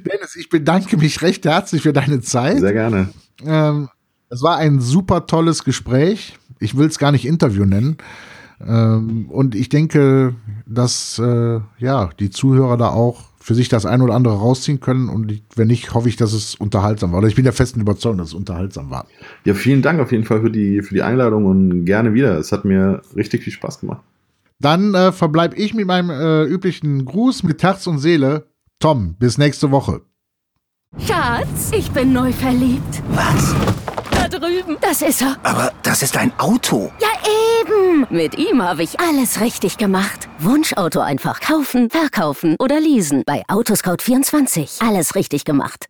Dennis, 0.06 0.36
ich 0.36 0.48
bedanke 0.48 0.96
mich 0.96 1.22
recht 1.22 1.44
herzlich 1.44 1.82
für 1.82 1.92
deine 1.92 2.20
Zeit. 2.20 2.60
sehr 2.60 2.72
gerne. 2.72 3.08
Ähm, 3.44 3.88
es 4.30 4.42
war 4.42 4.56
ein 4.58 4.80
super 4.80 5.26
tolles 5.26 5.64
Gespräch. 5.64 6.38
Ich 6.60 6.76
will 6.76 6.86
es 6.86 6.98
gar 6.98 7.12
nicht 7.12 7.26
Interview 7.26 7.64
nennen. 7.64 7.98
Ähm, 8.64 9.28
und 9.28 9.54
ich 9.54 9.68
denke, 9.68 10.34
dass 10.66 11.18
äh, 11.18 11.60
ja, 11.78 12.10
die 12.18 12.30
Zuhörer 12.30 12.76
da 12.76 12.88
auch 12.88 13.22
für 13.40 13.54
sich 13.54 13.68
das 13.68 13.84
ein 13.84 14.00
oder 14.00 14.14
andere 14.14 14.38
rausziehen 14.38 14.80
können. 14.80 15.08
Und 15.08 15.42
wenn 15.54 15.68
nicht, 15.68 15.92
hoffe 15.92 16.08
ich, 16.08 16.16
dass 16.16 16.32
es 16.32 16.54
unterhaltsam 16.54 17.12
war. 17.12 17.18
Oder 17.18 17.28
ich 17.28 17.34
bin 17.34 17.44
der 17.44 17.52
festen 17.52 17.80
Überzeugung, 17.80 18.18
dass 18.18 18.28
es 18.28 18.34
unterhaltsam 18.34 18.90
war. 18.90 19.06
Ja, 19.44 19.54
vielen 19.54 19.82
Dank 19.82 20.00
auf 20.00 20.12
jeden 20.12 20.24
Fall 20.24 20.40
für 20.40 20.50
die, 20.50 20.80
für 20.82 20.94
die 20.94 21.02
Einladung 21.02 21.44
und 21.44 21.84
gerne 21.84 22.14
wieder. 22.14 22.38
Es 22.38 22.52
hat 22.52 22.64
mir 22.64 23.02
richtig 23.14 23.42
viel 23.42 23.52
Spaß 23.52 23.80
gemacht. 23.80 24.02
Dann 24.64 24.94
äh, 24.94 25.12
verbleibe 25.12 25.56
ich 25.56 25.74
mit 25.74 25.86
meinem 25.86 26.08
äh, 26.08 26.44
üblichen 26.44 27.04
Gruß 27.04 27.42
mit 27.42 27.62
Herz 27.62 27.86
und 27.86 27.98
Seele. 27.98 28.46
Tom, 28.80 29.14
bis 29.18 29.36
nächste 29.36 29.70
Woche. 29.70 30.00
Schatz, 31.06 31.70
ich 31.76 31.90
bin 31.90 32.14
neu 32.14 32.32
verliebt. 32.32 33.02
Was? 33.10 33.54
Da 34.10 34.26
drüben. 34.26 34.78
Das 34.80 35.02
ist 35.02 35.20
er. 35.20 35.36
Aber 35.42 35.70
das 35.82 36.02
ist 36.02 36.16
ein 36.16 36.32
Auto. 36.38 36.90
Ja, 36.98 37.08
eben. 37.60 38.06
Mit 38.08 38.38
ihm 38.38 38.62
habe 38.62 38.84
ich 38.84 38.98
alles 39.00 39.42
richtig 39.42 39.76
gemacht. 39.76 40.30
Wunschauto 40.38 41.00
einfach 41.00 41.40
kaufen, 41.40 41.90
verkaufen 41.90 42.56
oder 42.58 42.80
leasen. 42.80 43.22
Bei 43.26 43.42
Autoscout24. 43.48 44.86
Alles 44.86 45.14
richtig 45.14 45.44
gemacht. 45.44 45.82